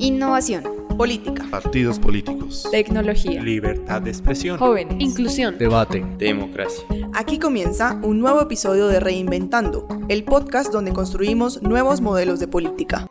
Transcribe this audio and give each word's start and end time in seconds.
Innovación. 0.00 0.62
Política. 0.96 1.44
Partidos 1.50 1.98
políticos. 1.98 2.68
Tecnología. 2.70 3.42
Libertad 3.42 4.00
de 4.00 4.10
expresión. 4.10 4.56
Jóvenes. 4.56 4.94
Inclusión. 5.00 5.58
Debate. 5.58 6.04
Democracia. 6.18 6.84
Aquí 7.14 7.40
comienza 7.40 7.98
un 8.04 8.20
nuevo 8.20 8.40
episodio 8.40 8.86
de 8.86 9.00
Reinventando, 9.00 9.88
el 10.08 10.22
podcast 10.22 10.72
donde 10.72 10.92
construimos 10.92 11.62
nuevos 11.62 12.00
modelos 12.00 12.38
de 12.38 12.46
política. 12.46 13.08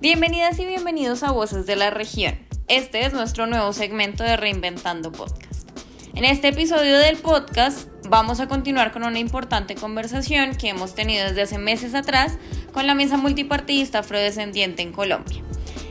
Bienvenidas 0.00 0.58
y 0.58 0.66
bienvenidos 0.66 1.22
a 1.22 1.30
Voces 1.30 1.66
de 1.66 1.76
la 1.76 1.90
Región. 1.90 2.40
Este 2.66 3.06
es 3.06 3.12
nuestro 3.12 3.46
nuevo 3.46 3.72
segmento 3.72 4.24
de 4.24 4.36
Reinventando 4.36 5.12
Podcast. 5.12 5.49
En 6.14 6.24
este 6.24 6.48
episodio 6.48 6.98
del 6.98 7.16
podcast 7.18 7.88
vamos 8.08 8.40
a 8.40 8.48
continuar 8.48 8.90
con 8.90 9.04
una 9.04 9.20
importante 9.20 9.76
conversación 9.76 10.56
que 10.56 10.68
hemos 10.68 10.94
tenido 10.94 11.24
desde 11.24 11.42
hace 11.42 11.58
meses 11.58 11.94
atrás 11.94 12.36
con 12.72 12.88
la 12.88 12.94
mesa 12.94 13.16
multipartidista 13.16 14.00
afrodescendiente 14.00 14.82
en 14.82 14.92
Colombia. 14.92 15.40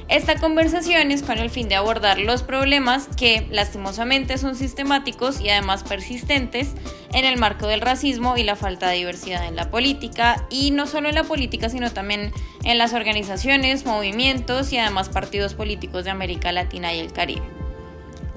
Esta 0.10 0.36
conversación 0.36 1.12
es 1.12 1.24
con 1.24 1.38
el 1.38 1.50
fin 1.50 1.70
de 1.70 1.76
abordar 1.76 2.20
los 2.20 2.44
problemas 2.44 3.08
que 3.16 3.48
lastimosamente 3.50 4.38
son 4.38 4.56
sistemáticos 4.56 5.40
y 5.40 5.50
además 5.50 5.84
persistentes 5.84 6.74
en 7.14 7.24
el 7.24 7.38
marco 7.38 7.68
del 7.68 7.80
racismo 7.80 8.36
y 8.36 8.44
la 8.44 8.58
falta 8.58 8.90
de 8.90 8.98
diversidad 8.98 9.48
en 9.48 9.56
la 9.56 9.72
política 9.72 10.48
y 10.50 10.72
no 10.72 10.86
solo 10.86 11.08
en 11.08 11.16
la 11.16 11.24
política 11.24 11.70
sino 11.70 11.92
también 11.92 12.34
en 12.66 12.78
las 12.78 12.94
organizaciones, 12.94 13.86
movimientos 13.86 14.74
y 14.74 14.78
además 14.78 15.08
partidos 15.08 15.54
políticos 15.54 16.04
de 16.04 16.12
América 16.12 16.52
Latina 16.52 16.94
y 16.94 17.00
el 17.00 17.14
Caribe. 17.14 17.59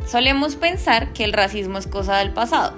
Solemos 0.06 0.56
pensar 0.56 1.12
que 1.12 1.24
el 1.24 1.32
racismo 1.32 1.78
es 1.78 1.86
cosa 1.86 2.16
del 2.16 2.32
pasado, 2.32 2.74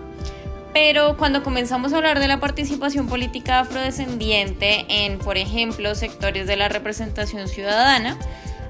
pero 0.72 1.16
cuando 1.16 1.42
comenzamos 1.42 1.92
a 1.92 1.96
hablar 1.96 2.18
de 2.18 2.28
la 2.28 2.40
participación 2.40 3.06
política 3.08 3.60
afrodescendiente 3.60 4.86
en, 4.88 5.18
por 5.18 5.36
ejemplo, 5.36 5.94
sectores 5.94 6.46
de 6.46 6.56
la 6.56 6.68
representación 6.68 7.48
ciudadana, 7.48 8.18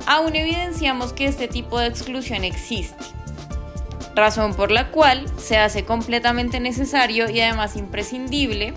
aún 0.06 0.36
evidenciamos 0.36 1.12
que 1.12 1.26
este 1.26 1.48
tipo 1.48 1.78
de 1.78 1.86
exclusión 1.86 2.44
existe. 2.44 3.04
Razón 4.14 4.54
por 4.54 4.70
la 4.70 4.90
cual 4.90 5.26
se 5.38 5.56
hace 5.56 5.84
completamente 5.84 6.60
necesario 6.60 7.28
y 7.28 7.40
además 7.40 7.74
imprescindible 7.74 8.74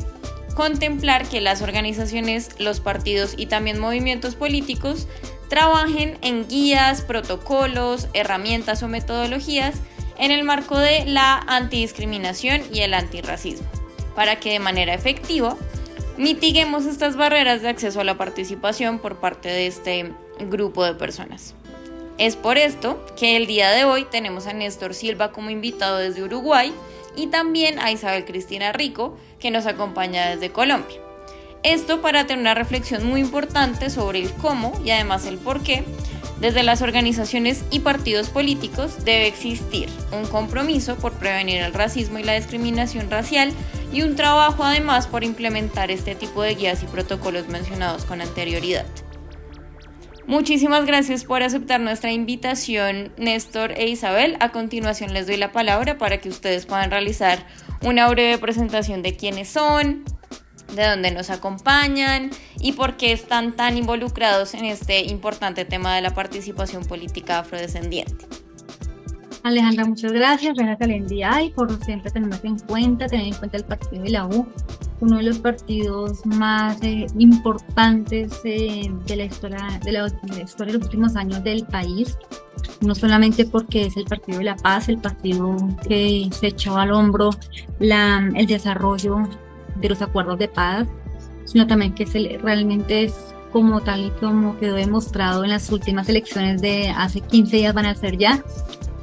contemplar 0.55 1.27
que 1.27 1.39
las 1.39 1.61
organizaciones, 1.61 2.49
los 2.59 2.79
partidos 2.79 3.35
y 3.37 3.45
también 3.45 3.77
movimientos 3.77 4.33
políticos 4.33 5.07
trabajen 5.49 6.17
en 6.21 6.47
guías, 6.47 7.01
protocolos, 7.01 8.07
herramientas 8.13 8.83
o 8.83 8.87
metodologías 8.87 9.75
en 10.17 10.31
el 10.31 10.43
marco 10.43 10.77
de 10.77 11.05
la 11.05 11.37
antidiscriminación 11.47 12.61
y 12.73 12.81
el 12.81 12.93
antirracismo, 12.93 13.67
para 14.15 14.39
que 14.39 14.51
de 14.51 14.59
manera 14.59 14.93
efectiva 14.93 15.55
mitiguemos 16.17 16.85
estas 16.85 17.15
barreras 17.15 17.61
de 17.61 17.69
acceso 17.69 18.01
a 18.01 18.03
la 18.03 18.17
participación 18.17 18.99
por 18.99 19.17
parte 19.19 19.49
de 19.49 19.67
este 19.67 20.11
grupo 20.39 20.83
de 20.83 20.95
personas. 20.95 21.53
Es 22.17 22.35
por 22.35 22.57
esto 22.57 23.05
que 23.15 23.37
el 23.37 23.45
día 23.45 23.69
de 23.69 23.83
hoy 23.83 24.05
tenemos 24.09 24.47
a 24.47 24.53
Néstor 24.53 24.95
Silva 24.95 25.31
como 25.31 25.51
invitado 25.51 25.97
desde 25.97 26.23
Uruguay 26.23 26.73
y 27.15 27.27
también 27.27 27.79
a 27.79 27.91
Isabel 27.91 28.25
Cristina 28.25 28.71
Rico 28.71 29.15
que 29.39 29.51
nos 29.51 29.67
acompaña 29.67 30.29
desde 30.29 30.51
Colombia. 30.51 31.06
Esto 31.67 32.01
para 32.01 32.25
tener 32.25 32.39
una 32.39 32.53
reflexión 32.53 33.05
muy 33.05 33.19
importante 33.19 33.89
sobre 33.89 34.19
el 34.19 34.31
cómo 34.31 34.71
y 34.85 34.91
además 34.91 35.25
el 35.25 35.37
por 35.37 35.63
qué 35.63 35.83
desde 36.39 36.63
las 36.63 36.81
organizaciones 36.81 37.65
y 37.71 37.79
partidos 37.79 38.29
políticos 38.29 39.03
debe 39.03 39.27
existir 39.27 39.89
un 40.13 40.25
compromiso 40.27 40.95
por 40.95 41.11
prevenir 41.11 41.61
el 41.61 41.73
racismo 41.73 42.19
y 42.19 42.23
la 42.23 42.35
discriminación 42.35 43.11
racial 43.11 43.51
y 43.91 44.03
un 44.03 44.15
trabajo 44.15 44.63
además 44.63 45.07
por 45.07 45.25
implementar 45.25 45.91
este 45.91 46.15
tipo 46.15 46.41
de 46.41 46.55
guías 46.55 46.83
y 46.83 46.85
protocolos 46.85 47.49
mencionados 47.49 48.05
con 48.05 48.21
anterioridad. 48.21 48.85
Muchísimas 50.25 50.85
gracias 50.85 51.25
por 51.25 51.43
aceptar 51.43 51.81
nuestra 51.81 52.13
invitación, 52.13 53.11
Néstor 53.17 53.73
e 53.73 53.89
Isabel. 53.89 54.37
A 54.39 54.53
continuación 54.53 55.13
les 55.13 55.27
doy 55.27 55.35
la 55.35 55.51
palabra 55.51 55.97
para 55.97 56.19
que 56.19 56.29
ustedes 56.29 56.65
puedan 56.65 56.91
realizar 56.91 57.45
una 57.81 58.07
breve 58.07 58.37
presentación 58.37 59.01
de 59.01 59.17
quiénes 59.17 59.49
son, 59.49 60.05
de 60.75 60.87
dónde 60.87 61.11
nos 61.11 61.29
acompañan 61.29 62.31
y 62.59 62.73
por 62.73 62.97
qué 62.97 63.11
están 63.11 63.55
tan 63.55 63.77
involucrados 63.77 64.53
en 64.53 64.65
este 64.65 65.01
importante 65.05 65.65
tema 65.65 65.95
de 65.95 66.01
la 66.01 66.13
participación 66.13 66.85
política 66.85 67.39
afrodescendiente. 67.39 68.25
Alejandra, 69.47 69.85
muchas 69.85 70.11
gracias. 70.11 70.57
Gracias 70.57 70.81
al 70.81 71.01
NDI 71.01 71.51
por 71.55 71.71
siempre 71.85 72.11
tenernos 72.11 72.43
en 72.43 72.59
cuenta, 72.59 73.07
tener 73.07 73.27
en 73.27 73.33
cuenta 73.33 73.57
el 73.57 73.63
partido 73.63 74.03
de 74.03 74.09
la 74.09 74.25
U, 74.25 74.45
uno 74.99 75.17
de 75.17 75.23
los 75.23 75.39
partidos 75.39 76.25
más 76.25 76.81
eh, 76.83 77.07
importantes 77.17 78.41
eh, 78.43 78.91
de, 79.05 79.15
la 79.15 79.23
historia, 79.23 79.79
de, 79.83 79.91
la, 79.93 80.07
historia 80.43 80.73
de 80.73 80.79
los 80.79 80.87
últimos 80.87 81.15
años 81.15 81.43
del 81.43 81.65
país. 81.65 82.17
No 82.81 82.93
solamente 82.93 83.45
porque 83.45 83.85
es 83.85 83.95
el 83.95 84.05
partido 84.05 84.39
de 84.39 84.43
la 84.43 84.55
paz, 84.57 84.89
el 84.89 84.97
partido 84.97 85.55
que 85.87 86.27
se 86.31 86.47
echó 86.47 86.77
al 86.77 86.91
hombro 86.91 87.29
la, 87.79 88.29
el 88.35 88.47
desarrollo 88.47 89.29
de 89.79 89.89
los 89.89 90.01
acuerdos 90.01 90.39
de 90.39 90.47
paz, 90.47 90.87
sino 91.45 91.67
también 91.67 91.93
que 91.93 92.05
se, 92.05 92.39
realmente 92.41 93.03
es 93.05 93.13
como 93.51 93.81
tal 93.81 94.05
y 94.05 94.09
como 94.11 94.57
quedó 94.59 94.75
demostrado 94.75 95.43
en 95.43 95.49
las 95.51 95.71
últimas 95.71 96.09
elecciones 96.09 96.61
de 96.61 96.89
hace 96.89 97.21
15 97.21 97.57
días 97.57 97.73
van 97.73 97.85
a 97.85 97.95
ser 97.95 98.17
ya. 98.17 98.43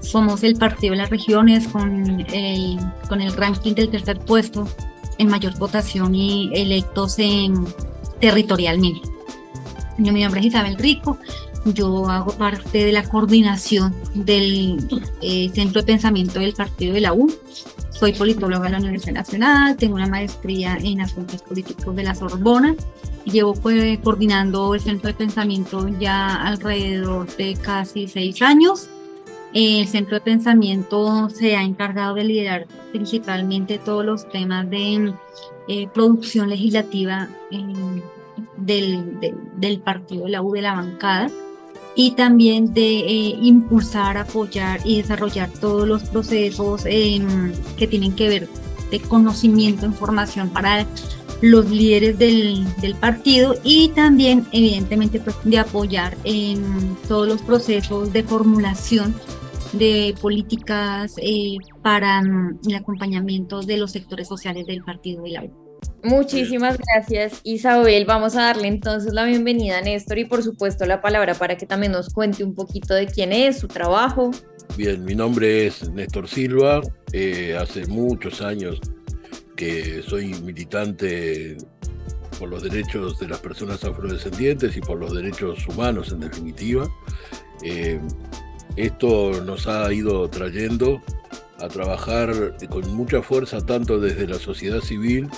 Somos 0.00 0.42
el 0.42 0.56
partido 0.56 0.92
de 0.92 0.98
las 0.98 1.10
regiones 1.10 1.66
con 1.68 2.20
el, 2.32 2.78
con 3.08 3.22
el 3.22 3.32
ranking 3.34 3.74
del 3.74 3.88
tercer 3.88 4.18
puesto 4.20 4.68
en 5.18 5.28
mayor 5.28 5.56
votación 5.58 6.14
y 6.14 6.50
electos 6.54 7.18
en, 7.18 7.54
territorialmente. 8.20 9.08
Yo, 9.98 10.12
mi 10.12 10.22
nombre 10.22 10.40
es 10.40 10.46
Isabel 10.46 10.76
Rico, 10.76 11.18
yo 11.64 12.08
hago 12.08 12.32
parte 12.32 12.84
de 12.84 12.92
la 12.92 13.04
coordinación 13.04 13.94
del 14.14 14.86
eh, 15.22 15.50
Centro 15.54 15.80
de 15.80 15.86
Pensamiento 15.86 16.40
del 16.40 16.52
Partido 16.52 16.94
de 16.94 17.00
la 17.00 17.12
U. 17.12 17.32
Soy 17.94 18.12
politóloga 18.12 18.64
de 18.64 18.70
la 18.72 18.78
Universidad 18.78 19.14
Nacional, 19.14 19.76
tengo 19.76 19.94
una 19.94 20.08
maestría 20.08 20.76
en 20.82 21.00
asuntos 21.00 21.42
políticos 21.42 21.94
de 21.94 22.02
la 22.02 22.14
Sorbona. 22.16 22.74
Llevo 23.24 23.54
pues, 23.54 24.00
coordinando 24.00 24.74
el 24.74 24.80
Centro 24.80 25.08
de 25.08 25.14
Pensamiento 25.14 25.88
ya 26.00 26.42
alrededor 26.42 27.28
de 27.36 27.54
casi 27.54 28.08
seis 28.08 28.42
años. 28.42 28.88
El 29.52 29.86
Centro 29.86 30.16
de 30.16 30.22
Pensamiento 30.22 31.30
se 31.30 31.54
ha 31.54 31.62
encargado 31.62 32.16
de 32.16 32.24
liderar 32.24 32.66
principalmente 32.90 33.78
todos 33.78 34.04
los 34.04 34.28
temas 34.28 34.68
de 34.68 35.14
eh, 35.68 35.88
producción 35.94 36.50
legislativa 36.50 37.28
eh, 37.52 37.62
del, 38.56 39.20
del, 39.56 39.80
partido 39.80 40.24
de 40.24 40.30
la 40.32 40.42
U 40.42 40.52
de 40.52 40.62
la 40.62 40.74
bancada 40.74 41.30
y 41.96 42.12
también 42.12 42.72
de 42.74 43.00
eh, 43.00 43.38
impulsar, 43.40 44.16
apoyar 44.16 44.80
y 44.84 44.98
desarrollar 44.98 45.50
todos 45.60 45.86
los 45.86 46.02
procesos 46.04 46.82
em, 46.86 47.52
que 47.76 47.86
tienen 47.86 48.14
que 48.14 48.28
ver 48.28 48.48
de 48.90 49.00
conocimiento, 49.00 49.86
información 49.86 50.50
para 50.50 50.86
los 51.40 51.68
líderes 51.70 52.18
del, 52.18 52.64
partido 53.00 53.54
y 53.62 53.88
también 53.90 54.46
evidentemente 54.52 55.20
pues, 55.20 55.36
de 55.44 55.58
apoyar 55.58 56.16
en 56.24 56.96
todos 57.08 57.28
los 57.28 57.42
procesos 57.42 58.12
de 58.12 58.22
formulación 58.22 59.14
de 59.72 60.14
políticas 60.20 61.16
eh, 61.20 61.56
para 61.82 62.22
mm, 62.22 62.60
el 62.68 62.74
acompañamiento 62.76 63.60
de 63.62 63.76
los 63.76 63.92
sectores 63.92 64.28
sociales 64.28 64.66
del 64.66 64.82
partido 64.84 65.22
de 65.24 65.30
la 65.30 65.42
Muchísimas 66.02 66.78
gracias 66.78 67.40
Isabel. 67.44 68.04
Vamos 68.04 68.36
a 68.36 68.42
darle 68.42 68.68
entonces 68.68 69.12
la 69.12 69.24
bienvenida 69.24 69.78
a 69.78 69.80
Néstor 69.80 70.18
y 70.18 70.24
por 70.24 70.42
supuesto 70.42 70.84
la 70.86 71.00
palabra 71.00 71.34
para 71.34 71.56
que 71.56 71.66
también 71.66 71.92
nos 71.92 72.10
cuente 72.10 72.44
un 72.44 72.54
poquito 72.54 72.94
de 72.94 73.06
quién 73.06 73.32
es, 73.32 73.58
su 73.58 73.68
trabajo. 73.68 74.30
Bien, 74.76 75.04
mi 75.04 75.14
nombre 75.14 75.66
es 75.66 75.88
Néstor 75.90 76.28
Silva. 76.28 76.82
Eh, 77.12 77.56
hace 77.58 77.86
muchos 77.86 78.42
años 78.42 78.80
que 79.56 80.02
soy 80.02 80.34
militante 80.42 81.56
por 82.38 82.48
los 82.48 82.62
derechos 82.62 83.18
de 83.18 83.28
las 83.28 83.38
personas 83.38 83.84
afrodescendientes 83.84 84.76
y 84.76 84.80
por 84.80 84.98
los 84.98 85.14
derechos 85.14 85.66
humanos 85.68 86.12
en 86.12 86.20
definitiva. 86.20 86.88
Eh, 87.62 88.00
esto 88.76 89.40
nos 89.44 89.66
ha 89.68 89.92
ido 89.92 90.28
trayendo 90.28 91.00
a 91.60 91.68
trabajar 91.68 92.56
con 92.68 92.92
mucha 92.94 93.22
fuerza 93.22 93.64
tanto 93.64 94.00
desde 94.00 94.26
la 94.26 94.38
sociedad 94.38 94.80
civil 94.80 95.30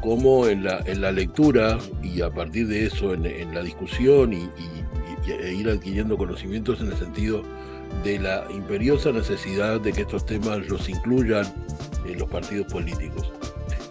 como 0.00 0.48
en 0.48 0.64
la, 0.64 0.80
en 0.86 1.00
la 1.00 1.12
lectura 1.12 1.78
y 2.02 2.20
a 2.20 2.30
partir 2.30 2.68
de 2.68 2.86
eso 2.86 3.14
en, 3.14 3.54
la 3.54 3.62
discusión 3.62 4.32
y, 4.32 4.48
e 5.26 5.54
ir 5.54 5.68
adquiriendo 5.68 6.18
conocimientos 6.18 6.80
en 6.80 6.88
el 6.88 6.96
sentido 6.96 7.42
de 8.02 8.18
la 8.18 8.46
imperiosa 8.50 9.12
necesidad 9.12 9.80
de 9.80 9.92
que 9.92 10.02
estos 10.02 10.26
temas 10.26 10.66
los 10.68 10.88
incluyan 10.88 11.46
en 12.06 12.18
los 12.18 12.28
partidos 12.28 12.70
políticos. 12.72 13.32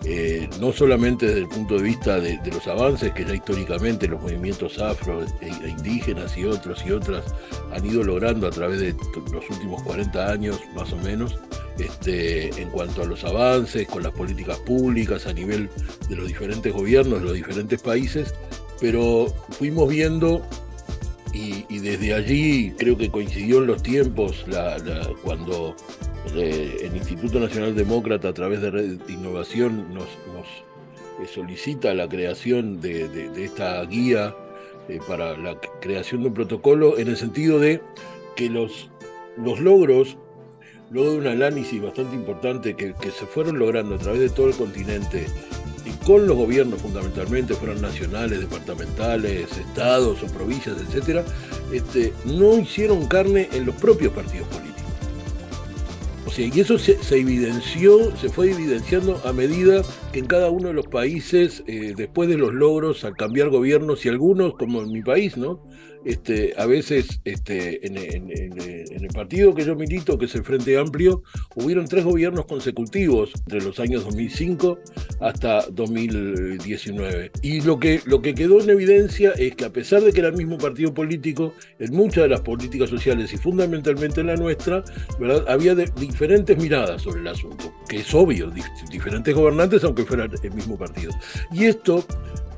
Eh, 0.05 0.49
no 0.59 0.73
solamente 0.73 1.27
desde 1.27 1.39
el 1.39 1.47
punto 1.47 1.77
de 1.77 1.83
vista 1.83 2.19
de, 2.19 2.37
los 2.51 2.67
avances 2.67 3.13
que 3.13 3.23
ya 3.23 3.35
históricamente 3.35 4.05
los 4.05 4.21
movimientos 4.21 4.77
afro 4.77 5.23
e, 5.23 5.27
e, 5.41 5.69
indígenas 5.69 6.37
y 6.37 6.43
otros 6.43 6.83
y 6.85 6.91
otras 6.91 7.23
han 7.71 7.85
ido 7.85 8.03
logrando 8.03 8.47
a 8.47 8.49
través 8.49 8.81
de 8.81 8.93
los 9.31 9.49
últimos 9.49 9.81
40 9.83 10.29
años 10.29 10.59
más 10.75 10.91
o 10.91 10.97
menos, 10.97 11.39
este, 11.79 12.49
en 12.61 12.69
cuanto 12.69 13.03
a 13.03 13.05
los 13.05 13.23
avances 13.23 13.87
con 13.87 14.03
las 14.03 14.11
políticas 14.11 14.57
públicas 14.59 15.25
a 15.25 15.31
nivel 15.31 15.69
de 16.09 16.15
los 16.17 16.27
diferentes 16.27 16.73
gobiernos 16.73 17.19
de 17.19 17.25
los 17.25 17.33
diferentes 17.35 17.81
países, 17.81 18.33
pero 18.81 19.33
fuimos 19.51 19.87
viendo 19.87 20.45
y, 21.33 21.79
desde 21.79 22.13
allí 22.13 22.71
creo 22.77 22.97
que 22.97 23.09
coincidió 23.09 23.59
en 23.59 23.67
los 23.67 23.81
tiempos 23.81 24.45
cuando 25.23 25.75
eh, 26.35 26.77
el 26.83 26.95
Instituto 26.95 27.39
Nacional 27.39 27.75
Demócrata 27.75 28.29
a 28.29 28.33
través 28.33 28.61
de 28.61 28.71
Red 28.71 28.99
Innovación 29.09 29.93
nos, 29.93 30.07
eh, 31.21 31.27
solicita 31.31 31.93
la 31.93 32.07
creación 32.07 32.81
de, 32.81 33.29
esta 33.43 33.83
guía 33.85 34.35
eh, 34.87 34.99
para 35.07 35.37
la 35.37 35.59
creación 35.81 36.21
de 36.21 36.29
un 36.29 36.33
protocolo 36.33 36.97
en 36.97 37.09
el 37.09 37.17
sentido 37.17 37.59
de 37.59 37.81
que 38.35 38.49
los, 38.49 38.89
los 39.37 39.59
logros, 39.59 40.17
luego 40.89 41.11
de 41.11 41.17
un 41.17 41.27
análisis 41.27 41.81
bastante 41.81 42.15
importante 42.15 42.75
que, 42.75 42.95
se 43.11 43.25
fueron 43.25 43.59
logrando 43.59 43.95
a 43.95 43.99
través 43.99 44.21
de 44.21 44.29
todo 44.29 44.47
el 44.47 44.55
continente, 44.55 45.27
y 45.85 45.91
con 46.05 46.25
los 46.25 46.37
gobiernos 46.37 46.81
fundamentalmente, 46.81 47.53
fueran 47.53 47.81
nacionales, 47.81 48.39
departamentales, 48.39 49.55
estados 49.57 50.23
o 50.23 50.27
provincias, 50.27 50.77
etcétera, 50.79 51.25
este, 51.71 52.13
no 52.25 52.57
hicieron 52.57 53.07
carne 53.07 53.49
en 53.51 53.65
los 53.65 53.75
propios 53.75 54.13
partidos 54.13 54.47
políticos. 54.47 54.72
Sea, 56.33 56.49
y 56.51 56.59
eso 56.59 56.79
se, 56.79 56.97
evidenció, 57.11 58.11
se 58.17 58.27
fue 58.27 58.49
evidenciando 58.49 59.21
a 59.23 59.31
medida 59.33 59.83
que 60.11 60.17
en 60.17 60.25
cada 60.25 60.49
uno 60.49 60.69
de 60.69 60.73
los 60.73 60.87
países, 60.87 61.63
eh, 61.67 61.93
después 61.95 62.27
de 62.27 62.37
los 62.37 62.51
logros 62.51 63.03
al 63.03 63.15
cambiar 63.15 63.49
gobiernos, 63.49 64.03
y 64.03 64.09
algunos, 64.09 64.55
como 64.55 64.81
en 64.81 64.91
mi 64.91 65.03
país, 65.03 65.37
¿no? 65.37 65.61
Este, 66.05 66.53
a 66.57 66.65
veces 66.65 67.21
este, 67.23 67.85
en, 67.87 67.97
el 67.97 69.07
partido 69.13 69.53
que 69.53 69.63
yo 69.63 69.75
milito, 69.75 70.17
que 70.17 70.25
es 70.25 70.35
el 70.35 70.43
Frente 70.43 70.77
Amplio, 70.77 71.23
hubieron 71.55 71.87
tres 71.87 72.03
gobiernos 72.03 72.45
consecutivos 72.45 73.31
entre 73.45 73.61
los 73.61 73.79
años 73.79 74.03
2005 74.03 74.79
hasta 75.21 75.65
2019. 75.71 77.31
Y 77.41 77.61
lo 77.61 77.79
que, 77.79 78.01
lo 78.05 78.21
que 78.21 78.33
quedó 78.33 78.61
en 78.61 78.69
evidencia 78.69 79.31
es 79.31 79.55
que 79.55 79.65
a 79.65 79.69
pesar 79.69 80.01
de 80.01 80.11
que 80.11 80.19
era 80.19 80.29
el 80.29 80.35
mismo 80.35 80.57
partido 80.57 80.93
político, 80.93 81.53
en 81.79 81.93
muchas 81.93 82.23
de 82.23 82.29
las 82.29 82.41
políticas 82.41 82.89
sociales 82.89 83.33
y 83.33 83.37
fundamentalmente 83.37 84.21
en 84.21 84.27
la 84.27 84.35
nuestra, 84.35 84.83
¿verdad? 85.19 85.45
había 85.47 85.75
diferentes 85.75 86.57
miradas 86.57 87.01
sobre 87.01 87.21
el 87.21 87.27
asunto, 87.27 87.73
que 87.87 87.97
es 87.97 88.13
obvio, 88.13 88.51
diferentes 88.91 89.33
gobernantes 89.33 89.83
aunque 89.83 90.05
fueran 90.05 90.31
el 90.41 90.51
mismo 90.51 90.77
partido. 90.77 91.11
Y 91.51 91.65
esto 91.65 92.05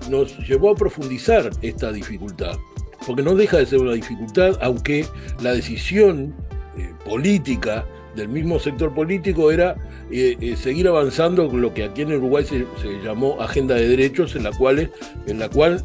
nos 0.09 0.38
llevó 0.48 0.71
a 0.71 0.75
profundizar 0.75 1.50
esta 1.62 1.91
dificultad 1.91 2.57
porque 3.06 3.24
no 3.24 3.36
deja 3.36 3.57
de 3.57 3.66
ser 3.66 3.80
una 3.80 3.94
dificultad, 3.94 4.57
aunque 4.62 5.06
la 5.42 5.54
decisión 5.54 6.34
eh, 6.78 6.94
política 7.06 7.86
del 8.16 8.30
mismo 8.30 8.60
sector 8.60 8.94
político 8.94 9.52
era 9.52 9.75
eh, 10.10 10.38
eh, 10.40 10.56
seguir 10.56 10.88
avanzando 10.88 11.50
con 11.50 11.62
lo 11.62 11.74
que 11.74 11.84
aquí 11.84 12.04
en 12.04 12.13
Uruguay 12.13 12.46
se, 12.46 12.66
llamó 13.04 13.42
agenda 13.42 13.75
de 13.75 13.90
derechos, 13.90 14.36
en 14.36 14.44
la 14.44 14.52
cual, 14.52 14.90
en 15.28 15.40
la 15.40 15.50
cual 15.50 15.84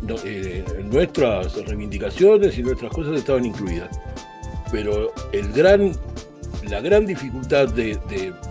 nuestras 0.90 1.54
reivindicaciones 1.66 2.56
y 2.56 2.62
nuestras 2.62 2.92
cosas 2.92 3.16
estaban 3.16 3.44
incluidas. 3.44 4.00
Pero 4.70 5.12
el 5.32 5.52
gran, 5.52 5.92
la 6.68 6.80
gran 6.80 7.04
dificultad 7.04 7.68
de, 7.68 7.98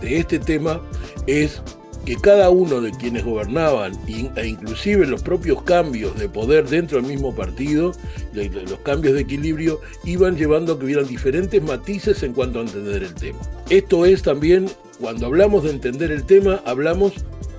de 0.00 0.16
este 0.18 0.38
tema 0.38 0.82
es 1.26 1.62
que 2.04 2.16
cada 2.16 2.50
uno 2.50 2.80
de 2.80 2.90
quienes 2.92 3.24
gobernaban, 3.24 3.92
e 4.36 4.46
inclusive 4.46 5.06
los 5.06 5.22
propios 5.22 5.62
cambios 5.62 6.18
de 6.18 6.28
poder 6.28 6.68
dentro 6.68 6.98
del 7.00 7.06
mismo 7.06 7.34
partido, 7.34 7.92
los 8.32 8.78
cambios 8.80 9.14
de 9.14 9.20
equilibrio, 9.20 9.80
iban 10.04 10.36
llevando 10.36 10.72
a 10.72 10.78
que 10.78 10.86
hubieran 10.86 11.06
diferentes 11.06 11.62
matices 11.62 12.22
en 12.22 12.32
cuanto 12.32 12.60
a 12.60 12.62
entender 12.62 13.02
el 13.02 13.14
tema. 13.14 13.38
Esto 13.68 14.06
es 14.06 14.22
también, 14.22 14.70
cuando 15.00 15.26
hablamos 15.26 15.64
de 15.64 15.70
entender 15.70 16.10
el 16.10 16.24
tema, 16.24 16.62
hablamos 16.64 17.12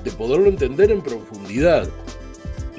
de 0.04 0.12
poderlo 0.12 0.48
entender 0.48 0.92
en 0.92 1.02
profundidad. 1.02 1.88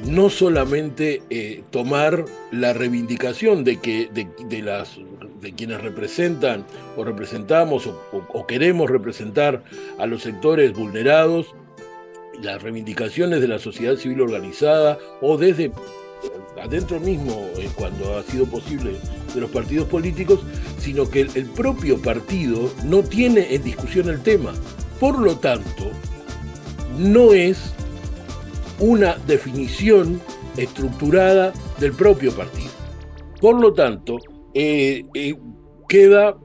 No 0.04 0.30
solamente 0.30 1.22
eh, 1.30 1.62
tomar 1.70 2.24
la 2.50 2.72
reivindicación 2.72 3.62
de 3.62 3.78
que 3.78 4.08
de, 4.12 4.62
las 4.62 4.98
de 5.42 5.52
quienes 5.52 5.82
representan 5.82 6.64
o 6.96 7.04
representamos 7.04 7.90
o, 8.12 8.46
queremos 8.46 8.88
representar 8.88 9.64
a 9.98 10.06
los 10.06 10.22
sectores 10.22 10.72
vulnerados, 10.72 11.54
las 12.40 12.62
reivindicaciones 12.62 13.40
de 13.40 13.48
la 13.48 13.58
sociedad 13.58 13.96
civil 13.96 14.22
organizada 14.22 14.98
o 15.20 15.36
desde 15.36 15.72
adentro 16.62 17.00
mismo, 17.00 17.48
eh, 17.56 17.68
cuando 17.74 18.16
ha 18.16 18.22
sido 18.22 18.46
posible, 18.46 18.92
de 19.34 19.40
los 19.40 19.50
partidos 19.50 19.88
políticos, 19.88 20.40
sino 20.78 21.08
que 21.10 21.22
el, 21.22 21.46
propio 21.46 22.00
partido 22.00 22.70
no 22.84 23.02
tiene 23.02 23.54
en 23.54 23.64
discusión 23.64 24.08
el 24.08 24.22
tema. 24.22 24.52
Por 25.00 25.18
lo 25.18 25.36
tanto, 25.38 25.90
no 26.98 27.32
es 27.32 27.72
una 28.78 29.16
definición 29.26 30.20
estructurada 30.56 31.52
del 31.80 31.92
propio 31.92 32.32
partido. 32.32 32.70
Por 33.40 33.60
lo 33.60 33.72
tanto, 33.72 34.18
eh, 34.54 35.04
eh, 35.14 35.34
queda 35.88 36.36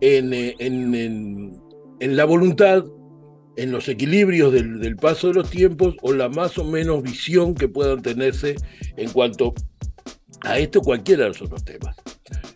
en, 0.00 0.32
en, 0.32 2.16
la 2.16 2.24
voluntad 2.24 2.84
en 3.56 3.72
los 3.72 3.88
equilibrios 3.88 4.52
del, 4.52 4.96
paso 4.96 5.28
de 5.28 5.34
los 5.34 5.50
tiempos 5.50 5.96
o 6.02 6.12
la 6.12 6.28
más 6.28 6.58
o 6.58 6.64
menos 6.64 7.02
visión 7.02 7.54
que 7.54 7.68
puedan 7.68 8.02
tenerse 8.02 8.54
en 8.96 9.10
cuanto 9.10 9.54
a 10.42 10.58
esto 10.58 10.80
cualquiera 10.80 11.24
de 11.24 11.30
los 11.30 11.42
otros 11.42 11.64
temas. 11.64 11.96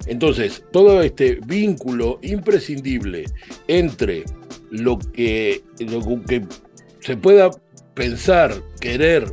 Entonces, 0.07 0.65
todo 0.71 1.03
este 1.03 1.41
vínculo 1.45 2.21
imprescindible 2.23 3.25
entre 3.67 4.25
lo 4.71 4.99
que, 4.99 5.63
se 7.01 7.17
pueda 7.17 7.51
pensar, 7.95 8.55
querer, 8.81 9.27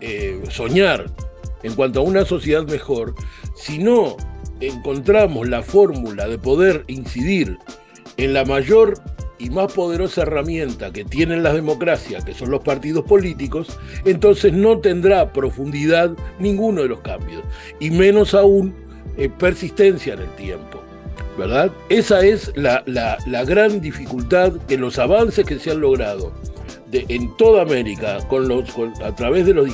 eh, 0.00 0.40
soñar 0.48 1.14
en 1.62 1.74
cuanto 1.74 2.00
a 2.00 2.02
una 2.02 2.24
sociedad 2.24 2.66
mejor, 2.66 3.14
si 3.54 3.78
no 3.78 4.16
encontramos 4.60 5.48
la 5.48 5.62
fórmula 5.62 6.28
de 6.28 6.38
poder 6.38 6.84
incidir 6.86 7.58
en 8.16 8.34
la 8.34 8.44
mayor 8.44 9.00
y 9.40 9.48
más 9.48 9.72
poderosa 9.72 10.22
herramienta 10.22 10.92
que 10.92 11.04
tienen 11.04 11.42
las 11.42 11.54
democracias, 11.54 12.24
que 12.24 12.34
son 12.34 12.50
los 12.50 12.62
partidos 12.62 13.04
políticos, 13.04 13.78
entonces 14.04 14.52
no 14.52 14.78
tendrá 14.78 15.32
profundidad 15.32 16.12
ninguno 16.38 16.82
de 16.82 16.88
los 16.88 17.00
cambios, 17.00 17.42
y 17.80 17.90
menos 17.90 18.34
aún 18.34 18.74
eh, 19.16 19.30
persistencia 19.30 20.14
en 20.14 20.20
el 20.20 20.30
tiempo. 20.36 20.80
¿Verdad? 21.38 21.70
Esa 21.88 22.20
es 22.20 22.52
la, 22.54 22.84
gran 23.46 23.80
dificultad 23.80 24.52
que 24.68 24.76
los 24.76 24.98
avances 24.98 25.46
que 25.46 25.58
se 25.58 25.70
han 25.70 25.80
logrado 25.80 26.32
en 26.92 27.34
toda 27.36 27.62
América, 27.62 28.18
con 28.28 28.48
los, 28.48 28.68
a 29.02 29.14
través 29.14 29.46
de 29.46 29.54
los 29.54 29.68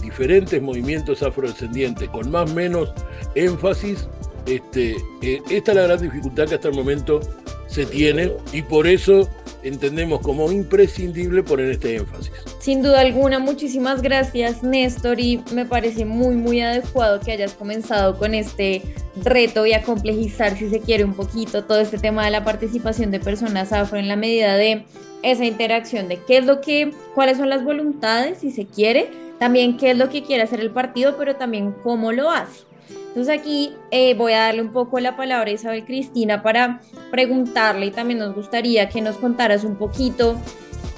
diferentes 0.00 0.62
movimientos 0.62 1.22
afrodescendientes, 1.22 2.08
con 2.10 2.30
más 2.30 2.48
o 2.50 2.54
menos 2.54 2.92
énfasis, 3.34 4.06
este, 4.48 4.96
eh, 5.22 5.42
esta 5.50 5.72
es 5.72 5.76
la 5.76 5.82
gran 5.84 6.00
dificultad 6.00 6.48
que 6.48 6.54
hasta 6.54 6.68
el 6.68 6.74
momento 6.74 7.20
se 7.66 7.84
tiene 7.86 8.32
y 8.52 8.62
por 8.62 8.86
eso 8.86 9.28
entendemos 9.62 10.20
como 10.20 10.50
imprescindible 10.50 11.42
poner 11.42 11.70
este 11.70 11.96
énfasis. 11.96 12.32
Sin 12.58 12.82
duda 12.82 13.00
alguna, 13.00 13.38
muchísimas 13.38 14.02
gracias 14.02 14.62
Néstor 14.62 15.20
y 15.20 15.42
me 15.52 15.66
parece 15.66 16.04
muy 16.04 16.36
muy 16.36 16.60
adecuado 16.60 17.20
que 17.20 17.32
hayas 17.32 17.54
comenzado 17.54 18.18
con 18.18 18.34
este 18.34 18.82
reto 19.22 19.66
y 19.66 19.72
a 19.72 19.82
complejizar 19.82 20.56
si 20.56 20.70
se 20.70 20.80
quiere 20.80 21.04
un 21.04 21.14
poquito 21.14 21.64
todo 21.64 21.80
este 21.80 21.98
tema 21.98 22.24
de 22.24 22.30
la 22.30 22.44
participación 22.44 23.10
de 23.10 23.20
personas 23.20 23.72
afro 23.72 23.98
en 23.98 24.08
la 24.08 24.16
medida 24.16 24.56
de 24.56 24.84
esa 25.22 25.44
interacción 25.44 26.08
de 26.08 26.18
qué 26.26 26.38
es 26.38 26.46
lo 26.46 26.60
que, 26.60 26.92
cuáles 27.14 27.38
son 27.38 27.48
las 27.48 27.64
voluntades 27.64 28.38
si 28.38 28.50
se 28.50 28.66
quiere, 28.66 29.10
también 29.38 29.76
qué 29.76 29.90
es 29.90 29.98
lo 29.98 30.08
que 30.08 30.22
quiere 30.22 30.42
hacer 30.42 30.60
el 30.60 30.70
partido, 30.70 31.16
pero 31.18 31.36
también 31.36 31.72
cómo 31.82 32.12
lo 32.12 32.30
hace. 32.30 32.67
Entonces 33.08 33.38
aquí 33.38 33.72
eh, 33.90 34.14
voy 34.14 34.32
a 34.32 34.40
darle 34.40 34.62
un 34.62 34.72
poco 34.72 35.00
la 35.00 35.16
palabra 35.16 35.50
a 35.50 35.54
Isabel 35.54 35.84
Cristina 35.84 36.42
para 36.42 36.80
preguntarle 37.10 37.86
y 37.86 37.90
también 37.90 38.20
nos 38.20 38.34
gustaría 38.34 38.88
que 38.88 39.00
nos 39.00 39.16
contaras 39.16 39.64
un 39.64 39.76
poquito 39.76 40.40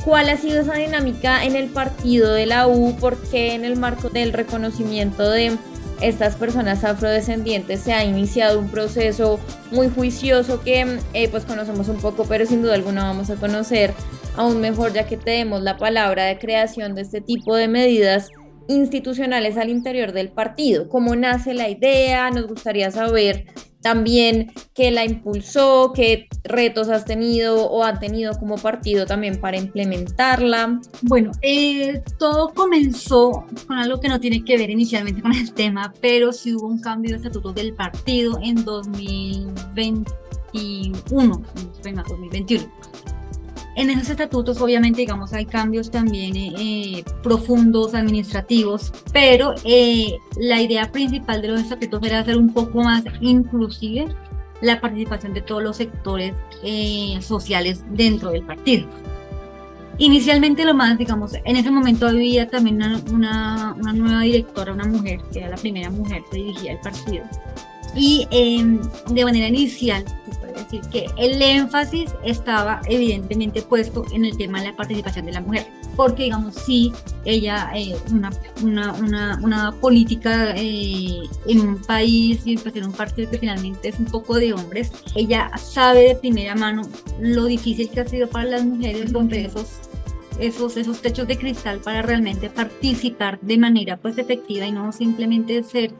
cuál 0.05 0.29
ha 0.29 0.37
sido 0.37 0.61
esa 0.61 0.75
dinámica 0.75 1.45
en 1.45 1.57
el 1.57 1.69
partido 1.69 2.33
de 2.33 2.47
la 2.47 2.67
U, 2.67 2.97
porque 3.01 3.55
en 3.55 3.65
el 3.65 3.77
marco 3.77 4.09
del 4.09 4.33
reconocimiento 4.33 5.31
de 5.31 5.57
estas 6.01 6.37
personas 6.37 6.83
afrodescendientes 6.85 7.81
se 7.81 7.93
ha 7.93 8.05
iniciado 8.05 8.59
un 8.59 8.69
proceso 8.69 9.39
muy 9.71 9.89
juicioso 9.91 10.63
que 10.63 10.99
eh, 11.13 11.29
pues 11.29 11.45
conocemos 11.45 11.89
un 11.89 11.99
poco, 11.99 12.25
pero 12.25 12.47
sin 12.47 12.63
duda 12.63 12.75
alguna 12.75 13.05
vamos 13.05 13.29
a 13.31 13.37
conocer 13.37 13.93
aún 14.37 14.61
mejor 14.61 14.93
ya 14.93 15.07
que 15.07 15.17
tenemos 15.17 15.63
la 15.63 15.77
palabra 15.77 16.25
de 16.25 16.39
creación 16.39 16.95
de 16.95 17.03
este 17.03 17.21
tipo 17.21 17.55
de 17.55 17.69
medidas 17.69 18.31
institucionales 18.71 19.57
al 19.57 19.69
interior 19.69 20.13
del 20.13 20.31
partido. 20.31 20.89
¿Cómo 20.89 21.17
nace 21.17 21.55
la 21.55 21.69
idea? 21.69 22.31
Nos 22.31 22.47
gustaría 22.47 22.91
saber 22.91 23.47
también 23.83 24.53
qué 24.75 24.91
la 24.91 25.05
impulsó, 25.05 25.93
qué 25.95 26.29
retos 26.45 26.89
has 26.89 27.05
tenido 27.05 27.71
o 27.71 27.83
han 27.83 27.99
tenido 27.99 28.39
como 28.39 28.57
partido 28.57 29.07
también 29.07 29.41
para 29.41 29.57
implementarla. 29.57 30.81
Bueno, 31.03 31.33
eh, 31.43 32.03
todo 32.19 32.53
comenzó 32.55 33.47
con 33.67 33.79
algo 33.79 34.01
que 34.01 34.09
no 34.09 34.21
tiene 34.21 34.45
que 34.45 34.59
ver 34.59 34.71
inicialmente 34.71 35.23
con 35.23 35.33
el 35.33 35.53
tema, 35.53 35.93
pero 36.01 36.33
sí 36.33 36.55
hubo 36.55 36.67
un 36.67 36.81
cambio 36.81 37.13
de 37.13 37.17
estatuto 37.17 37.53
del 37.53 37.75
partido 37.75 38.39
en 38.43 38.65
2021, 38.65 40.05
2021 41.11 42.80
En 43.77 43.89
esos 43.89 44.11
estatutos 44.11 44.61
obviamente, 44.61 45.01
digamos, 45.01 45.33
hay 45.33 45.47
cambios 45.47 45.91
también 45.91 46.37
eh, 46.37 46.53
eh, 46.59 47.05
profundos, 47.23 47.95
administrativos, 47.95 48.93
pero 49.13 49.55
eh, 49.65 50.19
la 50.39 50.61
idea 50.61 50.91
principal 50.91 51.41
de 51.41 51.49
los 51.49 51.61
estatutos 51.61 52.03
era 52.03 52.19
hacer 52.19 52.37
un 52.37 52.53
poco 52.53 52.83
más 52.83 53.05
inclusive 53.21 54.07
la 54.61 54.81
participación 54.81 55.33
de 55.33 55.41
todos 55.41 55.63
los 55.63 55.77
sectores 55.77 56.35
sociales 57.25 57.83
dentro 57.93 58.31
del 58.31 58.45
partido. 58.45 58.87
Inicialmente 59.97 60.65
lo 60.65 60.75
más, 60.75 60.99
digamos, 60.99 61.33
en 61.33 61.57
ese 61.57 61.71
momento 61.71 62.07
había 62.07 62.47
también 62.49 62.77
una, 62.77 63.01
una, 63.11 63.75
una 63.79 63.93
nueva 63.93 64.23
directora, 64.23 64.73
una 64.73 64.87
mujer, 64.87 65.21
que 65.33 65.39
era 65.39 65.49
la 65.51 65.57
primera 65.57 65.91
mujer 65.91 66.23
que 66.31 66.39
dirigía 66.39 66.73
el 66.73 66.81
partido. 66.81 67.25
Y 67.95 68.27
em, 68.31 68.81
de 69.11 69.25
manera 69.25 69.49
inicial 69.49 70.05
decir 70.57 70.81
que 70.91 71.07
el 71.17 71.41
énfasis 71.41 72.11
estaba 72.25 72.81
evidentemente 72.89 73.63
puesto 73.63 74.05
en 74.13 74.25
el 74.25 74.37
tema 74.37 74.61
de 74.61 74.69
la 74.69 74.77
participación 74.77 75.27
de 75.27 75.33
la 75.33 75.41
mujer, 75.41 75.67
porque 75.97 76.25
digamos, 76.25 76.55
si 76.55 76.93
ella, 77.25 77.71
eh, 77.75 77.97
una, 78.13 78.31
una, 78.63 78.93
una, 78.95 79.41
una, 79.43 79.73
política 79.73 80.55
eh, 80.57 81.23
en 81.47 81.61
un 81.61 81.77
país 81.83 82.43
y 82.45 82.57
pues 82.57 82.75
en 82.77 82.87
un 82.87 82.93
partido 82.93 83.31
que 83.31 83.39
finalmente 83.39 83.89
es 83.89 83.99
un 83.99 84.07
poco 84.07 84.37
de 84.37 84.53
hombres, 84.53 84.93
ella 85.15 85.51
sabe 85.59 86.09
de 86.09 86.15
primera 86.17 86.55
mano 86.55 86.83
lo 87.21 87.45
difícil 87.45 87.91
que 87.91 88.01
ha 88.01 88.07
sido 88.07 88.29
para 88.29 88.45
las 88.45 88.65
mujeres 88.65 89.13
romper 89.13 89.47
esos 89.47 89.81
esos, 90.39 90.79
esos 90.79 91.03
techos 91.03 91.29
de 91.29 91.37
cristal 91.37 91.81
para 91.81 92.01
realmente 92.01 92.49
participar 92.49 93.39
de 93.43 93.59
manera 93.59 93.99
pues 93.99 94.17
efectiva 94.17 94.65
y 94.65 94.73
no 94.73 94.91
simplemente 94.91 95.63
ser 95.63 95.93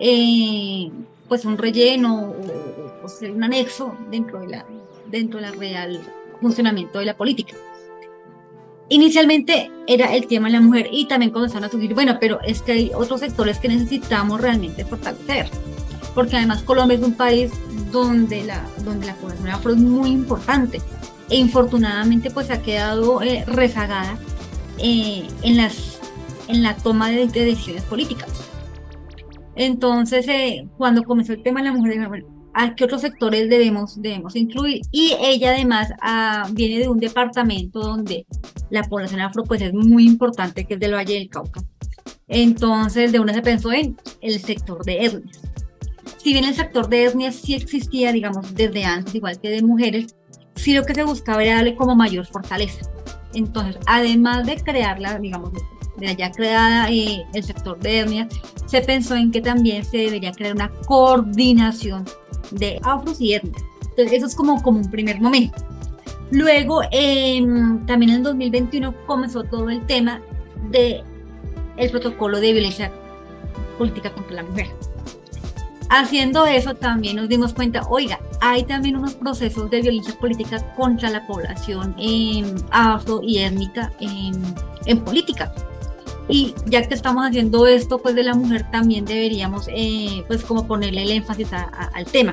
eh, 0.00 0.90
pues 1.28 1.44
un 1.44 1.58
relleno 1.58 2.34
o, 3.02 3.08
ser 3.08 3.30
un 3.30 3.44
anexo 3.44 3.96
dentro 4.10 4.40
de 4.40 4.48
la 4.48 4.66
dentro 5.10 5.40
de 5.40 5.46
la 5.46 5.52
real 5.52 6.00
funcionamiento 6.40 6.98
de 6.98 7.06
la 7.06 7.16
política. 7.16 7.54
Inicialmente 8.88 9.70
era 9.86 10.14
el 10.14 10.26
tema 10.26 10.48
de 10.48 10.54
la 10.54 10.60
mujer 10.60 10.88
y 10.92 11.06
también 11.06 11.32
comenzaron 11.32 11.64
a 11.64 11.68
surgir, 11.68 11.94
bueno, 11.94 12.18
pero 12.20 12.40
es 12.42 12.62
que 12.62 12.72
hay 12.72 12.90
otros 12.94 13.20
sectores 13.20 13.58
que 13.58 13.68
necesitamos 13.68 14.40
realmente 14.40 14.84
fortalecer, 14.84 15.48
porque 16.14 16.36
además 16.36 16.62
Colombia 16.62 16.96
es 16.96 17.02
un 17.02 17.14
país 17.14 17.52
donde 17.90 18.44
la, 18.44 18.64
donde 18.84 19.06
la 19.06 19.14
población 19.14 19.48
afro 19.48 19.72
es 19.72 19.78
muy 19.78 20.10
importante 20.10 20.80
e 21.30 21.36
infortunadamente 21.36 22.30
pues 22.30 22.50
ha 22.50 22.62
quedado 22.62 23.22
eh, 23.22 23.44
rezagada 23.46 24.18
eh, 24.78 25.26
en, 25.42 25.56
las, 25.56 25.98
en 26.46 26.62
la 26.62 26.76
toma 26.76 27.10
de 27.10 27.26
decisiones 27.26 27.82
políticas. 27.84 28.28
Entonces, 29.56 30.28
eh, 30.28 30.68
cuando 30.76 31.02
comenzó 31.02 31.32
el 31.32 31.42
tema 31.42 31.60
de 31.60 31.70
la 31.70 31.72
mujer, 31.72 32.08
bueno, 32.08 32.26
¿a 32.54 32.74
qué 32.74 32.84
otros 32.84 33.00
sectores 33.00 33.48
debemos, 33.48 34.00
debemos 34.00 34.36
incluir? 34.36 34.82
Y 34.92 35.16
ella 35.20 35.50
además 35.50 35.90
ah, 36.02 36.46
viene 36.52 36.78
de 36.78 36.88
un 36.88 36.98
departamento 36.98 37.80
donde 37.80 38.26
la 38.70 38.82
población 38.84 39.20
afro 39.20 39.44
pues 39.44 39.62
es 39.62 39.72
muy 39.72 40.06
importante, 40.06 40.64
que 40.66 40.74
es 40.74 40.80
del 40.80 40.94
Valle 40.94 41.14
del 41.14 41.28
Cauca. 41.28 41.62
Entonces, 42.28 43.12
de 43.12 43.20
una 43.20 43.32
se 43.32 43.42
pensó 43.42 43.72
en 43.72 43.96
el 44.20 44.38
sector 44.40 44.84
de 44.84 45.06
etnias. 45.06 45.40
Si 46.18 46.32
bien 46.32 46.44
el 46.44 46.54
sector 46.54 46.88
de 46.88 47.04
etnias 47.04 47.36
sí 47.36 47.54
existía, 47.54 48.12
digamos, 48.12 48.54
desde 48.54 48.84
antes, 48.84 49.14
igual 49.14 49.40
que 49.40 49.48
de 49.48 49.62
mujeres, 49.62 50.14
sí 50.54 50.74
lo 50.74 50.84
que 50.84 50.94
se 50.94 51.04
buscaba 51.04 51.42
era 51.42 51.56
darle 51.56 51.76
como 51.76 51.94
mayor 51.94 52.26
fortaleza. 52.26 52.90
Entonces, 53.32 53.78
además 53.86 54.44
de 54.46 54.56
crearla, 54.56 55.18
digamos, 55.18 55.52
de 55.98 56.08
allá 56.08 56.30
creada 56.30 56.90
eh, 56.90 57.24
el 57.32 57.42
sector 57.42 57.78
de 57.78 58.00
etnias, 58.00 58.28
se 58.66 58.80
pensó 58.80 59.14
en 59.14 59.30
que 59.30 59.40
también 59.40 59.84
se 59.84 59.98
debería 59.98 60.32
crear 60.32 60.54
una 60.54 60.70
coordinación 60.86 62.04
de 62.50 62.80
afros 62.82 63.20
y 63.20 63.34
etnias. 63.34 63.62
Entonces, 63.82 64.12
eso 64.12 64.26
es 64.26 64.34
como, 64.34 64.62
como 64.62 64.78
un 64.80 64.90
primer 64.90 65.20
momento. 65.20 65.64
Luego, 66.30 66.80
también 67.86 68.10
en 68.10 68.22
2021 68.22 68.94
comenzó 69.06 69.44
todo 69.44 69.70
el 69.70 69.84
tema 69.86 70.20
de 70.70 71.02
el 71.76 71.90
protocolo 71.90 72.40
de 72.40 72.52
violencia 72.52 72.92
política 73.78 74.12
contra 74.12 74.36
la 74.36 74.42
mujer. 74.42 74.66
Haciendo 75.88 76.46
eso 76.46 76.74
también 76.74 77.16
nos 77.16 77.28
dimos 77.28 77.54
cuenta, 77.54 77.82
oiga, 77.88 78.18
hay 78.40 78.64
también 78.64 78.96
unos 78.96 79.14
procesos 79.14 79.70
de 79.70 79.82
violencia 79.82 80.18
política 80.18 80.74
contra 80.74 81.10
la 81.10 81.24
población 81.28 81.94
afro 82.72 83.20
y 83.22 83.38
étnica 83.38 83.92
en 84.00 85.00
política. 85.04 85.54
Y 86.28 86.54
ya 86.66 86.86
que 86.86 86.94
estamos 86.94 87.24
haciendo 87.24 87.66
esto, 87.66 87.98
pues 87.98 88.14
de 88.14 88.24
la 88.24 88.34
mujer 88.34 88.68
también 88.70 89.04
deberíamos, 89.04 89.68
eh, 89.68 90.24
pues 90.26 90.42
como 90.42 90.66
ponerle 90.66 91.02
el 91.02 91.10
énfasis 91.12 91.48
al 91.52 92.04
tema. 92.06 92.32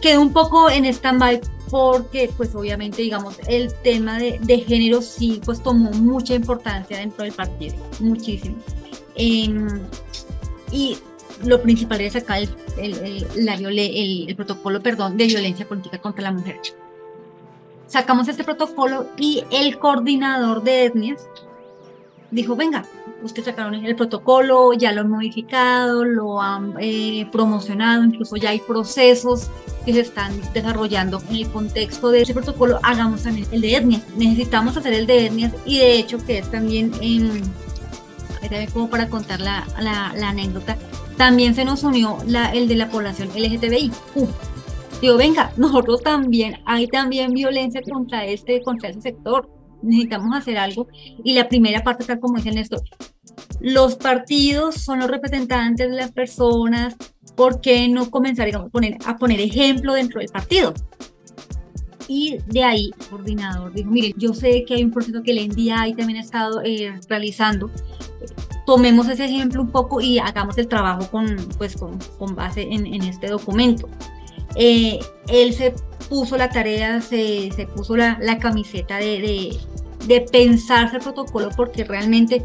Quedó 0.00 0.20
un 0.22 0.32
poco 0.32 0.70
en 0.70 0.86
stand-by 0.86 1.40
porque, 1.70 2.30
pues 2.36 2.54
obviamente, 2.54 3.02
digamos, 3.02 3.36
el 3.46 3.72
tema 3.82 4.18
de, 4.18 4.38
de, 4.42 4.58
género 4.58 5.00
sí, 5.00 5.40
pues 5.44 5.62
tomó 5.62 5.90
mucha 5.92 6.34
importancia 6.34 6.98
dentro 6.98 7.24
del 7.24 7.32
partido, 7.32 7.76
muchísimo. 8.00 8.56
Em, 9.14 9.80
y 10.70 10.96
lo 11.44 11.60
principal 11.60 12.00
es 12.00 12.14
sacar 12.14 12.40
el, 12.78 13.26
el, 13.36 14.36
protocolo 14.36 14.82
perdón, 14.82 15.16
de 15.16 15.26
violencia 15.26 15.66
política 15.66 15.98
contra 15.98 16.22
la 16.22 16.32
mujer. 16.32 16.60
Sacamos 17.86 18.28
este 18.28 18.44
protocolo 18.44 19.06
y 19.16 19.44
el 19.50 19.78
coordinador 19.78 20.62
de 20.62 20.86
etnias 20.86 21.28
dijo, 22.30 22.56
venga, 22.56 22.86
ustedes 23.22 23.46
sacaron 23.46 23.74
el 23.74 23.96
protocolo, 23.96 24.72
ya 24.72 24.92
lo 24.92 25.02
han 25.02 25.10
modificado, 25.10 26.04
lo 26.04 26.40
han 26.40 26.74
eh, 26.80 27.26
promocionado, 27.30 28.04
incluso 28.04 28.36
ya 28.36 28.50
hay 28.50 28.60
procesos 28.60 29.50
que 29.84 29.92
se 29.92 30.00
están 30.00 30.32
desarrollando 30.52 31.22
en 31.28 31.36
el 31.36 31.50
contexto 31.50 32.10
de 32.10 32.22
ese 32.22 32.34
protocolo, 32.34 32.78
hagamos 32.82 33.22
también 33.22 33.46
el 33.50 33.60
de 33.60 33.76
etnias. 33.76 34.02
Necesitamos 34.16 34.76
hacer 34.76 34.92
el 34.92 35.06
de 35.06 35.26
etnias 35.26 35.52
y 35.64 35.78
de 35.78 35.94
hecho 35.94 36.18
que 36.24 36.38
es 36.38 36.50
también, 36.50 36.92
como 38.72 38.88
para 38.88 39.08
contar 39.08 39.40
la, 39.40 39.64
anécdota, 40.22 40.76
también 41.16 41.54
se 41.54 41.64
nos 41.64 41.82
unió 41.84 42.18
el 42.52 42.68
de 42.68 42.76
la 42.76 42.88
población 42.88 43.28
LGTBI. 43.28 43.92
digo, 45.00 45.16
venga, 45.16 45.52
nosotros 45.56 46.02
también, 46.02 46.60
hay 46.64 46.86
también 46.86 47.32
violencia 47.32 47.80
contra 47.82 48.24
este, 48.24 48.62
contra 48.62 48.90
ese 48.90 49.00
sector 49.00 49.61
necesitamos 49.82 50.36
hacer 50.36 50.58
algo. 50.58 50.88
Y 51.24 51.34
la 51.34 51.48
primera 51.48 51.82
parte, 51.82 52.04
tal 52.04 52.20
como 52.20 52.36
dicen 52.36 52.58
esto, 52.58 52.82
los 53.60 53.96
partidos 53.96 54.76
son 54.76 55.00
los 55.00 55.10
representantes 55.10 55.90
de 55.90 55.96
las 55.96 56.12
personas, 56.12 56.96
¿por 57.36 57.60
qué 57.60 57.88
no 57.88 58.10
comenzar 58.10 58.46
digamos, 58.46 58.70
poner, 58.70 58.98
a 59.06 59.16
poner 59.16 59.40
ejemplo 59.40 59.94
dentro 59.94 60.20
del 60.20 60.28
partido? 60.28 60.74
Y 62.08 62.38
de 62.46 62.64
ahí, 62.64 62.90
el 62.98 63.06
coordinador 63.08 63.72
dijo, 63.72 63.90
miren, 63.90 64.12
yo 64.16 64.34
sé 64.34 64.64
que 64.64 64.74
hay 64.74 64.84
un 64.84 64.90
proceso 64.90 65.22
que 65.22 65.30
el 65.30 65.48
NDI 65.48 65.94
también 65.94 66.16
ha 66.16 66.20
estado 66.20 66.60
eh, 66.62 66.92
realizando, 67.08 67.70
tomemos 68.66 69.08
ese 69.08 69.24
ejemplo 69.24 69.62
un 69.62 69.70
poco 69.70 70.00
y 70.00 70.18
hagamos 70.18 70.58
el 70.58 70.68
trabajo 70.68 71.08
con, 71.10 71.36
pues, 71.58 71.76
con, 71.76 71.98
con 72.18 72.34
base 72.34 72.62
en, 72.62 72.86
en, 72.86 73.02
este 73.02 73.28
documento. 73.28 73.88
Eh, 74.56 74.98
él 75.28 75.52
se 75.54 75.74
puso 76.08 76.36
la 76.36 76.50
tarea, 76.50 77.00
se, 77.00 77.50
se 77.52 77.66
puso 77.66 77.96
la, 77.96 78.18
la 78.20 78.38
camiseta 78.38 78.98
de, 78.98 79.20
de, 79.20 79.56
de 80.06 80.20
pensarse 80.20 80.96
el 80.96 81.02
protocolo 81.02 81.50
porque 81.56 81.84
realmente 81.84 82.44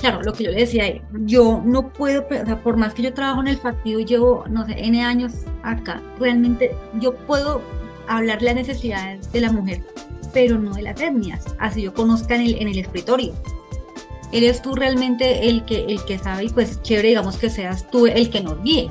claro, 0.00 0.22
lo 0.22 0.32
que 0.32 0.44
yo 0.44 0.50
le 0.50 0.60
decía, 0.60 1.02
yo 1.24 1.62
no 1.64 1.92
puedo, 1.92 2.24
o 2.24 2.46
sea, 2.46 2.62
por 2.62 2.76
más 2.76 2.94
que 2.94 3.02
yo 3.02 3.14
trabajo 3.14 3.40
en 3.40 3.48
el 3.48 3.58
partido 3.58 4.00
y 4.00 4.04
llevo, 4.04 4.44
no 4.48 4.66
sé, 4.66 4.74
N 4.78 5.02
años 5.02 5.32
acá, 5.62 6.00
realmente 6.18 6.74
yo 7.00 7.14
puedo 7.14 7.62
hablar 8.06 8.42
las 8.42 8.54
necesidades 8.54 9.30
de 9.32 9.40
la 9.40 9.52
mujer, 9.52 9.82
pero 10.32 10.58
no 10.58 10.74
de 10.74 10.82
las 10.82 11.00
etnias, 11.00 11.44
así 11.58 11.82
yo 11.82 11.94
conozca 11.94 12.34
en 12.36 12.42
el, 12.42 12.54
en 12.62 12.68
el 12.68 12.78
escritorio. 12.78 13.34
Eres 14.30 14.60
tú 14.60 14.74
realmente 14.74 15.48
el 15.48 15.64
que, 15.64 15.86
el 15.86 16.04
que 16.04 16.18
sabe 16.18 16.44
y 16.44 16.48
pues 16.50 16.82
chévere, 16.82 17.08
digamos 17.08 17.38
que 17.38 17.48
seas 17.48 17.90
tú 17.90 18.06
el 18.06 18.28
que 18.28 18.42
nos 18.42 18.62
guíe. 18.62 18.90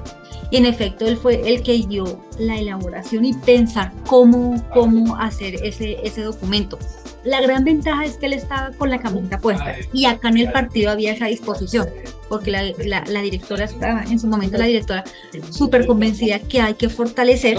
Y 0.50 0.58
en 0.58 0.66
efecto, 0.66 1.06
él 1.06 1.18
fue 1.18 1.50
el 1.50 1.62
que 1.62 1.74
dio 1.88 2.24
la 2.39 2.58
elaboración 2.58 3.25
y 3.25 3.34
pensar 3.34 3.92
cómo, 4.06 4.63
cómo 4.74 5.16
hacer 5.18 5.56
ese, 5.63 5.98
ese 6.04 6.22
documento. 6.22 6.80
La 7.24 7.42
gran 7.42 7.66
ventaja 7.66 8.06
es 8.06 8.16
que 8.16 8.27
él 8.27 8.34
estaba 8.34 8.72
con 8.77 8.89
la 8.89 9.00
camiseta 9.00 9.39
puesta 9.39 9.75
y 9.92 10.06
acá 10.06 10.30
en 10.30 10.38
el 10.38 10.51
partido 10.51 10.92
había 10.92 11.12
esa 11.12 11.25
disposición, 11.25 11.88
porque 12.30 12.51
la, 12.51 12.63
la, 13.06 13.22
directora 13.22 13.66
estaba, 13.66 14.04
en 14.04 14.18
su 14.18 14.27
momento 14.27 14.58
la 14.58 14.66
directora, 14.66 15.04
súper 15.50 15.86
convencida 15.86 16.39
que 16.39 16.62
hay 16.62 16.75
que 16.75 16.88
fortalecer 16.88 17.58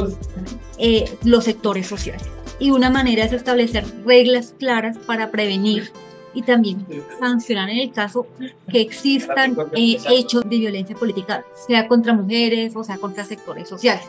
eh, 0.79 1.11
los 1.23 1.45
sectores 1.45 1.87
sociales. 1.87 2.23
Y 2.59 2.71
una 2.71 2.89
manera 2.89 3.25
es 3.25 3.33
establecer 3.33 3.85
reglas 4.07 4.55
claras 4.59 4.97
para 4.97 5.31
prevenir 5.31 5.93
y 6.39 6.43
también 6.43 6.87
sancionar 7.19 7.69
en 7.69 7.79
el 7.79 7.93
caso 7.93 8.27
que 8.71 8.81
existan 8.81 9.57
eh, 9.75 9.99
hechos 10.09 10.49
de 10.49 10.59
violencia 10.59 10.95
política, 10.95 11.45
sea 11.67 11.89
contra 11.89 12.13
mujeres 12.15 12.77
o 12.77 12.85
sea 12.85 12.97
contra 12.97 13.25
sectores 13.25 13.69
sociales 13.69 14.07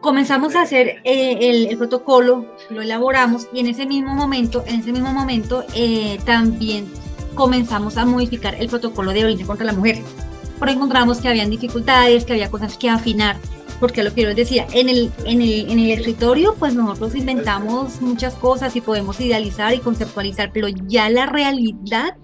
comenzamos 0.00 0.56
a 0.56 0.62
hacer 0.62 1.00
eh, 1.04 1.66
el, 1.68 1.76
protocolo, 1.78 2.46
lo 2.70 2.82
elaboramos 2.82 3.48
y 3.52 3.60
en 3.60 3.68
ese 3.68 3.86
mismo 3.86 4.14
momento, 4.14 4.64
en 4.66 4.80
ese 4.80 4.92
mismo 4.92 5.12
momento 5.12 5.64
eh, 5.74 6.18
también 6.24 6.90
comenzamos 7.34 7.96
a 7.96 8.04
modificar 8.04 8.54
el 8.54 8.68
protocolo 8.68 9.12
de 9.12 9.18
violencia 9.20 9.46
contra 9.46 9.66
la 9.66 9.72
mujer. 9.72 9.98
Pero 10.58 10.72
encontramos 10.72 11.18
que 11.18 11.28
habían 11.28 11.50
dificultades, 11.50 12.24
que 12.24 12.34
había 12.34 12.50
cosas 12.50 12.76
que 12.76 12.90
afinar. 12.90 13.36
Porque 13.80 14.04
lo 14.04 14.12
que 14.14 14.22
yo 14.22 14.28
les 14.28 14.36
decía, 14.36 14.66
en 14.72 14.88
el, 14.88 15.10
en 15.24 15.40
el, 15.40 15.70
en 15.70 15.78
el 15.78 15.90
escritorio, 15.90 16.54
pues 16.58 16.74
nosotros 16.74 17.14
inventamos 17.16 18.00
muchas 18.02 18.34
cosas 18.34 18.76
y 18.76 18.80
podemos 18.82 19.18
idealizar 19.20 19.74
y 19.74 19.78
conceptualizar, 19.78 20.52
pero 20.52 20.68
ya 20.68 21.08
la 21.08 21.26
realidad 21.26 22.16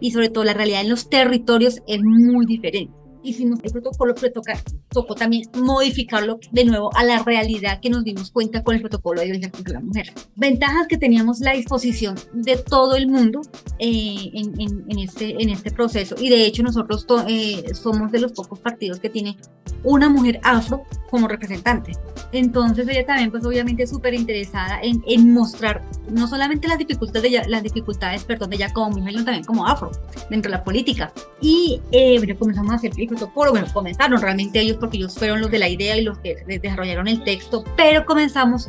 y 0.00 0.10
sobre 0.10 0.30
todo 0.30 0.44
la 0.44 0.54
realidad 0.54 0.80
en 0.80 0.88
los 0.88 1.08
territorios 1.08 1.82
es 1.86 2.02
muy 2.02 2.46
diferente. 2.46 2.92
Hicimos 3.22 3.60
el 3.62 3.72
protocolo, 3.72 4.14
pero 4.14 4.32
toca, 4.32 4.60
tocó 4.94 5.14
también 5.14 5.50
modificarlo 5.58 6.38
de 6.52 6.64
nuevo 6.64 6.90
a 6.96 7.04
la 7.04 7.22
realidad 7.22 7.80
que 7.80 7.90
nos 7.90 8.04
dimos 8.04 8.30
cuenta 8.30 8.62
con 8.62 8.74
el 8.74 8.80
protocolo 8.80 9.20
de 9.20 9.26
violencia 9.26 9.50
contra 9.50 9.74
la 9.74 9.80
mujer. 9.80 10.12
Ventajas 10.36 10.86
que 10.88 10.96
teníamos 10.96 11.40
la 11.40 11.52
disposición 11.52 12.16
de 12.32 12.56
todo 12.56 12.96
el 12.96 13.08
mundo 13.08 13.42
eh, 13.78 14.30
en, 14.32 14.58
en, 14.88 14.98
este, 14.98 15.42
en 15.42 15.50
este 15.50 15.70
proceso 15.70 16.14
y 16.18 16.30
de 16.30 16.46
hecho 16.46 16.62
nosotros 16.62 17.06
eh, 17.28 17.74
somos 17.74 18.10
de 18.10 18.20
los 18.20 18.32
pocos 18.32 18.58
partidos 18.60 19.00
que 19.00 19.10
tiene 19.10 19.36
una 19.82 20.08
mujer 20.08 20.40
afro 20.42 20.84
como 21.10 21.28
representante. 21.28 21.92
Entonces 22.32 22.88
ella 22.88 23.06
también 23.06 23.30
pues 23.30 23.44
obviamente 23.44 23.86
súper 23.86 24.14
interesada 24.14 24.80
en, 24.82 25.02
en, 25.06 25.32
mostrar 25.32 25.82
no 26.10 26.26
solamente 26.26 26.66
las 26.66 26.78
dificultades 26.78 27.22
de 27.22 27.28
ella, 27.28 27.44
las 27.46 27.62
dificultades, 27.62 28.24
perdón, 28.24 28.50
de 28.50 28.56
ella 28.56 28.72
como 28.72 28.90
mujer, 28.90 29.12
sino 29.12 29.24
también 29.24 29.44
como 29.44 29.66
afro 29.66 29.92
dentro 30.30 30.50
de 30.50 30.58
la 30.58 30.64
política. 30.64 31.12
Y 31.40 31.80
eh, 31.92 32.18
bueno, 32.18 32.34
comenzamos 32.38 32.72
a 32.72 32.76
hacer 32.76 32.92
el 32.96 33.06
protocolo, 33.06 33.52
bueno, 33.52 33.66
comenzaron 33.72 34.20
realmente 34.20 34.60
ellos 34.60 34.78
porque 34.84 34.98
ellos 34.98 35.14
fueron 35.14 35.40
los 35.40 35.50
de 35.50 35.58
la 35.58 35.68
idea 35.70 35.96
y 35.96 36.02
los 36.02 36.18
que 36.18 36.44
desarrollaron 36.46 37.08
el 37.08 37.24
texto, 37.24 37.64
pero 37.74 38.04
comenzamos 38.04 38.68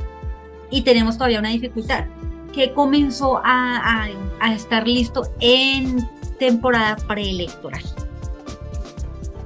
y 0.72 0.82
tenemos 0.82 1.18
todavía 1.18 1.40
una 1.40 1.50
dificultad 1.50 2.06
que 2.54 2.72
comenzó 2.72 3.42
a, 3.44 4.08
estar 4.54 4.88
listo 4.88 5.30
en 5.42 6.08
temporada 6.40 6.96
preelectoral. 6.96 7.82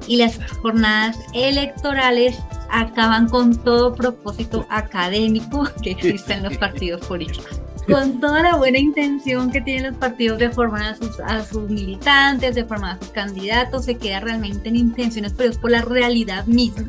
Y 0.08 0.18
las 0.18 0.40
jornadas 0.62 1.18
electorales 1.34 2.38
acaban 2.70 3.28
con 3.30 3.58
todo 3.64 3.96
propósito 3.96 4.68
académico 4.70 5.68
que 5.82 5.92
existe 5.92 6.34
en 6.34 6.44
los 6.44 6.58
partidos 6.58 7.04
políticos. 7.08 7.60
Con 7.88 8.20
toda 8.20 8.44
la 8.44 8.56
buena 8.56 8.78
intención 8.78 9.52
que 9.52 9.62
tienen 9.62 9.92
los 9.92 9.98
partidos 9.98 10.38
de 10.38 10.52
formar 10.52 10.84
a 10.84 10.96
sus, 10.96 11.20
a 11.20 11.44
sus 11.44 11.70
militantes, 11.70 12.56
de 12.56 12.64
formar 12.66 12.98
a 12.98 13.00
sus 13.00 13.10
candidatos, 13.10 13.86
se 13.86 13.96
queda 13.98 14.20
realmente 14.20 14.70
en 14.70 14.76
intenciones, 14.76 15.34
pero 15.36 15.50
es 15.50 15.58
por 15.58 15.72
la 15.72 15.82
realidad 15.82 16.46
misma, 16.46 16.88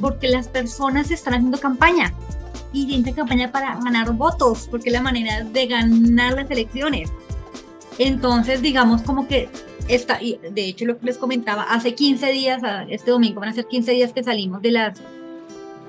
porque 0.00 0.28
las 0.28 0.48
personas 0.48 1.10
están 1.10 1.34
haciendo 1.34 1.58
campaña. 1.58 2.12
Y 2.72 2.86
tienen 2.86 3.14
campaña 3.14 3.52
para 3.52 3.76
ganar 3.76 4.12
votos, 4.12 4.66
porque 4.70 4.88
es 4.88 4.94
la 4.94 5.02
manera 5.02 5.44
de 5.44 5.66
ganar 5.66 6.34
las 6.34 6.50
elecciones. 6.50 7.10
Entonces, 7.98 8.62
digamos 8.62 9.02
como 9.02 9.28
que 9.28 9.48
esta, 9.88 10.22
y 10.22 10.38
de 10.38 10.64
hecho 10.64 10.86
lo 10.86 10.98
que 10.98 11.06
les 11.06 11.18
comentaba, 11.18 11.64
hace 11.64 11.94
15 11.94 12.32
días, 12.32 12.62
este 12.88 13.10
domingo 13.10 13.40
van 13.40 13.50
a 13.50 13.52
ser 13.52 13.66
15 13.66 13.92
días 13.92 14.12
que 14.12 14.24
salimos 14.24 14.62
de 14.62 14.70
las 14.72 15.00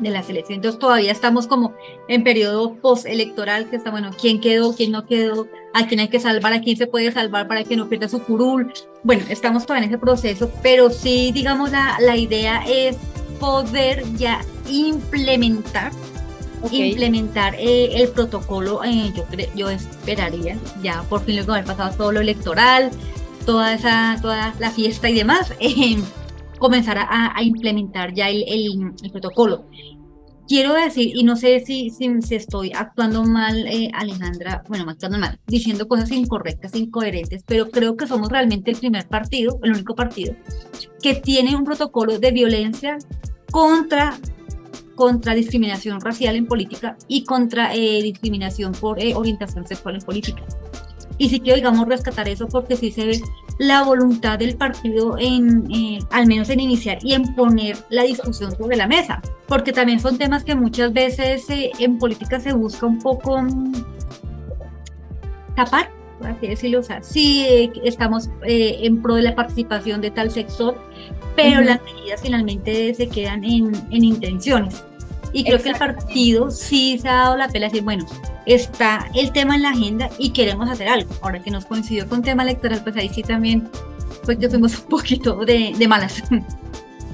de 0.03 0.11
las 0.11 0.29
elecciones, 0.29 0.57
entonces 0.57 0.79
todavía 0.79 1.11
estamos 1.11 1.47
como 1.47 1.73
en 2.07 2.23
periodo 2.23 2.75
postelectoral, 2.75 3.69
que 3.69 3.77
está 3.77 3.91
bueno, 3.91 4.11
quién 4.19 4.39
quedó, 4.39 4.75
quién 4.75 4.91
no 4.91 5.05
quedó, 5.05 5.47
a 5.73 5.87
quién 5.87 5.99
hay 5.99 6.09
que 6.09 6.19
salvar, 6.19 6.53
a 6.53 6.61
quién 6.61 6.77
se 6.77 6.87
puede 6.87 7.11
salvar 7.11 7.47
para 7.47 7.63
que 7.63 7.75
no 7.75 7.89
pierda 7.89 8.07
su 8.07 8.21
curul. 8.23 8.71
Bueno, 9.03 9.23
estamos 9.29 9.65
todavía 9.65 9.87
en 9.87 9.93
ese 9.93 9.99
proceso, 9.99 10.51
pero 10.61 10.89
sí, 10.89 11.31
digamos, 11.33 11.71
la, 11.71 11.97
la 11.99 12.15
idea 12.15 12.63
es 12.67 12.97
poder 13.39 14.03
ya 14.15 14.41
implementar 14.69 15.91
implementar 16.71 17.55
eh, 17.55 18.01
el 18.01 18.09
protocolo, 18.09 18.83
eh, 18.83 19.11
yo, 19.15 19.25
yo 19.55 19.69
esperaría, 19.69 20.57
ya 20.81 21.03
por 21.03 21.23
fin 21.23 21.35
luego 21.35 21.53
haber 21.53 21.65
pasado 21.65 21.95
todo 21.95 22.11
lo 22.11 22.21
electoral, 22.21 22.91
toda 23.45 23.73
esa, 23.73 24.17
toda 24.21 24.53
la 24.59 24.71
fiesta 24.71 25.09
y 25.09 25.15
demás, 25.15 25.53
eh, 25.59 25.97
comenzar 26.63 26.97
a, 26.97 27.43
implementar 27.43 28.13
ya 28.13 28.29
el, 28.29 28.45
el, 28.47 29.11
protocolo. 29.11 29.65
Quiero 30.47 30.73
decir, 30.73 31.11
y 31.13 31.25
no 31.25 31.35
sé 31.35 31.59
si, 31.59 31.89
si, 31.89 32.07
estoy 32.33 32.71
actuando 32.73 33.25
mal, 33.25 33.67
eh, 33.67 33.91
Alejandra, 33.93 34.63
bueno, 34.69 34.89
actuando 34.89 35.19
mal, 35.19 35.37
diciendo 35.45 35.89
cosas 35.89 36.09
incorrectas, 36.11 36.73
incoherentes, 36.73 37.43
pero 37.45 37.69
creo 37.69 37.97
que 37.97 38.07
somos 38.07 38.29
realmente 38.29 38.71
el 38.71 38.77
primer 38.77 39.05
partido, 39.09 39.59
el 39.61 39.73
único 39.73 39.93
partido, 39.93 40.37
que 41.01 41.15
tiene 41.15 41.53
un 41.53 41.65
protocolo 41.65 42.17
de 42.17 42.31
violencia 42.31 42.97
contra 43.51 44.17
contra 44.95 45.33
discriminación 45.33 45.99
racial 45.99 46.35
en 46.37 46.45
política 46.45 46.95
y 47.09 47.25
contra 47.25 47.73
eh, 47.73 48.01
discriminación 48.03 48.71
por 48.73 48.99
orientación 49.15 49.67
sexual 49.67 49.95
en 49.95 50.01
política. 50.01 50.43
Y 51.17 51.27
sí 51.29 51.41
quiero, 51.41 51.57
digamos, 51.57 51.87
rescatar 51.87 52.29
eso 52.29 52.47
porque 52.47 52.77
sí 52.77 52.91
se 52.91 53.05
ve 53.05 53.21
la 53.57 53.83
voluntad 53.83 54.39
del 54.39 54.55
partido 54.55 55.17
en, 55.19 55.69
eh, 55.71 55.99
al 56.11 56.27
menos 56.27 56.49
en 56.49 56.59
iniciar 56.59 56.97
y 57.01 57.13
en 57.13 57.35
poner 57.35 57.77
la 57.89 58.03
discusión 58.03 58.55
sobre 58.55 58.77
la 58.77 58.87
mesa, 58.87 59.21
porque 59.47 59.71
también 59.71 59.99
son 59.99 60.17
temas 60.17 60.43
que 60.43 60.55
muchas 60.55 60.91
veces 60.93 61.49
eh, 61.49 61.71
en 61.79 61.97
política 61.97 62.39
se 62.39 62.53
busca 62.53 62.85
un 62.85 62.99
poco 62.99 63.41
mm, 63.41 63.73
tapar, 65.55 65.89
por 66.19 66.27
así 66.27 66.47
decirlo, 66.47 66.79
o 66.79 66.83
sea, 66.83 67.01
sí 67.03 67.45
eh, 67.47 67.71
estamos 67.83 68.29
en 68.43 69.01
pro 69.01 69.15
de 69.15 69.23
la 69.23 69.35
participación 69.35 70.01
de 70.01 70.11
tal 70.11 70.31
sector, 70.31 70.75
pero 71.35 71.61
las 71.61 71.81
medidas 71.83 72.21
finalmente 72.21 72.93
se 72.93 73.07
quedan 73.07 73.43
en, 73.43 73.71
en 73.91 74.03
intenciones. 74.03 74.83
Y 75.33 75.43
creo 75.43 75.61
que 75.61 75.69
el 75.69 75.75
partido 75.75 76.51
sí 76.51 76.99
se 77.01 77.09
ha 77.09 77.15
dado 77.15 77.37
la 77.37 77.47
pela 77.47 77.65
de 77.65 77.71
decir, 77.71 77.83
bueno, 77.83 78.05
está 78.45 79.09
el 79.15 79.31
tema 79.31 79.55
en 79.55 79.63
la 79.63 79.69
agenda 79.71 80.09
y 80.17 80.29
queremos 80.29 80.69
hacer 80.69 80.87
algo. 80.87 81.13
Ahora 81.21 81.39
que 81.39 81.51
nos 81.51 81.65
coincidió 81.65 82.07
con 82.07 82.21
tema 82.21 82.43
electoral, 82.43 82.81
pues 82.83 82.95
ahí 82.95 83.09
sí 83.09 83.23
también, 83.23 83.67
pues 84.23 84.37
que 84.37 84.49
fuimos 84.49 84.79
un 84.79 84.85
poquito 84.85 85.43
de, 85.43 85.73
de 85.77 85.87
malas. 85.87 86.23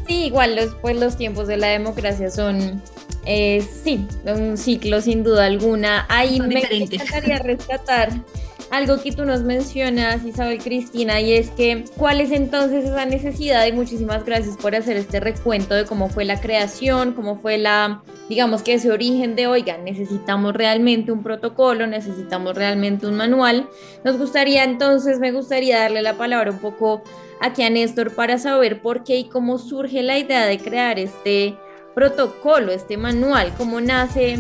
Sí, 0.08 0.26
igual 0.26 0.56
los, 0.56 0.76
pues 0.82 0.98
los 0.98 1.16
tiempos 1.18 1.48
de 1.48 1.58
la 1.58 1.68
democracia 1.68 2.30
son, 2.30 2.82
eh, 3.26 3.66
sí, 3.84 4.06
un 4.26 4.58
ciclo 4.58 5.02
sin 5.02 5.24
duda 5.24 5.46
alguna. 5.46 6.06
Ahí 6.10 6.42
me 6.42 6.62
encantaría 6.62 7.40
rescatar 7.40 8.10
algo 8.72 9.02
que 9.02 9.12
tú 9.12 9.26
nos 9.26 9.42
mencionas, 9.42 10.24
Isabel 10.26 10.60
Cristina, 10.60 11.20
y 11.22 11.34
es 11.34 11.50
que 11.52 11.86
cuál 11.98 12.22
es 12.22 12.32
entonces 12.32 12.86
esa 12.86 13.06
necesidad, 13.06 13.66
y 13.66 13.72
muchísimas 13.72 14.26
gracias 14.26 14.58
por 14.58 14.76
hacer 14.76 14.98
este 14.98 15.20
recuento 15.20 15.74
de 15.74 15.86
cómo 15.86 16.10
fue 16.10 16.26
la 16.26 16.40
creación, 16.40 17.14
cómo 17.14 17.38
fue 17.38 17.58
la, 17.58 18.04
digamos 18.30 18.62
que 18.62 18.74
ese 18.74 18.92
origen 18.92 19.36
de, 19.36 19.48
oiga, 19.48 19.78
necesitamos 19.78 20.54
realmente 20.54 21.12
un 21.12 21.24
protocolo, 21.24 21.88
necesitamos 21.88 22.56
realmente 22.56 23.08
un 23.08 23.16
manual. 23.16 23.68
Nos 24.04 24.18
gustaría 24.18 24.64
entonces, 24.64 25.20
me 25.20 25.32
gustaría 25.32 25.80
darle 25.80 26.02
la 26.02 26.14
palabra 26.14 26.52
un 26.52 26.60
poco 26.60 27.02
aquí 27.42 27.64
a 27.64 27.70
Néstor 27.70 28.14
para 28.14 28.38
saber 28.38 28.82
por 28.82 29.04
qué 29.04 29.18
y 29.18 29.24
cómo 29.26 29.58
surge 29.58 30.04
la 30.04 30.20
idea 30.20 30.46
de 30.46 30.60
crear 30.60 31.00
este 31.00 31.58
protocolo, 31.96 32.72
este 32.72 32.98
manual, 32.98 33.54
cómo 33.58 33.82
nace 33.82 34.40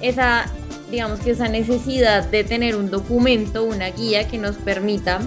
esa 0.00 0.46
digamos 0.90 1.20
que 1.20 1.30
esa 1.30 1.48
necesidad 1.48 2.28
de 2.28 2.44
tener 2.44 2.76
un 2.76 2.90
documento, 2.90 3.64
una 3.64 3.90
guía 3.90 4.26
que 4.28 4.38
nos 4.38 4.56
permita 4.56 5.20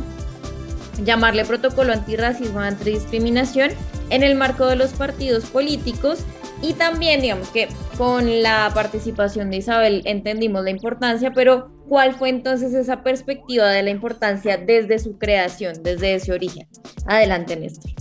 llamarle 1.04 1.45
protocolo 1.45 1.93
antirracismo, 1.93 2.60
antidiscriminación 2.60 3.71
en 4.10 4.23
el 4.23 4.36
marco 4.36 4.67
de 4.67 4.76
los 4.76 4.91
partidos 4.91 5.45
políticos 5.45 6.19
y 6.62 6.73
también 6.73 7.21
digamos 7.21 7.49
que 7.49 7.67
con 7.97 8.41
la 8.41 8.71
participación 8.73 9.49
de 9.49 9.58
Isabel 9.58 10.02
entendimos 10.06 10.63
la 10.63 10.69
importancia, 10.69 11.32
pero 11.34 11.69
¿cuál 11.89 12.13
fue 12.13 12.30
entonces 12.30 12.73
esa 12.73 13.04
perspectiva 13.04 13.69
de 13.69 13.84
la 13.84 13.89
importancia 13.89 14.58
desde 14.58 14.99
su 14.99 15.17
creación, 15.17 15.84
desde 15.84 16.15
ese 16.15 16.32
origen? 16.32 16.67
Adelante, 17.06 17.56
Néstor. 17.56 17.91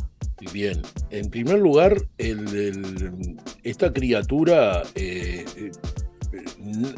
Bien, 0.52 0.82
en 1.10 1.30
primer 1.30 1.58
lugar, 1.58 1.96
esta 3.62 3.92
criatura 3.92 4.82
eh, 4.94 5.44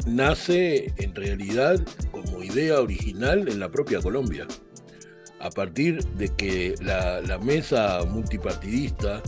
nace 0.05 0.93
en 0.97 1.15
realidad 1.15 1.79
como 2.11 2.43
idea 2.43 2.79
original 2.79 3.47
en 3.47 3.59
la 3.59 3.69
propia 3.69 4.01
Colombia, 4.01 4.47
a 5.39 5.49
partir 5.49 6.03
de 6.15 6.29
que 6.29 6.75
la, 6.81 7.37
mesa 7.39 7.99
multipartidista 8.07 9.21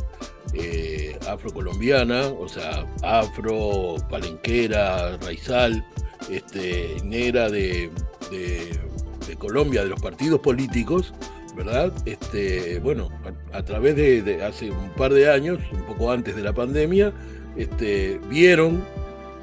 eh, 0.53 1.17
afrocolombiana, 1.27 2.27
o 2.27 2.47
sea, 2.47 2.85
afro, 3.03 3.95
palenquera, 4.09 5.17
raizal, 5.17 5.85
este, 6.29 6.97
negra 7.03 7.49
de, 7.49 7.91
Colombia, 9.37 9.83
de 9.83 9.89
los 9.89 10.01
partidos 10.01 10.39
políticos, 10.39 11.13
¿verdad? 11.55 11.93
Este, 12.05 12.79
bueno, 12.79 13.09
a, 13.53 13.61
través 13.61 13.95
de, 13.95 14.43
hace 14.43 14.71
un 14.71 14.89
par 14.91 15.13
de 15.13 15.29
años, 15.29 15.59
un 15.71 15.83
poco 15.83 16.11
antes 16.11 16.35
de 16.35 16.41
la 16.41 16.53
pandemia, 16.53 17.13
este, 17.55 18.19
vieron 18.29 18.83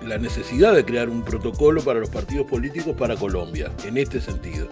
la 0.06 0.18
necesidad 0.18 0.74
de 0.74 0.84
crear 0.84 1.08
un 1.08 1.22
protocolo 1.22 1.82
para 1.82 2.00
los 2.00 2.08
partidos 2.08 2.46
políticos 2.46 2.94
para 2.96 3.16
Colombia, 3.16 3.70
en 3.84 3.98
este 3.98 4.20
sentido, 4.20 4.68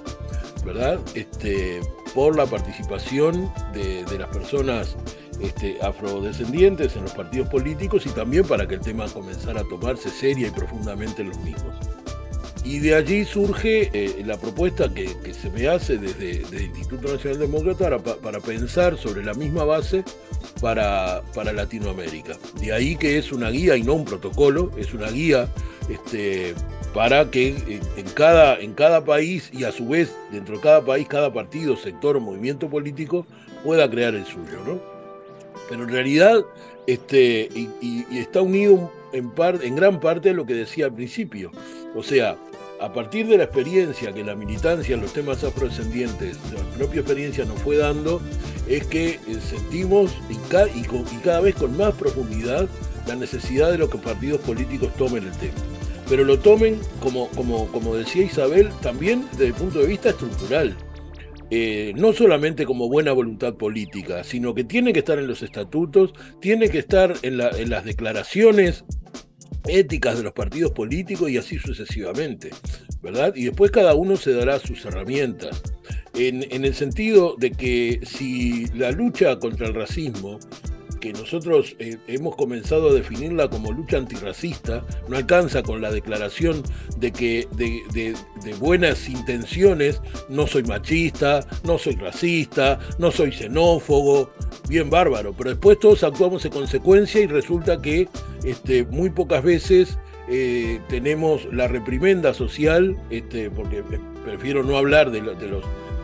¿verdad? 0.65 1.01
Este, 1.15 1.81
por 2.15 2.37
la 2.37 2.47
participación 2.47 3.53
de, 3.73 4.05
las 4.19 4.29
personas 4.29 4.97
este, 5.41 5.79
afrodescendientes 5.83 6.97
en 6.97 7.03
los 7.03 7.13
partidos 7.13 7.49
políticos 7.49 8.07
y 8.07 8.11
también 8.11 8.47
para 8.47 8.69
que 8.69 8.75
el 8.75 8.81
tema 8.81 9.07
comenzara 9.09 9.61
a 9.61 9.65
tomarse 9.65 10.11
seria 10.11 10.49
y 10.49 10.51
profundamente 10.51 11.23
en 11.23 11.29
los 11.31 11.39
mismos. 11.39 11.75
Y 12.65 12.79
de 12.79 12.95
allí 12.95 13.25
surge 13.25 13.91
eh, 13.93 14.23
la 14.25 14.39
propuesta 14.39 14.93
que, 14.93 15.09
se 15.35 15.51
me 15.51 15.67
hace 15.67 15.99
desde, 15.99 16.43
el 16.43 16.77
Instituto 16.77 17.13
Nacional 17.13 17.41
Demócrata 17.41 17.99
para, 17.99 18.41
pensar 18.41 18.97
sobre 18.97 19.25
la 19.25 19.35
misma 19.35 19.65
base 19.65 20.05
para, 20.61 21.23
Latinoamérica. 21.53 22.37
De 22.61 22.73
ahí 22.73 22.97
que 22.97 23.19
es 23.19 23.33
una 23.33 23.51
guía 23.51 23.77
y 23.77 23.83
no 23.83 23.95
un 23.95 24.05
protocolo, 24.05 24.71
es 24.77 24.95
una 24.95 25.11
guía 25.11 25.49
este, 25.89 26.55
para 26.95 27.31
que 27.31 27.81
en 27.97 28.09
cada, 28.15 28.61
en 28.61 28.75
cada 28.75 29.05
país 29.05 29.51
y 29.53 29.65
a 29.65 29.73
su 29.73 29.89
vez 29.89 30.15
dentro 30.31 30.57
de 30.57 30.63
cada 30.63 30.85
país, 30.85 31.09
cada 31.09 31.33
partido, 31.33 31.77
sector 31.77 32.17
o 32.17 32.21
movimiento 32.21 32.71
político 32.71 33.27
pueda 33.65 33.91
crear 33.91 34.15
el 34.15 34.25
suyo. 34.25 34.61
¿no? 34.65 34.81
Pero 35.69 35.83
en 35.83 35.89
realidad 35.89 36.45
este, 36.87 37.49
y, 37.55 38.05
está 38.17 38.43
unido 38.43 38.93
en, 39.13 39.75
gran 39.77 40.01
parte 40.01 40.31
a 40.31 40.33
lo 40.33 40.47
que 40.47 40.55
decía 40.55 40.87
al 40.87 40.95
principio. 40.95 41.51
O 41.95 42.03
sea, 42.03 42.37
a 42.83 42.93
partir 42.93 43.29
de 43.29 43.39
la 43.39 43.45
experiencia 43.45 44.13
que 44.13 44.25
la 44.25 44.35
militancia 44.35 44.97
en 44.97 45.03
los 45.03 45.13
temas 45.13 45.45
afrodescendientes, 45.45 46.37
la 46.53 46.63
propia 46.77 47.01
experiencia 47.01 47.45
nos 47.45 47.61
fue 47.61 47.77
dando, 47.77 48.21
es 48.69 48.85
que 48.89 49.11
eh, 49.11 49.21
sentimos 49.41 50.13
y, 50.29 50.35
cada 51.23 51.41
vez 51.41 51.55
con 51.55 51.77
más 51.77 51.95
profundidad 51.95 52.69
la 53.07 53.15
necesidad 53.15 53.71
de 53.71 53.79
los 53.79 53.89
que 53.89 53.99
partidos 53.99 54.41
políticos 54.41 54.91
tomen 54.97 55.23
el 55.23 55.33
tema. 55.33 55.55
Pero 56.09 56.25
lo 56.25 56.41
tomen, 56.41 56.81
como, 57.01 57.95
decía 57.95 58.25
Isabel, 58.25 58.71
también 58.83 59.27
desde 59.31 59.47
el 59.47 59.55
punto 59.55 59.79
de 59.79 59.87
vista 59.87 60.11
estructural. 60.11 60.77
Eh, 61.55 61.93
no 61.97 62.13
solamente 62.15 62.65
como 62.65 62.89
buena 62.89 63.13
voluntad 63.13 63.55
política, 63.55 64.25
sino 64.25 64.55
que 64.55 64.65
tiene 64.65 64.93
que 64.93 65.01
estar 65.01 65.19
en 65.19 65.29
los 65.29 65.43
estatutos, 65.43 66.15
tiene 66.41 66.69
que 66.71 66.79
estar 66.79 67.15
en 67.23 67.37
las 67.37 67.85
declaraciones 67.85 68.85
éticas 69.67 70.19
de 70.19 70.25
los 70.25 70.33
partidos 70.33 70.73
políticos 70.73 71.31
y 71.31 71.39
así 71.39 71.59
sucesivamente, 71.59 72.51
¿verdad? 73.03 73.35
Y 73.35 73.45
después 73.45 73.71
cada 73.71 73.95
uno 73.95 74.17
se 74.17 74.33
dará 74.33 74.59
sus 74.59 74.85
herramientas. 74.85 75.63
En, 76.15 76.47
en, 76.53 76.65
el 76.67 76.75
sentido 76.75 77.37
de 77.39 77.53
que 77.53 78.01
si 78.05 78.67
la 78.75 78.91
lucha 78.91 79.39
contra 79.39 79.67
el 79.67 79.75
racismo 79.75 80.39
que 81.03 81.13
nosotros 81.13 81.75
eh, 81.81 81.99
hemos 82.07 82.37
comenzado 82.37 82.91
a 82.91 82.93
definirla 82.95 83.51
como 83.51 83.73
lucha 83.73 83.97
antirracista, 83.99 84.85
no 85.09 85.17
alcanza 85.17 85.61
con 85.61 85.83
la 85.83 85.91
declaración 85.91 86.63
de 86.97 87.11
que 87.11 87.49
de, 87.57 88.15
buenas 88.61 89.09
intenciones, 89.09 90.01
no 90.29 90.47
soy 90.47 90.63
machista, 90.63 91.45
no 91.65 91.77
soy 91.77 91.97
racista, 91.97 92.79
no 92.99 93.11
soy 93.11 93.33
xenófobo, 93.33 94.31
bien 94.69 94.91
bárbaro, 94.91 95.35
pero 95.37 95.51
después 95.51 95.81
todos 95.81 96.05
actuamos 96.05 96.45
en 96.45 96.53
consecuencia 96.53 97.21
y 97.21 97.27
resulta 97.27 97.83
que 97.83 98.09
este, 98.45 98.85
muy 98.85 99.11
pocas 99.11 99.43
veces 99.43 99.99
eh, 100.29 100.81
tenemos 100.89 101.47
la 101.53 101.69
reprimenda 101.69 102.33
social, 102.33 102.97
este, 103.11 103.51
porque 103.51 103.83
prefiero 104.25 104.63
no 104.63 104.77
hablar 104.77 105.11
de, 105.11 105.21
los 105.21 105.37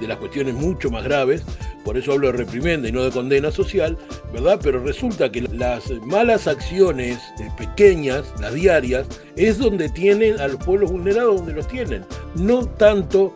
de 0.00 0.06
las 0.06 0.18
cuestiones 0.18 0.54
mucho 0.54 0.90
más 0.90 1.04
graves, 1.04 1.44
por 1.84 1.96
eso 1.96 2.12
hablo 2.12 2.26
de 2.28 2.34
reprimenda 2.34 2.88
y 2.88 2.92
no 2.92 3.02
de 3.04 3.10
condena 3.10 3.50
social, 3.50 3.96
¿verdad? 4.32 4.60
Pero 4.62 4.82
resulta 4.82 5.30
que 5.30 5.42
las 5.42 5.90
malas 6.02 6.46
acciones 6.46 7.18
eh, 7.40 7.48
pequeñas, 7.56 8.32
las 8.40 8.54
diarias, 8.54 9.06
es 9.36 9.58
donde 9.58 9.88
tienen 9.88 10.40
a 10.40 10.48
los 10.48 10.62
pueblos 10.64 10.92
vulnerados, 10.92 11.36
donde 11.36 11.54
los 11.54 11.68
tienen. 11.68 12.04
No 12.34 12.66
tanto, 12.66 13.34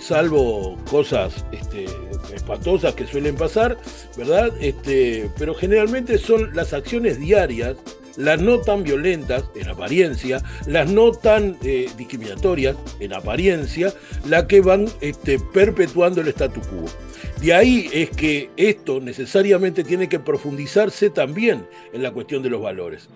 salvo 0.00 0.76
cosas 0.90 1.44
este, 1.52 1.86
espantosas 2.34 2.94
que 2.94 3.06
suelen 3.06 3.36
pasar, 3.36 3.78
¿verdad? 4.16 4.52
Este, 4.60 5.30
pero 5.38 5.54
generalmente 5.54 6.18
son 6.18 6.54
las 6.54 6.72
acciones 6.72 7.18
diarias 7.18 7.76
las 8.16 8.40
no 8.40 8.58
tan 8.60 8.82
violentas 8.82 9.44
en 9.54 9.68
apariencia, 9.68 10.42
las 10.66 10.90
no 10.90 11.12
tan 11.12 11.56
eh, 11.62 11.88
discriminatorias 11.96 12.76
en 13.00 13.12
apariencia, 13.12 13.92
las 14.26 14.44
que 14.44 14.60
van 14.60 14.86
este, 15.00 15.38
perpetuando 15.38 16.20
el 16.20 16.28
statu 16.28 16.60
quo. 16.60 16.84
De 17.40 17.52
ahí 17.52 17.90
es 17.92 18.10
que 18.10 18.50
esto 18.56 19.00
necesariamente 19.00 19.84
tiene 19.84 20.08
que 20.08 20.18
profundizarse 20.18 21.10
también 21.10 21.66
en 21.92 22.02
la 22.02 22.12
cuestión 22.12 22.42
de 22.42 22.50
los 22.50 22.62
valores. 22.62 23.08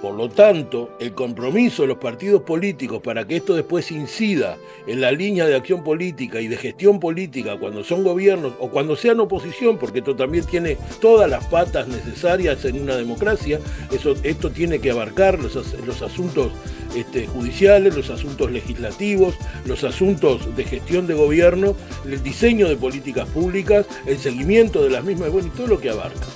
Por 0.00 0.14
lo 0.14 0.28
tanto, 0.28 0.90
el 1.00 1.12
compromiso 1.12 1.82
de 1.82 1.88
los 1.88 1.98
partidos 1.98 2.42
políticos 2.42 3.00
para 3.02 3.26
que 3.26 3.36
esto 3.36 3.56
después 3.56 3.90
incida 3.90 4.56
en 4.86 5.00
la 5.00 5.10
línea 5.10 5.44
de 5.46 5.56
acción 5.56 5.82
política 5.82 6.40
y 6.40 6.46
de 6.46 6.56
gestión 6.56 7.00
política 7.00 7.58
cuando 7.58 7.82
son 7.82 8.04
gobiernos 8.04 8.52
o 8.60 8.68
cuando 8.68 8.94
sean 8.94 9.18
oposición, 9.18 9.76
porque 9.76 9.98
esto 9.98 10.14
también 10.14 10.44
tiene 10.44 10.76
todas 11.00 11.28
las 11.28 11.44
patas 11.46 11.88
necesarias 11.88 12.64
en 12.64 12.80
una 12.80 12.96
democracia, 12.96 13.58
eso, 13.90 14.14
esto 14.22 14.50
tiene 14.50 14.78
que 14.78 14.92
abarcar 14.92 15.40
los, 15.40 15.56
los 15.84 16.02
asuntos 16.02 16.52
este, 16.94 17.26
judiciales, 17.26 17.96
los 17.96 18.10
asuntos 18.10 18.52
legislativos, 18.52 19.34
los 19.66 19.82
asuntos 19.82 20.54
de 20.54 20.62
gestión 20.62 21.08
de 21.08 21.14
gobierno, 21.14 21.74
el 22.04 22.22
diseño 22.22 22.68
de 22.68 22.76
políticas 22.76 23.28
públicas, 23.28 23.84
el 24.06 24.18
seguimiento 24.18 24.80
de 24.80 24.90
las 24.90 25.02
mismas, 25.02 25.32
bueno, 25.32 25.48
y 25.48 25.56
todo 25.56 25.66
lo 25.66 25.80
que 25.80 25.90
abarca 25.90 26.26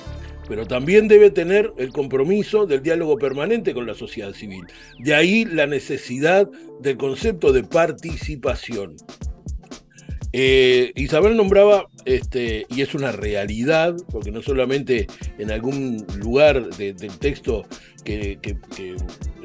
pero 0.53 0.67
también 0.67 1.07
debe 1.07 1.31
tener 1.31 1.73
el 1.77 1.91
compromiso 1.91 2.67
del 2.67 2.83
diálogo 2.83 3.17
permanente 3.17 3.73
con 3.73 3.87
la 3.87 3.95
sociedad 3.95 4.33
civil. 4.33 4.67
De 4.99 5.15
ahí 5.15 5.45
la 5.45 5.65
necesidad 5.65 6.47
del 6.79 6.95
concepto 6.95 7.51
de 7.51 7.63
participación. 7.63 8.95
Eh, 10.31 10.91
Isabel 10.93 11.35
nombraba, 11.35 11.87
este, 12.05 12.67
y 12.69 12.83
es 12.83 12.93
una 12.93 13.11
realidad, 13.11 13.95
porque 14.11 14.29
no 14.29 14.43
solamente 14.43 15.07
en 15.39 15.49
algún 15.49 16.05
lugar 16.19 16.69
del 16.75 17.17
texto 17.17 17.65
que, 18.05 18.37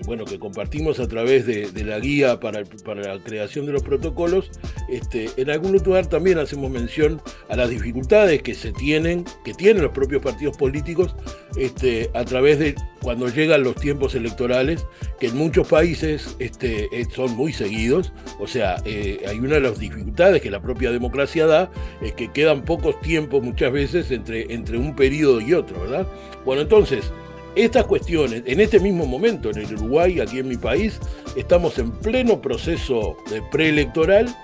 bueno, 0.06 0.24
que 0.24 0.38
compartimos 0.38 1.00
a 1.00 1.08
través 1.08 1.46
de, 1.46 1.68
la 1.84 1.98
guía 1.98 2.40
para, 2.40 2.60
la 2.60 3.18
creación 3.22 3.66
de 3.66 3.72
los 3.72 3.82
protocolos, 3.82 4.50
este, 4.88 5.30
en 5.36 5.50
algún 5.50 5.72
lugar 5.72 6.06
también 6.06 6.38
hacemos 6.38 6.70
mención 6.70 7.20
a 7.48 7.56
las 7.56 7.70
dificultades 7.70 8.42
que 8.42 8.54
se 8.54 8.72
tienen, 8.72 9.24
que 9.44 9.54
tienen 9.54 9.82
los 9.82 9.92
propios 9.92 10.22
partidos 10.22 10.56
políticos 10.56 11.14
este, 11.56 12.10
a 12.14 12.24
través 12.24 12.58
de 12.58 12.74
cuando 13.00 13.28
llegan 13.28 13.62
los 13.62 13.76
tiempos 13.76 14.14
electorales, 14.14 14.84
que 15.20 15.28
en 15.28 15.36
muchos 15.36 15.68
países 15.68 16.36
este, 16.38 16.88
eh, 16.92 17.06
son 17.14 17.36
muy 17.36 17.52
seguidos, 17.52 18.12
o 18.38 18.46
sea, 18.46 18.76
eh, 18.84 19.20
hay 19.26 19.38
una 19.38 19.54
de 19.54 19.60
las 19.60 19.78
dificultades 19.78 20.42
que 20.42 20.50
la 20.50 20.60
propia 20.60 20.90
democracia 20.90 21.46
da, 21.46 21.70
es 22.02 22.12
que 22.12 22.30
quedan 22.32 22.62
pocos 22.62 23.00
tiempos 23.00 23.42
muchas 23.42 23.72
veces 23.72 24.10
entre, 24.10 24.52
entre 24.52 24.78
un 24.78 24.94
periodo 24.96 25.40
y 25.40 25.54
otro, 25.54 25.80
¿verdad? 25.80 26.06
Bueno, 26.44 26.62
entonces, 26.62 27.12
estas 27.54 27.84
cuestiones, 27.84 28.42
en 28.46 28.60
este 28.60 28.80
mismo 28.80 29.06
momento, 29.06 29.50
en 29.50 29.58
el 29.58 29.74
Uruguay, 29.74 30.20
aquí 30.20 30.38
en 30.38 30.48
mi 30.48 30.56
país, 30.56 30.98
estamos 31.36 31.78
en 31.78 31.90
pleno 31.90 32.40
proceso 32.40 33.16
preelectoral. 33.50 34.34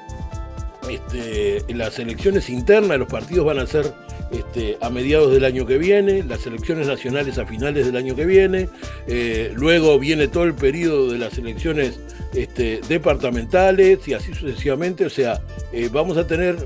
Este, 0.88 1.64
las 1.72 1.98
elecciones 1.98 2.50
internas, 2.50 2.98
los 2.98 3.08
partidos 3.08 3.46
van 3.46 3.58
a 3.58 3.66
ser 3.66 3.94
este, 4.30 4.76
a 4.80 4.90
mediados 4.90 5.32
del 5.32 5.44
año 5.44 5.64
que 5.64 5.78
viene, 5.78 6.22
las 6.22 6.46
elecciones 6.46 6.88
nacionales 6.88 7.38
a 7.38 7.46
finales 7.46 7.86
del 7.86 7.96
año 7.96 8.14
que 8.14 8.26
viene, 8.26 8.68
eh, 9.06 9.52
luego 9.54 9.98
viene 9.98 10.28
todo 10.28 10.44
el 10.44 10.54
periodo 10.54 11.12
de 11.12 11.18
las 11.18 11.38
elecciones 11.38 11.98
este, 12.34 12.80
departamentales 12.88 14.06
y 14.08 14.14
así 14.14 14.34
sucesivamente, 14.34 15.06
o 15.06 15.10
sea, 15.10 15.40
eh, 15.72 15.88
vamos 15.90 16.16
a 16.16 16.26
tener 16.26 16.56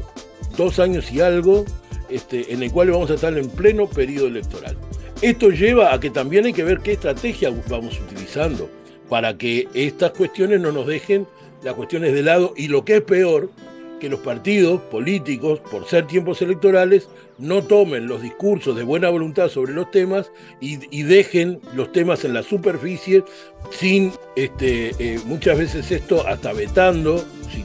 dos 0.56 0.78
años 0.78 1.12
y 1.12 1.20
algo 1.20 1.64
en 2.08 2.62
el 2.62 2.72
cual 2.72 2.90
vamos 2.90 3.10
a 3.10 3.14
estar 3.14 3.36
en 3.36 3.48
pleno 3.50 3.86
periodo 3.86 4.28
electoral. 4.28 4.76
Esto 5.20 5.50
lleva 5.50 5.92
a 5.92 5.98
que 5.98 6.10
también 6.10 6.44
hay 6.44 6.52
que 6.52 6.62
ver 6.62 6.78
qué 6.78 6.92
estrategia 6.92 7.52
vamos 7.68 7.98
utilizando 8.00 8.70
para 9.08 9.36
que 9.36 9.66
estas 9.74 10.12
cuestiones 10.12 10.60
no 10.60 10.70
nos 10.70 10.86
dejen 10.86 11.26
las 11.64 11.74
cuestiones 11.74 12.12
de 12.14 12.22
lado 12.22 12.54
y 12.56 12.68
lo 12.68 12.84
que 12.84 12.96
es 12.98 13.02
peor, 13.02 13.50
que 13.98 14.08
los 14.08 14.20
partidos 14.20 14.80
políticos, 14.82 15.58
por 15.58 15.86
ser 15.88 16.06
tiempos 16.06 16.40
electorales, 16.40 17.08
no 17.36 17.64
tomen 17.64 18.06
los 18.06 18.22
discursos 18.22 18.76
de 18.76 18.84
buena 18.84 19.08
voluntad 19.08 19.48
sobre 19.48 19.72
los 19.72 19.90
temas 19.90 20.30
y, 20.60 21.02
dejen 21.02 21.60
los 21.74 21.90
temas 21.90 22.24
en 22.24 22.32
la 22.32 22.44
superficie 22.44 23.24
sin, 23.70 24.12
este, 24.36 24.92
eh, 25.00 25.18
muchas 25.24 25.58
veces 25.58 25.90
esto 25.90 26.24
hasta 26.28 26.52
vetando, 26.52 27.24
sin 27.50 27.64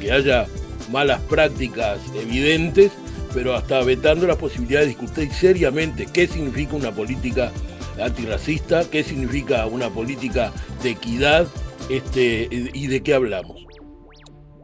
que 0.00 0.10
haya 0.10 0.48
malas 0.90 1.20
prácticas 1.22 2.00
evidentes, 2.16 2.90
pero 3.34 3.54
hasta 3.54 3.82
vetando 3.82 4.26
la 4.26 4.36
posibilidad 4.36 4.80
de 4.80 4.88
discutir 4.88 5.32
seriamente 5.32 6.06
qué 6.12 6.26
significa 6.26 6.76
una 6.76 6.92
política 6.92 7.52
antirracista, 8.00 8.88
qué 8.90 9.02
significa 9.02 9.66
una 9.66 9.90
política 9.90 10.52
de 10.82 10.90
equidad 10.90 11.46
este, 11.88 12.48
y 12.50 12.86
de 12.86 13.02
qué 13.02 13.14
hablamos. 13.14 13.64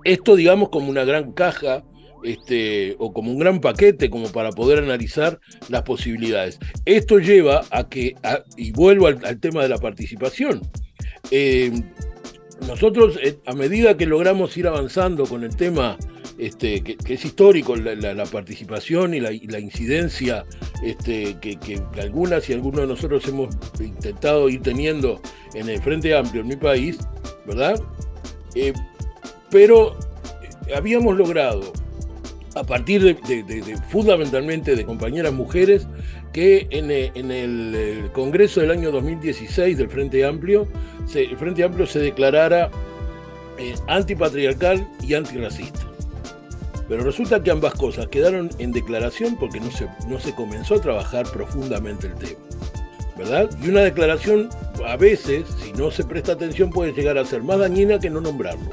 Esto, 0.05 0.37
digamos, 0.37 0.71
como 0.71 0.89
una 0.91 1.05
gran 1.05 1.33
caja 1.33 1.85
este, 2.25 2.97
o 2.99 3.13
como 3.13 3.31
un 3.31 3.39
gran 3.39 3.61
paquete 3.61 4.11
como 4.11 4.31
para 4.33 4.51
poder 4.51 4.79
analizar 4.79 5.41
las 5.69 5.83
posibilidades. 5.83 6.59
Esto 6.85 7.19
lleva 7.19 7.65
a 7.71 7.89
que, 7.89 8.17
y 8.57 8.73
vuelvo 8.73 9.07
al, 9.07 9.41
tema 9.41 9.63
de 9.63 9.69
la 9.69 9.79
participación, 9.79 10.63
eh, 11.31 11.71
nosotros 12.67 13.19
eh, 13.23 13.39
a 13.47 13.55
medida 13.55 13.97
que 13.97 14.07
logramos 14.07 14.57
ir 14.57 14.67
avanzando 14.67 15.27
con 15.27 15.45
el 15.45 15.55
tema 15.55 15.97
este, 16.39 16.83
que, 16.83 16.97
es 17.15 17.25
histórico 17.25 17.75
la, 17.75 18.25
participación 18.27 19.13
y 19.15 19.21
la, 19.21 19.59
incidencia 19.59 20.47
este, 20.85 21.37
que, 21.41 21.81
algunas 22.01 22.49
y 22.49 22.53
algunos 22.53 22.83
de 22.83 22.87
nosotros 22.87 23.27
hemos 23.27 23.57
intentado 23.81 24.49
ir 24.49 24.63
teniendo 24.63 25.21
en 25.55 25.69
el 25.69 25.83
Frente 25.83 26.17
Amplio 26.17 26.43
en 26.43 26.49
mi 26.49 26.57
país, 26.57 26.99
¿verdad? 27.47 27.81
Eh, 28.55 28.73
pero 29.51 29.99
eh, 30.69 30.75
habíamos 30.77 31.17
logrado, 31.17 31.73
a 32.55 32.63
partir 32.63 33.03
de, 33.03 33.77
fundamentalmente 33.89 34.77
de 34.77 34.85
compañeras 34.85 35.33
mujeres, 35.33 35.89
que 36.33 36.69
en, 36.71 36.91
el, 36.91 38.11
Congreso 38.13 38.61
del 38.61 38.71
año 38.71 38.93
2016 38.93 39.77
del 39.77 39.89
Frente 39.89 40.25
Amplio, 40.25 40.69
el 41.15 41.37
Frente 41.37 41.65
Amplio 41.65 41.87
se 41.87 41.99
declarara 41.99 42.71
eh, 43.59 43.75
antipatriarcal 43.89 44.87
y 45.03 45.15
antirracista. 45.15 45.88
Pero 46.89 47.05
resulta 47.05 47.43
que 47.43 47.51
ambas 47.51 47.75
cosas 47.75 48.09
quedaron 48.09 48.51
en 48.59 48.73
declaración 48.73 49.37
porque 49.37 49.61
no 49.61 49.71
se, 49.71 49.89
no 50.09 50.19
se 50.19 50.35
comenzó 50.35 50.77
a 50.77 50.81
trabajar 50.81 51.31
profundamente 51.31 52.07
el 52.07 52.15
tema. 52.15 52.41
¿Verdad? 53.17 53.51
Y 53.63 53.69
una 53.69 53.83
declaración 53.83 54.49
a 54.87 54.97
veces, 54.97 55.45
si 55.63 55.73
no 55.73 55.91
se 55.91 56.05
presta 56.05 56.33
atención, 56.33 56.71
puede 56.71 56.93
llegar 56.93 57.19
a 57.19 57.25
ser 57.25 57.43
más 57.43 57.59
dañina 57.59 57.99
que 57.99 58.11
no 58.11 58.21
nombrarlo. 58.21 58.71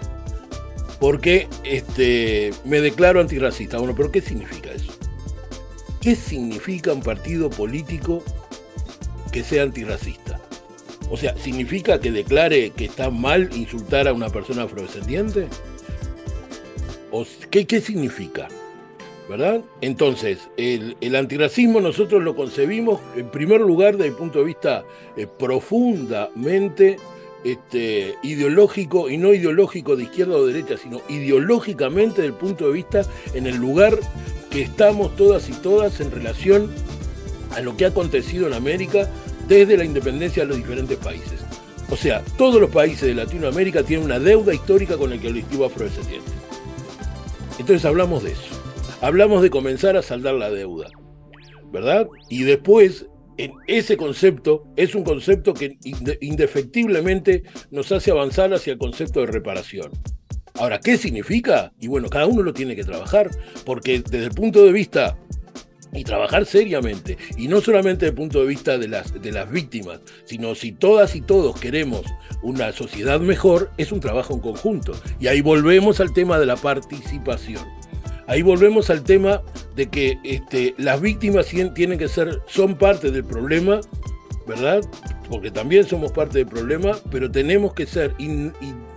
Porque 0.99 1.47
este, 1.63 2.51
me 2.63 2.79
declaro 2.79 3.19
antirracista. 3.19 3.79
Bueno, 3.79 3.95
pero 3.95 4.11
¿qué 4.11 4.21
significa 4.21 4.71
eso? 4.71 4.93
¿Qué 5.99 6.15
significa 6.15 6.93
un 6.93 7.01
partido 7.01 7.49
político 7.49 8.23
que 9.31 9.43
sea 9.43 9.63
antirracista? 9.63 10.39
O 11.09 11.17
sea, 11.17 11.35
¿significa 11.37 11.99
que 11.99 12.11
declare 12.11 12.71
que 12.71 12.85
está 12.85 13.09
mal 13.09 13.49
insultar 13.55 14.07
a 14.07 14.13
una 14.13 14.29
persona 14.29 14.63
afrodescendiente? 14.63 15.47
¿Qué, 17.49 17.65
¿Qué 17.65 17.81
significa? 17.81 18.47
¿Verdad? 19.29 19.61
Entonces, 19.81 20.49
el, 20.55 21.15
antirracismo 21.15 21.81
nosotros 21.81 22.23
lo 22.23 22.35
concebimos 22.35 23.01
en 23.15 23.29
primer 23.31 23.59
lugar 23.61 23.97
desde 23.97 24.09
el 24.09 24.15
punto 24.15 24.39
de 24.39 24.45
vista 24.45 24.83
eh, 25.17 25.25
profundamente 25.25 26.97
este, 27.43 28.15
ideológico 28.21 29.09
y 29.09 29.17
no 29.17 29.33
ideológico 29.33 29.95
de 29.95 30.03
izquierda 30.03 30.35
o 30.35 30.45
derecha, 30.45 30.77
sino 30.77 31.01
ideológicamente 31.09 32.21
desde 32.21 32.33
el 32.33 32.39
punto 32.39 32.67
de 32.67 32.73
vista 32.73 33.05
en 33.33 33.47
el 33.47 33.55
lugar 33.55 33.97
que 34.51 34.61
estamos 34.61 35.15
todas 35.15 35.49
y 35.49 35.53
todas 35.53 35.99
en 36.01 36.11
relación 36.11 36.71
a 37.55 37.61
lo 37.61 37.75
que 37.75 37.85
ha 37.85 37.89
acontecido 37.89 38.45
en 38.45 38.53
América 38.53 39.09
desde 39.47 39.77
la 39.77 39.85
independencia 39.85 40.43
de 40.43 40.49
los 40.49 40.57
diferentes 40.57 40.97
países. 40.97 41.39
O 41.89 41.95
sea, 41.95 42.23
todos 42.37 42.59
los 42.59 42.69
países 42.69 43.03
de 43.03 43.15
Latinoamérica 43.15 43.83
tienen 43.83 44.05
una 44.05 44.19
deuda 44.19 44.53
histórica 44.53 44.97
con 44.97 45.11
el 45.11 45.19
colectivo 45.19 45.65
afrodescendiente. 45.65 46.31
Entonces 47.59 47.85
hablamos 47.85 48.23
de 48.23 48.31
eso. 48.31 48.61
Hablamos 49.01 49.41
de 49.41 49.49
comenzar 49.49 49.97
a 49.97 50.01
saldar 50.01 50.35
la 50.35 50.49
deuda, 50.49 50.87
¿verdad? 51.71 52.07
Y 52.29 52.43
después, 52.43 53.07
en 53.37 53.53
ese 53.67 53.97
concepto, 53.97 54.65
es 54.75 54.95
un 54.95 55.03
concepto 55.03 55.53
que 55.53 55.77
indefectiblemente 56.21 57.43
nos 57.71 57.91
hace 57.91 58.11
avanzar 58.11 58.53
hacia 58.53 58.73
el 58.73 58.79
concepto 58.79 59.19
de 59.21 59.27
reparación. 59.27 59.91
Ahora, 60.55 60.79
¿qué 60.79 60.97
significa? 60.97 61.73
Y 61.79 61.87
bueno, 61.87 62.09
cada 62.09 62.27
uno 62.27 62.41
lo 62.41 62.53
tiene 62.53 62.75
que 62.75 62.83
trabajar, 62.83 63.29
porque 63.65 63.99
desde 63.99 64.25
el 64.25 64.31
punto 64.31 64.63
de 64.63 64.71
vista 64.71 65.17
y 65.93 66.03
trabajar 66.03 66.45
seriamente, 66.45 67.17
y 67.37 67.47
no 67.47 67.61
solamente 67.61 68.05
desde 68.05 68.09
el 68.09 68.15
punto 68.15 68.39
de 68.41 68.47
vista 68.47 68.77
de 68.77 68.87
las, 68.87 69.21
de 69.21 69.31
las 69.31 69.49
víctimas, 69.49 70.01
sino 70.25 70.55
si 70.55 70.71
todas 70.71 71.15
y 71.15 71.21
todos 71.21 71.59
queremos 71.59 72.03
una 72.41 72.71
sociedad 72.71 73.19
mejor, 73.19 73.71
es 73.77 73.91
un 73.91 73.99
trabajo 73.99 74.33
en 74.33 74.39
conjunto. 74.39 74.93
Y 75.19 75.27
ahí 75.27 75.41
volvemos 75.41 75.99
al 75.99 76.13
tema 76.13 76.39
de 76.39 76.45
la 76.45 76.55
participación. 76.55 77.63
Ahí 78.27 78.41
volvemos 78.41 78.89
al 78.89 79.03
tema 79.03 79.41
de 79.75 79.87
que 79.87 80.17
este, 80.23 80.73
las 80.77 80.99
víctimas 80.99 81.47
tienen 81.73 81.99
que 81.99 82.07
ser, 82.07 82.41
son 82.47 82.75
parte 82.75 83.11
del 83.11 83.23
problema, 83.23 83.81
¿verdad? 84.47 84.81
Porque 85.29 85.51
también 85.51 85.85
somos 85.85 86.11
parte 86.11 86.39
del 86.39 86.47
problema, 86.47 86.93
pero 87.11 87.29
tenemos 87.29 87.73
que 87.73 87.85
ser 87.85 88.15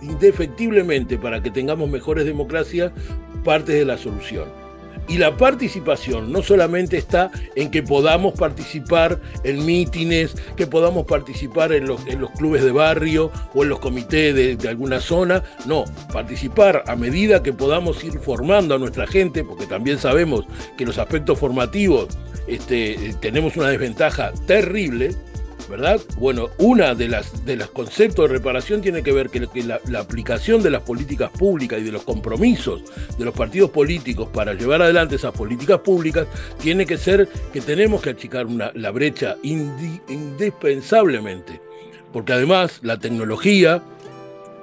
indefectiblemente, 0.01 1.17
para 1.17 1.41
que 1.41 1.51
tengamos 1.51 1.89
mejores 1.89 2.25
democracias, 2.25 2.91
parte 3.43 3.73
de 3.73 3.85
la 3.85 3.97
solución. 3.97 4.45
Y 5.09 5.17
la 5.17 5.35
participación 5.35 6.31
no 6.31 6.43
solamente 6.43 6.97
está 6.97 7.31
en 7.55 7.71
que 7.71 7.81
podamos 7.81 8.35
participar 8.35 9.19
en 9.43 9.65
mítines, 9.65 10.35
que 10.55 10.67
podamos 10.67 11.07
participar 11.07 11.73
en 11.73 11.87
los, 11.87 12.05
en 12.05 12.21
los 12.21 12.29
clubes 12.31 12.63
de 12.63 12.71
barrio 12.71 13.31
o 13.55 13.63
en 13.63 13.69
los 13.69 13.79
comités 13.79 14.35
de, 14.57 14.69
alguna 14.69 14.99
zona, 14.99 15.43
no, 15.65 15.85
participar 16.13 16.83
a 16.85 16.95
medida 16.95 17.41
que 17.41 17.53
podamos 17.53 18.03
ir 18.03 18.19
formando 18.19 18.75
a 18.75 18.77
nuestra 18.77 19.07
gente, 19.07 19.43
porque 19.43 19.65
también 19.65 19.97
sabemos 19.97 20.45
que 20.77 20.85
los 20.85 20.99
aspectos 20.99 21.39
formativos 21.39 22.09
este, 22.45 23.15
tenemos 23.19 23.57
una 23.57 23.69
desventaja 23.69 24.31
terrible, 24.45 25.15
¿verdad? 25.69 26.01
Bueno, 26.17 26.49
una 26.57 26.95
de 26.95 27.07
las 27.07 27.45
de 27.45 27.55
los 27.55 27.69
conceptos 27.69 28.27
de 28.27 28.33
reparación 28.33 28.81
tiene 28.81 29.03
que 29.03 29.11
ver 29.11 29.29
que, 29.29 29.47
la, 29.63 29.79
aplicación 29.99 30.63
de 30.63 30.71
las 30.71 30.81
políticas 30.81 31.29
públicas 31.29 31.79
y 31.79 31.83
de 31.83 31.91
los 31.91 32.03
compromisos 32.03 32.81
de 33.17 33.25
los 33.25 33.35
partidos 33.35 33.69
políticos 33.69 34.29
para 34.33 34.53
llevar 34.53 34.81
adelante 34.81 35.15
esas 35.15 35.33
políticas 35.33 35.79
públicas 35.79 36.27
tiene 36.59 36.85
que 36.85 36.97
ser 36.97 37.27
que 37.53 37.61
tenemos 37.61 38.01
que 38.01 38.09
achicar 38.11 38.47
la 38.49 38.91
brecha 38.91 39.37
indispensablemente, 39.43 41.61
porque 42.11 42.33
además 42.33 42.79
la 42.81 42.97
tecnología, 42.97 43.83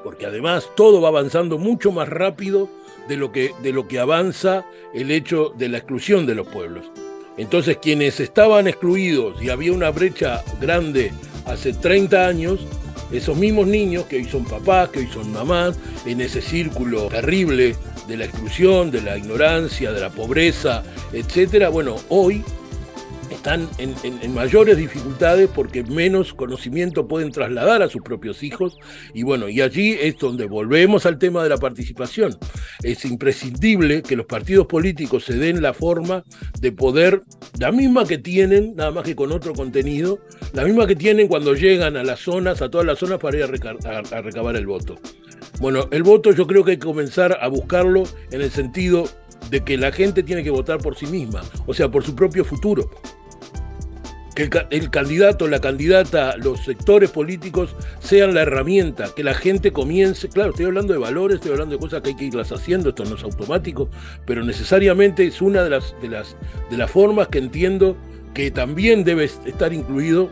porque 0.03 0.27
además 0.27 0.69
todo 0.77 1.01
va 1.01 1.09
avanzando 1.09 1.59
mucho 1.59 1.93
más 1.93 2.09
rápido 2.09 2.69
de 3.09 3.17
lo 3.17 3.31
que, 3.31 3.55
de 3.63 3.73
lo 3.73 3.87
que 3.87 4.01
avanza 4.01 4.65
el 4.93 5.13
hecho 5.13 5.53
de 5.57 5.69
la 5.69 5.79
exclusión 5.79 6.27
de 6.27 6.35
los 6.35 6.49
pueblos. 6.49 6.91
Entonces 7.37 7.79
quienes 7.79 8.21
estaban 8.21 8.67
excluidos 8.67 9.43
y 9.43 9.51
había 9.51 9.73
una 9.73 9.91
brecha 9.91 10.43
grande 10.61 11.13
hace 11.45 11.73
30 11.73 12.27
años, 12.27 12.61
esos 13.13 13.37
mismos 13.37 13.67
niños 13.67 14.07
que 14.07 14.17
hoy 14.17 14.25
son 14.25 14.45
papás, 14.45 14.89
que 14.89 15.01
hoy 15.01 15.09
son 15.13 15.33
mamás, 15.33 15.79
en 16.07 16.21
ese 16.21 16.41
círculo 16.41 17.09
terrible 17.09 17.77
de 18.09 18.17
la 18.17 18.25
exclusión, 18.25 18.91
de 18.91 19.03
la 19.03 19.19
ignorancia, 19.19 19.93
de 19.93 20.01
la 20.01 20.11
pobreza, 20.11 20.83
etcétera, 21.13 21.69
bueno, 21.69 21.97
hoy 22.09 22.45
están 23.47 23.69
en, 23.79 24.35
mayores 24.35 24.77
dificultades 24.77 25.49
porque 25.55 25.85
menos 25.85 26.35
conocimiento 26.35 27.07
pueden 27.07 27.31
trasladar 27.31 27.81
a 27.81 27.89
sus 27.89 28.03
propios 28.03 28.43
hijos. 28.43 28.77
Y 29.15 29.23
bueno, 29.23 29.49
y 29.49 29.61
allí 29.61 29.93
es 29.93 30.19
donde 30.19 30.47
volvemos 30.47 31.07
al 31.07 31.21
tema 31.21 31.45
de 31.45 31.51
la 31.51 31.57
participación. 31.57 32.37
Es 32.83 33.05
imprescindible 33.05 34.03
que 34.03 34.17
los 34.17 34.27
partidos 34.27 34.67
políticos 34.67 35.27
se 35.27 35.35
den 35.35 35.63
la 35.63 35.75
forma 35.75 36.25
de 36.59 36.73
poder, 36.73 37.23
la 37.61 37.71
misma 37.71 38.05
que 38.05 38.19
tienen, 38.19 38.75
nada 38.75 38.91
más 38.91 39.05
que 39.05 39.15
con 39.15 39.31
otro 39.31 39.55
contenido, 39.55 40.19
la 40.53 40.65
misma 40.65 40.89
que 40.89 40.97
tienen 40.97 41.29
cuando 41.29 41.55
llegan 41.55 41.97
a 41.97 42.03
las 42.03 42.19
zonas, 42.19 42.63
a 42.63 42.69
todas 42.69 42.85
las 42.85 42.99
zonas 42.99 43.21
para 43.21 43.37
ir 43.37 43.45
a, 43.45 44.17
a 44.17 44.23
recabar 44.23 44.57
el 44.57 44.67
voto. 44.67 44.97
Bueno, 45.61 45.87
el 45.93 46.03
voto 46.03 46.33
yo 46.33 46.49
creo 46.49 46.65
que 46.65 46.73
hay 46.73 46.79
que 46.79 46.87
comenzar 46.87 47.39
a 47.41 47.47
buscarlo 47.47 48.03
en 48.33 48.43
el 48.43 48.51
sentido 48.51 49.09
de 49.51 49.61
que 49.61 49.77
la 49.77 49.93
gente 49.93 50.25
tiene 50.25 50.43
que 50.43 50.51
votar 50.51 50.79
por 50.79 50.97
sí 50.97 51.07
misma, 51.07 51.45
o 51.67 51.75
sea, 51.75 51.89
por 51.89 52.03
su 52.03 52.17
propio 52.17 52.45
futuro 52.45 52.91
que 54.37 54.51
el, 54.69 54.91
candidato, 54.91 55.49
la 55.49 55.61
candidata, 55.63 56.37
los 56.37 56.61
sectores 56.61 57.11
políticos 57.11 57.75
sean 58.01 58.35
la 58.35 58.43
herramienta, 58.43 59.09
que 59.17 59.25
la 59.25 59.33
gente 59.33 59.73
comience, 59.73 60.29
claro, 60.29 60.51
estoy 60.51 60.67
hablando 60.67 60.93
de 60.93 60.99
valores, 60.99 61.37
estoy 61.37 61.53
hablando 61.53 61.75
de 61.75 61.81
cosas 61.81 62.03
que 62.03 62.11
hay 62.11 62.17
que 62.17 62.27
irlas 62.27 62.53
haciendo, 62.53 62.91
esto 62.91 63.07
no 63.07 63.17
es 63.17 63.25
automático, 63.25 63.89
pero 64.27 64.45
necesariamente 64.45 65.27
es 65.27 65.41
una 65.41 65.65
de 65.65 65.71
las, 65.71 65.95
de 66.03 66.09
las, 66.09 66.37
de 66.71 66.77
las 66.77 66.91
formas 66.91 67.29
que 67.29 67.39
entiendo 67.39 67.97
que 68.35 68.51
también 68.51 69.05
debe 69.05 69.25
estar 69.25 69.73
incluido 69.73 70.29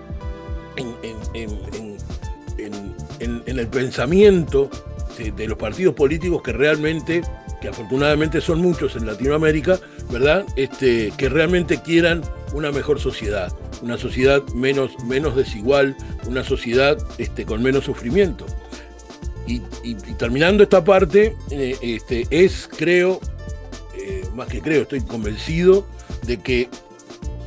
en, 0.76 0.94
el 3.58 3.68
pensamiento 3.68 4.68
de 5.34 5.48
los 5.48 5.56
partidos 5.56 5.94
políticos 5.94 6.42
que 6.42 6.52
realmente 6.52 7.22
que 7.60 7.68
afortunadamente 7.68 8.40
son 8.40 8.60
muchos 8.60 8.96
en 8.96 9.06
Latinoamérica, 9.06 9.78
¿verdad? 10.10 10.44
Este, 10.56 11.12
que 11.16 11.28
realmente 11.28 11.82
quieran 11.82 12.22
una 12.52 12.70
mejor 12.70 13.00
sociedad, 13.00 13.52
una 13.82 13.98
sociedad 13.98 14.42
menos, 14.54 14.92
menos 15.04 15.36
desigual, 15.36 15.96
una 16.26 16.44
sociedad 16.44 16.98
este, 17.18 17.44
con 17.44 17.62
menos 17.62 17.84
sufrimiento. 17.84 18.46
Y, 19.46 19.60
terminando 20.16 20.62
esta 20.62 20.82
parte, 20.84 21.36
eh, 21.50 21.76
este, 21.82 22.26
es, 22.30 22.68
creo, 22.74 23.20
eh, 23.96 24.22
más 24.34 24.48
que 24.48 24.62
creo, 24.62 24.82
estoy 24.82 25.02
convencido 25.02 25.86
de 26.26 26.38
que 26.38 26.68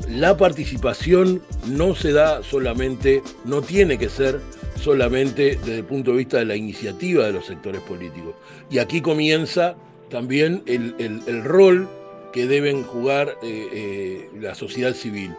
la 0.07 0.37
participación 0.37 1.41
no 1.67 1.95
se 1.95 2.11
da 2.11 2.43
solamente, 2.43 3.23
no 3.45 3.61
tiene 3.61 3.97
que 3.97 4.09
ser 4.09 4.41
solamente 4.79 5.57
desde 5.57 5.79
el 5.79 5.83
punto 5.83 6.11
de 6.11 6.17
vista 6.17 6.37
de 6.37 6.45
la 6.45 6.55
iniciativa 6.55 7.25
de 7.25 7.33
los 7.33 7.45
sectores 7.45 7.81
políticos. 7.81 8.35
Y 8.69 8.77
aquí 8.77 9.01
comienza 9.01 9.75
también 10.09 10.63
el, 10.65 11.43
rol 11.43 11.87
que 12.33 12.47
deben 12.47 12.83
jugar 12.83 13.37
eh, 13.43 13.67
eh, 13.71 14.29
la 14.39 14.55
sociedad 14.55 14.93
civil. 14.93 15.33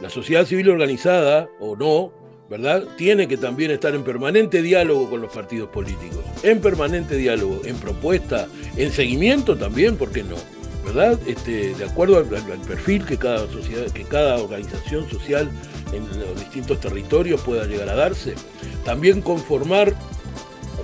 La 0.00 0.10
sociedad 0.10 0.46
civil 0.46 0.68
organizada 0.70 1.48
o 1.60 1.76
no, 1.76 2.12
¿verdad? 2.48 2.84
Tiene 2.96 3.28
que 3.28 3.36
también 3.36 3.70
estar 3.70 3.94
en 3.94 4.04
permanente 4.04 4.62
diálogo 4.62 5.10
con 5.10 5.20
los 5.20 5.32
partidos 5.32 5.68
políticos, 5.68 6.24
en 6.42 6.60
permanente 6.60 7.16
diálogo, 7.16 7.60
en 7.64 7.76
propuesta, 7.76 8.48
en 8.76 8.90
seguimiento 8.92 9.56
también, 9.56 9.96
¿por 9.96 10.10
qué 10.10 10.22
no? 10.22 10.36
¿Verdad? 10.84 11.18
Este, 11.26 11.74
de 11.74 11.84
acuerdo 11.84 12.18
al, 12.18 12.26
perfil 12.66 13.04
que 13.04 13.18
cada 13.18 13.46
sociedad, 13.50 13.90
que 13.92 14.04
cada 14.04 14.38
organización 14.38 15.08
social 15.10 15.50
en 15.92 16.06
los 16.20 16.38
distintos 16.38 16.80
territorios 16.80 17.40
pueda 17.42 17.66
llegar 17.66 17.88
a 17.90 17.94
darse. 17.94 18.34
También 18.84 19.20
conformar, 19.20 19.92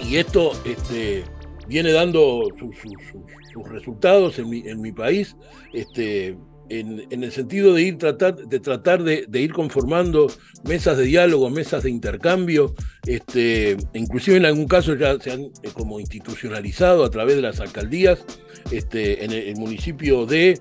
y 0.02 0.16
esto 0.16 0.52
este, 0.66 1.24
viene 1.66 1.92
dando 1.92 2.42
sus 2.58 3.68
resultados 3.68 4.38
en 4.38 4.80
mi, 4.80 4.92
país, 4.92 5.36
este, 5.72 6.36
en, 6.68 7.22
el 7.22 7.32
sentido 7.32 7.74
de 7.74 7.82
ir 7.82 7.98
tratar, 7.98 8.36
de, 8.36 8.60
tratar 8.60 9.02
de, 9.02 9.40
ir 9.40 9.52
conformando 9.52 10.26
mesas 10.64 10.98
de 10.98 11.04
diálogo, 11.04 11.50
mesas 11.50 11.84
de 11.84 11.90
intercambio, 11.90 12.74
este, 13.06 13.76
inclusive 13.94 14.36
en 14.36 14.46
algún 14.46 14.66
caso 14.66 14.94
ya 14.94 15.18
se 15.18 15.32
han 15.32 15.42
eh, 15.42 15.70
como 15.72 16.00
institucionalizado 16.00 17.04
a 17.04 17.10
través 17.10 17.36
de 17.36 17.42
las 17.42 17.60
alcaldías, 17.60 18.24
este, 18.70 19.24
en 19.24 19.32
el, 19.32 19.56
municipio 19.56 20.26
de, 20.26 20.58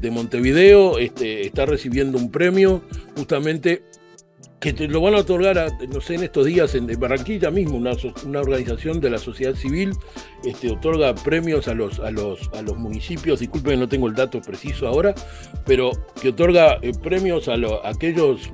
de 0.00 0.10
Montevideo 0.10 0.98
este, 0.98 1.46
está 1.46 1.66
recibiendo 1.66 2.18
un 2.18 2.30
premio 2.30 2.82
justamente 3.16 3.84
que 4.62 4.72
te 4.72 4.86
lo 4.86 5.00
van 5.00 5.14
a 5.14 5.18
otorgar, 5.18 5.72
no 5.92 6.00
sé, 6.00 6.14
en 6.14 6.22
estos 6.22 6.46
días 6.46 6.76
en 6.76 6.86
Barranquilla 6.98 7.50
mismo, 7.50 7.76
una, 7.76 7.94
una 8.24 8.40
organización 8.40 9.00
de 9.00 9.10
la 9.10 9.18
sociedad 9.18 9.56
civil 9.56 9.90
este, 10.44 10.70
otorga 10.70 11.16
premios 11.16 11.66
a 11.66 11.74
los, 11.74 11.98
a, 11.98 12.12
los, 12.12 12.48
a 12.54 12.62
los 12.62 12.78
municipios, 12.78 13.40
disculpen, 13.40 13.80
no 13.80 13.88
tengo 13.88 14.06
el 14.06 14.14
dato 14.14 14.40
preciso 14.40 14.86
ahora, 14.86 15.16
pero 15.66 15.90
que 16.20 16.28
otorga 16.28 16.78
eh, 16.80 16.92
premios 17.02 17.48
a, 17.48 17.56
aquellos 17.82 18.50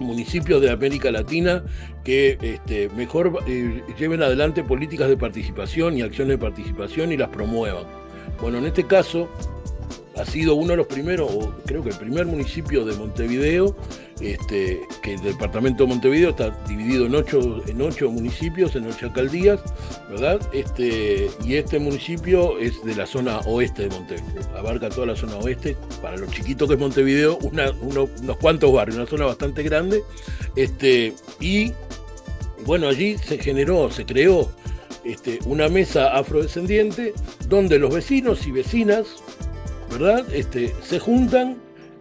municipios 0.00 0.62
de 0.62 0.70
América 0.70 1.10
Latina 1.10 1.62
que 2.02 2.38
este, 2.40 2.88
mejor 2.96 3.40
eh, 3.46 3.82
lleven 3.98 4.22
adelante 4.22 4.64
políticas 4.64 5.10
de 5.10 5.18
participación 5.18 5.98
y 5.98 6.02
acciones 6.02 6.38
de 6.38 6.38
participación 6.38 7.12
y 7.12 7.18
las 7.18 7.28
promuevan. 7.28 7.84
Bueno, 8.40 8.56
en 8.56 8.64
este 8.64 8.86
caso, 8.86 9.28
ha 10.16 10.24
sido 10.24 10.54
uno 10.54 10.70
de 10.70 10.76
los 10.78 10.86
primeros, 10.86 11.30
o 11.30 11.54
creo 11.66 11.82
que 11.82 11.90
el 11.90 11.96
primer 11.96 12.26
municipio 12.26 12.84
de 12.84 12.96
Montevideo, 12.96 13.76
este, 14.20 14.80
que 15.02 15.14
el 15.14 15.20
departamento 15.20 15.84
de 15.84 15.90
Montevideo 15.90 16.30
está 16.30 16.50
dividido 16.66 17.06
en 17.06 17.14
ocho, 17.14 17.62
en 17.66 17.82
ocho 17.82 18.10
municipios, 18.10 18.74
en 18.76 18.86
ocho 18.86 19.06
alcaldías, 19.06 19.60
¿verdad? 20.08 20.40
Este, 20.52 21.30
y 21.44 21.56
este 21.56 21.78
municipio 21.78 22.58
es 22.58 22.82
de 22.82 22.94
la 22.94 23.06
zona 23.06 23.40
oeste 23.40 23.82
de 23.82 23.88
Montevideo, 23.90 24.56
abarca 24.56 24.88
toda 24.88 25.08
la 25.08 25.16
zona 25.16 25.36
oeste, 25.36 25.76
para 26.00 26.16
lo 26.16 26.26
chiquito 26.28 26.66
que 26.66 26.74
es 26.74 26.80
Montevideo, 26.80 27.38
unos 27.38 28.08
cuantos 28.40 28.72
barrios, 28.72 28.96
una 28.96 29.06
zona 29.06 29.26
bastante 29.26 29.62
grande, 29.62 30.02
este, 30.56 31.12
y 31.40 31.72
bueno, 32.64 32.88
allí 32.88 33.18
se 33.18 33.38
generó, 33.38 33.90
se 33.90 34.06
creó 34.06 34.50
este, 35.04 35.38
una 35.44 35.68
mesa 35.68 36.16
afrodescendiente 36.16 37.12
donde 37.48 37.78
los 37.78 37.94
vecinos 37.94 38.46
y 38.46 38.50
vecinas 38.50 39.06
¿verdad? 39.90 40.26
Este, 40.32 40.74
se 40.82 40.98
juntan 40.98 41.56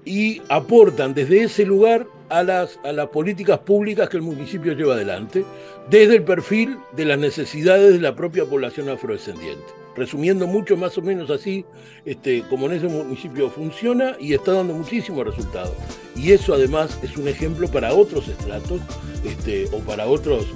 y 0.06 0.41
aportan 0.50 1.13
desde 1.13 1.43
ese 1.43 1.65
lugar 1.65 2.08
a 2.30 2.43
las, 2.43 2.80
a 2.84 2.91
las 2.91 3.08
políticas 3.10 3.60
públicas 3.60 4.10
que 4.10 4.17
el 4.17 4.24
municipio 4.24 4.74
lleva 4.74 4.95
adelante, 4.95 5.45
desde 5.89 6.15
el 6.15 6.24
perfil 6.24 6.78
de 6.95 7.06
las 7.06 7.19
necesidades 7.19 7.93
de 7.93 8.00
la 8.00 8.15
propia 8.15 8.45
población 8.45 8.89
afrodescendiente. 8.89 9.65
Resumiendo 9.95 10.45
mucho 10.45 10.76
más 10.76 10.98
o 10.98 11.02
menos 11.02 11.30
así, 11.30 11.65
este, 12.04 12.43
como 12.50 12.65
en 12.65 12.74
ese 12.74 12.88
municipio 12.88 13.50
funciona 13.50 14.17
y 14.19 14.34
está 14.34 14.52
dando 14.52 14.74
muchísimos 14.74 15.26
resultados. 15.26 15.74
Y 16.15 16.34
eso 16.34 16.54
además 16.54 17.00
es 17.02 17.15
un 17.15 17.28
ejemplo 17.28 17.67
para 17.69 17.93
otros 17.93 18.28
estratos 18.28 18.82
este, 19.24 19.65
o 19.71 19.80
para 19.80 20.06
otros 20.06 20.43
eh, 20.43 20.48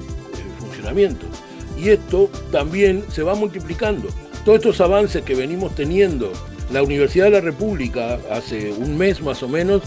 funcionamientos. 0.59 1.29
Y 1.77 1.89
esto 1.89 2.29
también 2.51 3.05
se 3.09 3.23
va 3.23 3.33
multiplicando. 3.33 4.09
Todos 4.43 4.57
estos 4.57 4.81
avances 4.81 5.23
que 5.23 5.35
venimos 5.35 5.73
teniendo 5.73 6.33
la 6.71 6.83
Universidad 6.83 7.25
de 7.25 7.31
la 7.31 7.41
República, 7.41 8.19
hace 8.31 8.71
un 8.71 8.97
mes 8.97 9.21
más 9.21 9.41
o 9.43 9.47
menos, 9.47 9.83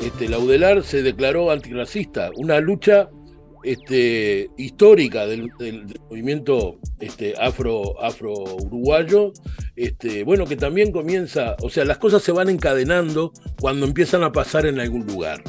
este, 0.00 0.28
la 0.28 0.38
UDELAR 0.38 0.82
se 0.82 1.02
declaró 1.02 1.50
antirracista, 1.50 2.30
una 2.36 2.60
lucha 2.60 3.08
este, 3.62 4.50
histórica 4.56 5.26
del, 5.26 5.50
movimiento 6.08 6.78
este, 7.00 7.34
afro, 7.40 8.00
afro 8.02 8.32
uruguayo, 8.32 9.32
este, 9.74 10.22
bueno, 10.24 10.44
que 10.44 10.56
también 10.56 10.92
comienza, 10.92 11.56
o 11.62 11.70
sea, 11.70 11.84
las 11.84 11.98
cosas 11.98 12.22
se 12.22 12.32
van 12.32 12.48
encadenando 12.48 13.32
cuando 13.60 13.86
empiezan 13.86 14.22
a 14.22 14.32
pasar 14.32 14.66
en 14.66 14.78
algún 14.78 15.06
lugar. 15.06 15.42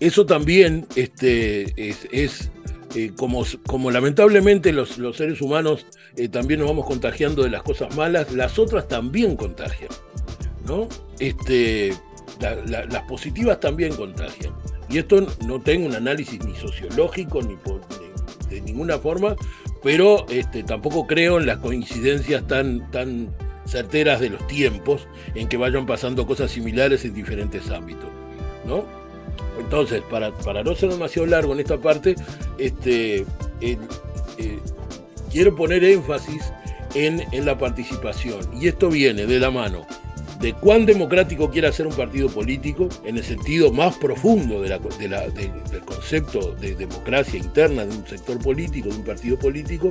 Eso 0.00 0.26
también 0.26 0.86
es, 0.94 2.50
eh, 2.94 3.12
como, 3.16 3.90
lamentablemente 3.90 4.72
los, 4.72 4.98
los 4.98 5.16
seres 5.16 5.40
humanos 5.40 5.86
eh, 6.16 6.28
también 6.28 6.60
nos 6.60 6.68
vamos 6.68 6.86
contagiando 6.86 7.42
de 7.42 7.50
las 7.50 7.62
cosas 7.62 7.94
malas, 7.96 8.32
las 8.32 8.58
otras 8.58 8.88
también 8.88 9.36
contagian. 9.36 9.90
¿no? 10.66 10.88
Este, 11.18 11.94
las 12.40 13.02
positivas 13.02 13.60
también 13.60 13.94
contagian. 13.94 14.54
Y 14.88 14.98
esto 14.98 15.26
no 15.46 15.60
tengo 15.60 15.86
un 15.86 15.94
análisis 15.94 16.42
ni 16.44 16.54
sociológico 16.54 17.42
ni, 17.42 17.56
de 18.48 18.60
ninguna 18.62 18.98
forma, 18.98 19.36
pero 19.82 20.26
este, 20.28 20.62
tampoco 20.62 21.06
creo 21.06 21.38
en 21.38 21.46
las 21.46 21.58
coincidencias 21.58 22.46
tan, 22.46 22.90
tan 22.90 23.34
certeras 23.66 24.20
de 24.20 24.30
los 24.30 24.46
tiempos 24.46 25.06
en 25.34 25.48
que 25.48 25.56
vayan 25.56 25.84
pasando 25.84 26.26
cosas 26.26 26.50
similares 26.50 27.04
en 27.04 27.14
diferentes 27.14 27.70
ámbitos. 27.70 28.08
¿no? 28.66 28.84
Entonces, 29.68 30.02
para, 30.10 30.32
para 30.32 30.64
no 30.64 30.74
ser 30.74 30.88
demasiado 30.88 31.26
largo 31.26 31.52
en 31.52 31.60
esta 31.60 31.76
parte, 31.76 32.14
este, 32.56 33.26
eh, 33.60 33.76
quiero 35.30 35.54
poner 35.54 35.84
énfasis 35.84 36.42
en, 36.94 37.22
en 37.32 37.44
la 37.44 37.58
participación. 37.58 38.48
Y 38.58 38.68
esto 38.68 38.88
viene 38.88 39.26
de 39.26 39.38
la 39.38 39.50
mano 39.50 39.86
de 40.40 40.54
cuán 40.54 40.86
democrático 40.86 41.50
quiere 41.50 41.70
ser 41.72 41.86
un 41.86 41.94
partido 41.94 42.28
político, 42.28 42.88
en 43.04 43.16
el 43.16 43.24
sentido 43.24 43.72
más 43.72 43.96
profundo 43.96 44.62
de 44.62 44.68
del 44.68 45.80
concepto 45.84 46.54
de 46.54 46.74
democracia 46.76 47.38
interna 47.38 47.84
de 47.84 47.96
un 47.96 48.06
sector 48.06 48.38
político, 48.38 48.88
de 48.88 48.96
un 48.96 49.04
partido 49.04 49.38
político, 49.38 49.88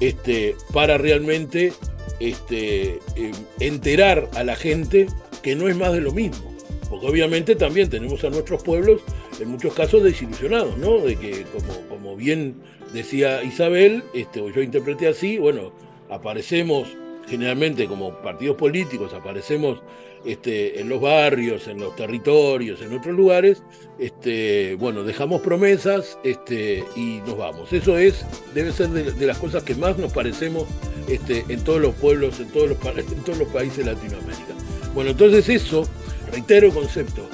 este, 0.00 0.54
para 0.72 0.98
realmente 0.98 1.72
este, 2.20 3.00
em, 3.16 3.32
enterar 3.58 4.28
a 4.34 4.44
la 4.44 4.54
gente 4.54 5.06
que 5.42 5.56
no 5.56 5.68
es 5.68 5.76
más 5.76 5.92
de 5.92 6.00
lo 6.00 6.12
mismo. 6.12 6.49
Porque 6.90 7.06
obviamente 7.06 7.56
también 7.56 7.88
tenemos 7.88 8.22
a 8.24 8.30
nuestros 8.30 8.62
pueblos 8.62 9.00
en 9.40 9.48
muchos 9.48 9.72
casos 9.72 10.02
desilusionados, 10.02 10.76
¿no? 10.76 10.98
De 10.98 11.16
que, 11.16 11.44
como, 11.44 11.88
como 11.88 12.16
bien 12.16 12.56
decía 12.92 13.42
Isabel, 13.42 14.02
este, 14.12 14.40
o 14.40 14.50
yo 14.50 14.60
interpreté 14.60 15.08
así, 15.08 15.38
bueno, 15.38 15.72
aparecemos 16.10 16.88
generalmente 17.30 17.86
como 17.86 18.12
partidos 18.22 18.56
políticos 18.56 19.14
aparecemos 19.14 19.80
este, 20.24 20.80
en 20.80 20.88
los 20.88 21.00
barrios, 21.00 21.66
en 21.68 21.80
los 21.80 21.96
territorios, 21.96 22.82
en 22.82 22.92
otros 22.92 23.14
lugares, 23.14 23.62
este, 23.98 24.74
bueno, 24.74 25.02
dejamos 25.02 25.40
promesas 25.40 26.18
este, 26.24 26.84
y 26.94 27.20
nos 27.26 27.38
vamos. 27.38 27.72
Eso 27.72 27.96
es, 27.96 28.26
debe 28.52 28.72
ser 28.72 28.88
de, 28.90 29.26
las 29.26 29.38
cosas 29.38 29.62
que 29.62 29.74
más 29.74 29.96
nos 29.96 30.12
parecemos 30.12 30.64
este, 31.08 31.44
en 31.48 31.64
todos 31.64 31.80
los 31.80 31.94
pueblos, 31.94 32.38
en 32.40 32.48
todos 32.48 32.68
los, 32.68 32.78
en 32.96 33.24
todos 33.24 33.38
los 33.38 33.48
países 33.48 33.78
de 33.78 33.94
Latinoamérica. 33.94 34.54
Bueno, 34.94 35.10
entonces 35.12 35.48
eso, 35.48 35.88
reitero 36.30 36.70
concepto, 36.70 37.28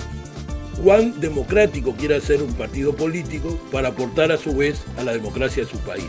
cuán 0.82 1.20
democrático 1.20 1.94
quiere 1.94 2.20
ser 2.20 2.42
un 2.42 2.52
partido 2.54 2.94
político 2.94 3.58
para 3.72 3.88
aportar 3.88 4.32
a 4.32 4.36
su 4.36 4.56
vez 4.56 4.82
a 4.96 5.04
la 5.04 5.12
democracia 5.12 5.64
de 5.64 5.70
su 5.70 5.78
país. 5.78 6.06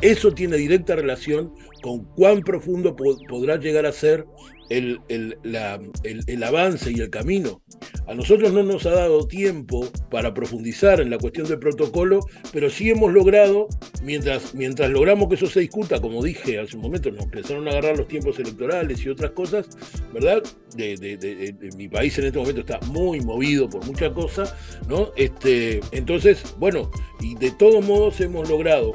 Eso 0.00 0.32
tiene 0.32 0.56
directa 0.56 0.96
relación 0.96 1.52
con 1.82 2.04
cuán 2.04 2.42
profundo 2.42 2.96
podrá 2.96 3.56
llegar 3.56 3.86
a 3.86 3.92
ser 3.92 4.26
el, 4.68 5.00
el, 5.08 6.44
avance 6.44 6.90
y 6.90 7.00
el 7.00 7.10
camino. 7.10 7.62
A 8.06 8.14
nosotros 8.14 8.52
no 8.52 8.62
nos 8.62 8.86
ha 8.86 8.90
dado 8.90 9.26
tiempo 9.26 9.86
para 10.10 10.34
profundizar 10.34 11.00
en 11.00 11.10
la 11.10 11.18
cuestión 11.18 11.46
del 11.46 11.58
protocolo, 11.58 12.20
pero 12.52 12.70
sí 12.70 12.90
hemos 12.90 13.12
logrado, 13.12 13.68
mientras, 14.02 14.54
mientras 14.54 14.90
logramos 14.90 15.28
que 15.28 15.34
eso 15.34 15.46
se 15.46 15.60
discuta, 15.60 16.00
como 16.00 16.22
dije 16.22 16.58
hace 16.58 16.76
un 16.76 16.82
momento, 16.82 17.10
nos 17.10 17.24
empezaron 17.24 17.66
a 17.68 17.72
agarrar 17.72 17.98
los 17.98 18.08
tiempos 18.08 18.38
electorales 18.38 19.04
y 19.04 19.08
otras 19.08 19.32
cosas, 19.32 19.68
¿verdad? 20.12 20.42
De, 20.76 21.54
mi 21.76 21.88
país 21.88 22.18
en 22.18 22.26
este 22.26 22.38
momento 22.38 22.60
está 22.60 22.80
muy 22.86 23.20
movido 23.20 23.68
por 23.68 23.84
muchas 23.86 24.12
cosas, 24.12 24.54
¿no? 24.88 25.12
Este, 25.16 25.80
entonces, 25.92 26.42
bueno, 26.58 26.90
y 27.20 27.34
de 27.34 27.50
todos 27.52 27.84
modos 27.84 28.20
hemos 28.20 28.48
logrado 28.48 28.92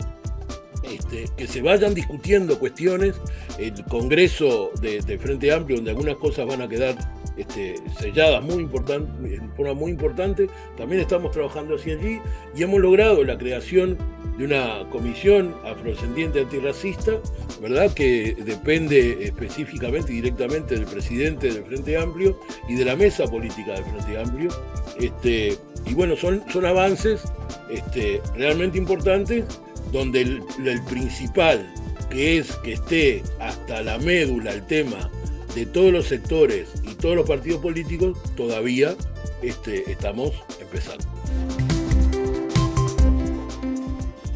este, 0.84 1.26
que 1.38 1.48
se 1.48 1.62
vayan 1.62 1.94
discutiendo 1.94 2.60
cuestiones, 2.60 3.16
el 3.58 3.74
Congreso 3.86 4.72
de, 4.82 5.02
Frente 5.18 5.52
Amplio, 5.52 5.78
donde 5.78 5.92
algunas 5.92 6.18
cosas 6.18 6.46
van 6.46 6.62
a 6.62 6.68
quedar 6.68 6.96
este, 7.38 7.76
selladas 8.00 8.44
muy 8.44 8.64
en 8.64 9.52
forma 9.56 9.74
muy 9.74 9.92
importante, 9.92 10.50
también 10.78 11.02
estamos 11.02 11.32
trabajando 11.32 11.76
hacia 11.76 11.96
allí 11.96 12.20
y 12.56 12.64
hemos 12.64 12.80
logrado 12.80 13.24
la 13.24 13.38
creación 13.38 13.98
de 14.38 14.46
una 14.46 14.90
comisión 14.90 15.56
afrodescendiente 15.64 16.42
antirracista, 16.42 17.14
¿verdad? 17.62 17.94
Que 17.94 18.36
depende 18.46 19.24
específicamente 19.24 20.12
y 20.12 20.16
directamente 20.16 20.76
del 20.76 20.86
presidente 20.86 21.52
del 21.52 21.64
Frente 21.64 21.98
Amplio 21.98 22.40
y 22.68 22.76
de 22.76 22.86
la 22.86 22.96
mesa 22.96 23.26
política 23.26 23.74
del 23.74 23.84
Frente 23.86 24.18
Amplio. 24.18 24.50
Este, 25.00 25.58
y 25.86 25.94
bueno, 25.94 26.16
son, 26.16 26.44
son 26.52 26.66
avances 26.66 27.24
realmente 28.36 28.78
importantes 28.78 29.44
donde 29.92 30.22
el, 30.22 30.82
principal, 30.90 31.72
que 32.10 32.38
es 32.38 32.52
que 32.58 32.74
esté 32.74 33.24
hasta 33.40 33.82
la 33.82 33.98
médula 33.98 34.54
el 34.54 34.66
tema 34.66 35.10
de 35.56 35.66
todos 35.66 35.92
los 35.92 36.08
sectores 36.08 36.70
y 36.84 36.96
todos 36.96 37.16
los 37.16 37.28
partidos 37.28 37.62
políticos, 37.62 38.18
todavía 38.36 38.96
este, 39.42 39.90
estamos 39.92 40.32
empezando. 40.60 41.06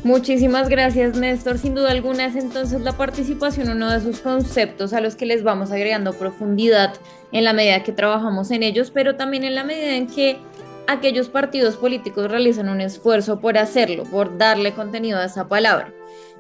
Muchísimas 0.08 0.70
gracias, 0.70 1.18
Néstor. 1.18 1.58
Sin 1.58 1.76
duda 1.76 1.92
alguna 1.92 2.28
es 2.28 2.38
entonces 2.38 2.80
la 2.80 2.94
participación 2.94 3.70
uno 3.70 3.92
de 3.92 4.00
sus 4.00 4.20
conceptos 4.20 4.94
a 4.94 5.02
los 5.02 5.18
que 5.18 5.26
les 5.26 5.44
vamos 5.44 5.72
agregando 5.72 6.14
profundidad 6.14 6.94
en 7.34 7.44
la 7.44 7.52
medida 7.52 7.84
que 7.84 7.92
trabajamos 7.92 8.52
en 8.52 8.64
ellos, 8.64 8.90
pero 8.90 9.18
también 9.18 9.44
en 9.44 9.54
la 9.54 9.66
medida 9.66 9.98
en 9.98 10.08
que 10.08 10.38
aquellos 10.88 11.30
partidos 11.30 11.76
políticos 11.76 12.30
realizan 12.30 12.70
un 12.70 12.82
esfuerzo 12.82 13.40
por 13.40 13.58
hacerlo, 13.58 14.04
por 14.04 14.38
darle 14.38 14.74
contenido 14.74 15.20
a 15.20 15.26
esa 15.26 15.48
palabra. 15.48 15.94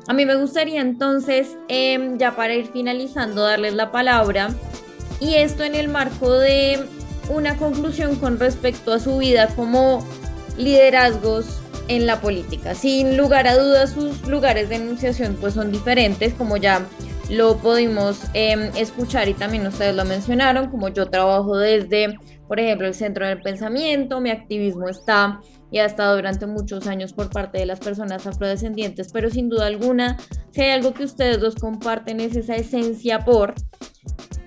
A 0.07 0.13
mí 0.13 0.25
me 0.25 0.35
gustaría 0.35 0.81
entonces, 0.81 1.57
em, 1.67 2.17
ya 2.17 2.35
para 2.35 2.53
ir 2.53 2.67
finalizando, 2.67 3.43
darles 3.43 3.73
la 3.73 3.91
palabra 3.91 4.49
y 5.19 5.35
esto 5.35 5.63
en 5.63 5.75
el 5.75 5.89
marco 5.89 6.31
de 6.31 6.79
una 7.29 7.57
conclusión 7.57 8.15
con 8.15 8.39
respecto 8.39 8.93
a 8.93 8.99
su 8.99 9.17
vida 9.17 9.47
como 9.55 10.05
liderazgos 10.57 11.61
en 11.87 12.05
la 12.05 12.21
política. 12.21 12.73
Sin 12.75 13.17
lugar 13.17 13.47
a 13.47 13.57
dudas, 13.57 13.91
sus 13.91 14.25
lugares 14.27 14.69
de 14.69 14.75
enunciación 14.75 15.37
pues 15.39 15.53
son 15.53 15.71
diferentes, 15.71 16.33
como 16.33 16.57
ya 16.57 16.85
lo 17.29 17.57
pudimos 17.57 18.21
em, 18.33 18.71
escuchar 18.75 19.27
y 19.27 19.33
también 19.33 19.67
ustedes 19.67 19.95
lo 19.95 20.05
mencionaron, 20.05 20.69
como 20.69 20.87
yo 20.89 21.09
trabajo 21.09 21.57
desde, 21.57 22.17
por 22.47 22.59
ejemplo, 22.59 22.87
el 22.87 22.93
centro 22.93 23.27
del 23.27 23.41
pensamiento, 23.41 24.21
mi 24.21 24.29
activismo 24.29 24.89
está 24.89 25.41
y 25.71 25.79
ha 25.79 25.85
estado 25.85 26.15
durante 26.15 26.47
muchos 26.47 26.87
años 26.87 27.13
por 27.13 27.29
parte 27.29 27.59
de 27.59 27.65
las 27.65 27.79
personas 27.79 28.25
afrodescendientes, 28.25 29.11
pero 29.11 29.29
sin 29.29 29.49
duda 29.49 29.67
alguna, 29.67 30.17
si 30.51 30.61
hay 30.61 30.71
algo 30.71 30.93
que 30.93 31.03
ustedes 31.03 31.39
dos 31.39 31.55
comparten 31.55 32.19
es 32.19 32.35
esa 32.35 32.55
esencia 32.55 33.19
por 33.25 33.53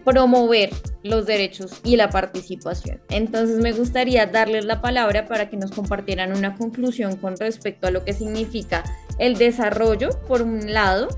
promover 0.05 0.71
los 1.03 1.27
derechos 1.27 1.81
y 1.85 1.97
la 1.97 2.11
participación. 2.11 3.01
Entonces 3.11 3.59
me 3.59 3.73
gustaría 3.73 4.27
darles 4.27 4.65
la 4.65 4.81
palabra 4.81 5.27
para 5.27 5.49
que 5.49 5.57
nos 5.57 5.71
compartieran 5.71 6.37
una 6.37 6.57
conclusión 6.57 7.17
con 7.17 7.37
respecto 7.37 7.87
a 7.87 7.91
lo 7.91 8.05
que 8.05 8.13
significa 8.13 8.83
el 9.19 9.37
desarrollo, 9.37 10.11
por 10.27 10.43
un 10.43 10.73
lado, 10.73 11.09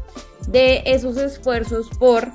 de 0.49 0.83
esos 0.87 1.17
esfuerzos 1.17 1.89
por 1.99 2.33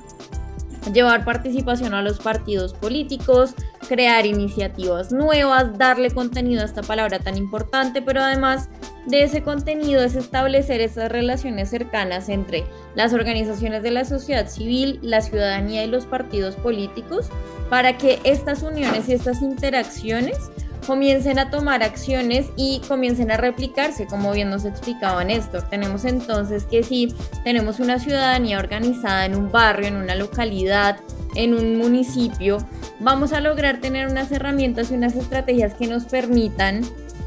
llevar 0.92 1.24
participación 1.24 1.94
a 1.94 2.02
los 2.02 2.18
partidos 2.18 2.72
políticos, 2.74 3.54
crear 3.88 4.26
iniciativas 4.26 5.12
nuevas, 5.12 5.78
darle 5.78 6.10
contenido 6.10 6.62
a 6.62 6.64
esta 6.64 6.82
palabra 6.82 7.18
tan 7.18 7.36
importante, 7.36 8.02
pero 8.02 8.20
además 8.20 8.68
de 9.06 9.22
ese 9.22 9.42
contenido 9.42 10.02
es 10.02 10.14
establecer 10.14 10.80
esas 10.80 11.10
relaciones 11.10 11.70
cercanas 11.70 12.28
entre 12.28 12.64
las 12.94 13.14
organizaciones 13.14 13.82
de 13.82 13.90
la 13.90 14.04
sociedad 14.04 14.48
civil, 14.48 14.98
la 15.02 15.20
ciudadanía 15.20 15.84
y 15.84 15.88
los 15.88 16.06
partidos 16.06 16.56
políticos 16.56 17.30
para 17.70 17.96
que 17.96 18.18
estas 18.24 18.62
uniones 18.62 19.08
y 19.08 19.14
estas 19.14 19.42
interacciones 19.42 20.50
comiencen 20.86 21.38
a 21.38 21.50
tomar 21.50 21.82
acciones 21.82 22.46
y 22.56 22.80
comiencen 22.88 23.30
a 23.30 23.36
replicarse, 23.36 24.06
como 24.06 24.32
bien 24.32 24.50
nos 24.50 24.64
explicaba 24.64 25.24
Néstor. 25.24 25.62
Tenemos 25.68 26.04
entonces 26.04 26.64
que 26.64 26.82
si 26.82 27.14
tenemos 27.44 27.80
una 27.80 27.98
ciudadanía 27.98 28.58
organizada 28.58 29.26
en 29.26 29.34
un 29.34 29.50
barrio, 29.50 29.88
en 29.88 29.96
una 29.96 30.14
localidad, 30.14 30.98
en 31.34 31.54
un 31.54 31.76
municipio, 31.76 32.58
vamos 33.00 33.32
a 33.32 33.40
lograr 33.40 33.80
tener 33.80 34.08
unas 34.08 34.32
herramientas 34.32 34.90
y 34.90 34.94
unas 34.94 35.14
estrategias 35.14 35.74
que 35.74 35.86
nos 35.86 36.04
permitan 36.04 36.82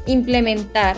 implementar 0.06 0.96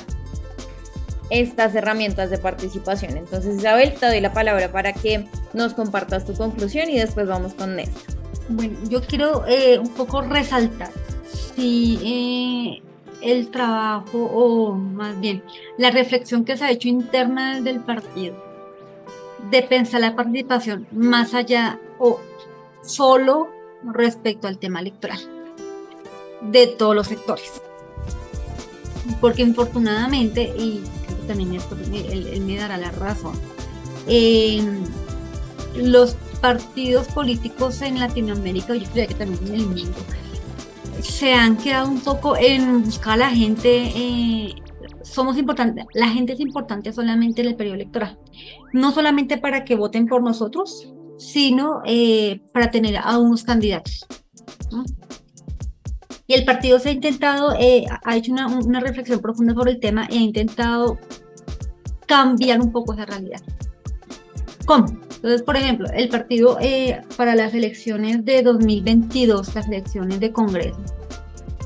estas 1.30 1.74
herramientas 1.74 2.30
de 2.30 2.38
participación. 2.38 3.16
Entonces, 3.16 3.56
Isabel, 3.58 3.94
te 3.94 4.06
doy 4.06 4.20
la 4.20 4.32
palabra 4.32 4.70
para 4.72 4.92
que 4.92 5.26
nos 5.52 5.74
compartas 5.74 6.24
tu 6.24 6.34
conclusión 6.34 6.90
y 6.90 6.98
después 6.98 7.26
vamos 7.26 7.54
con 7.54 7.76
Néstor. 7.76 8.14
Bueno, 8.48 8.76
yo 8.88 9.02
quiero 9.02 9.46
eh, 9.46 9.78
un 9.78 9.88
poco 9.88 10.20
resaltar 10.20 10.90
si 11.54 11.98
eh, 12.02 12.82
el 13.22 13.50
trabajo 13.50 14.18
o 14.18 14.74
más 14.74 15.18
bien 15.20 15.42
la 15.78 15.90
reflexión 15.90 16.44
que 16.44 16.56
se 16.56 16.64
ha 16.64 16.70
hecho 16.70 16.88
interna 16.88 17.60
del 17.60 17.80
partido 17.80 18.34
de 19.50 19.62
pensar 19.62 20.00
la 20.00 20.16
participación 20.16 20.86
más 20.92 21.34
allá 21.34 21.78
o 21.98 22.20
solo 22.82 23.48
respecto 23.84 24.48
al 24.48 24.58
tema 24.58 24.80
electoral 24.80 25.18
de 26.50 26.66
todos 26.66 26.94
los 26.94 27.06
sectores. 27.06 27.62
Porque 29.20 29.42
infortunadamente, 29.42 30.54
y 30.56 30.82
también 31.26 31.54
esto, 31.54 31.76
él, 31.92 32.42
me 32.46 32.56
dará 32.56 32.78
la 32.78 32.90
razón, 32.90 33.38
los 35.76 36.16
partidos 36.40 37.06
políticos 37.08 37.82
en 37.82 38.00
Latinoamérica, 38.00 38.74
yo 38.74 38.88
creo 38.90 39.08
que 39.08 39.14
también 39.14 39.46
en 39.46 39.54
el 39.54 39.66
mundo, 39.66 39.98
se 41.00 41.32
han 41.32 41.56
quedado 41.56 41.88
un 41.88 42.00
poco 42.00 42.36
en 42.36 42.82
buscar 42.84 43.14
a 43.14 43.16
la 43.16 43.30
gente. 43.30 43.92
Eh, 43.94 44.54
somos 45.02 45.36
importantes, 45.36 45.84
la 45.94 46.08
gente 46.08 46.32
es 46.32 46.40
importante 46.40 46.92
solamente 46.92 47.42
en 47.42 47.48
el 47.48 47.56
periodo 47.56 47.76
electoral. 47.76 48.18
No 48.72 48.92
solamente 48.92 49.38
para 49.38 49.64
que 49.64 49.76
voten 49.76 50.06
por 50.06 50.22
nosotros, 50.22 50.92
sino 51.18 51.82
eh, 51.84 52.40
para 52.52 52.70
tener 52.70 52.96
a 52.96 53.18
unos 53.18 53.44
candidatos. 53.44 54.06
Y 56.26 56.34
el 56.34 56.44
partido 56.44 56.78
se 56.78 56.88
ha 56.88 56.92
intentado, 56.92 57.54
eh, 57.58 57.84
ha 58.04 58.16
hecho 58.16 58.32
una, 58.32 58.46
una, 58.46 58.80
reflexión 58.80 59.20
profunda 59.20 59.52
sobre 59.54 59.72
el 59.72 59.80
tema 59.80 60.08
y 60.10 60.18
ha 60.18 60.22
intentado 60.22 60.98
cambiar 62.06 62.60
un 62.60 62.72
poco 62.72 62.94
esa 62.94 63.04
realidad. 63.04 63.42
¿Cómo? 64.66 64.86
Entonces, 64.86 65.42
por 65.42 65.56
ejemplo, 65.56 65.88
el 65.94 66.08
partido 66.08 66.58
eh, 66.60 67.02
para 67.16 67.34
las 67.34 67.54
elecciones 67.54 68.24
de 68.24 68.42
2022, 68.42 69.54
las 69.54 69.66
elecciones 69.66 70.20
de 70.20 70.32
Congreso, 70.32 70.80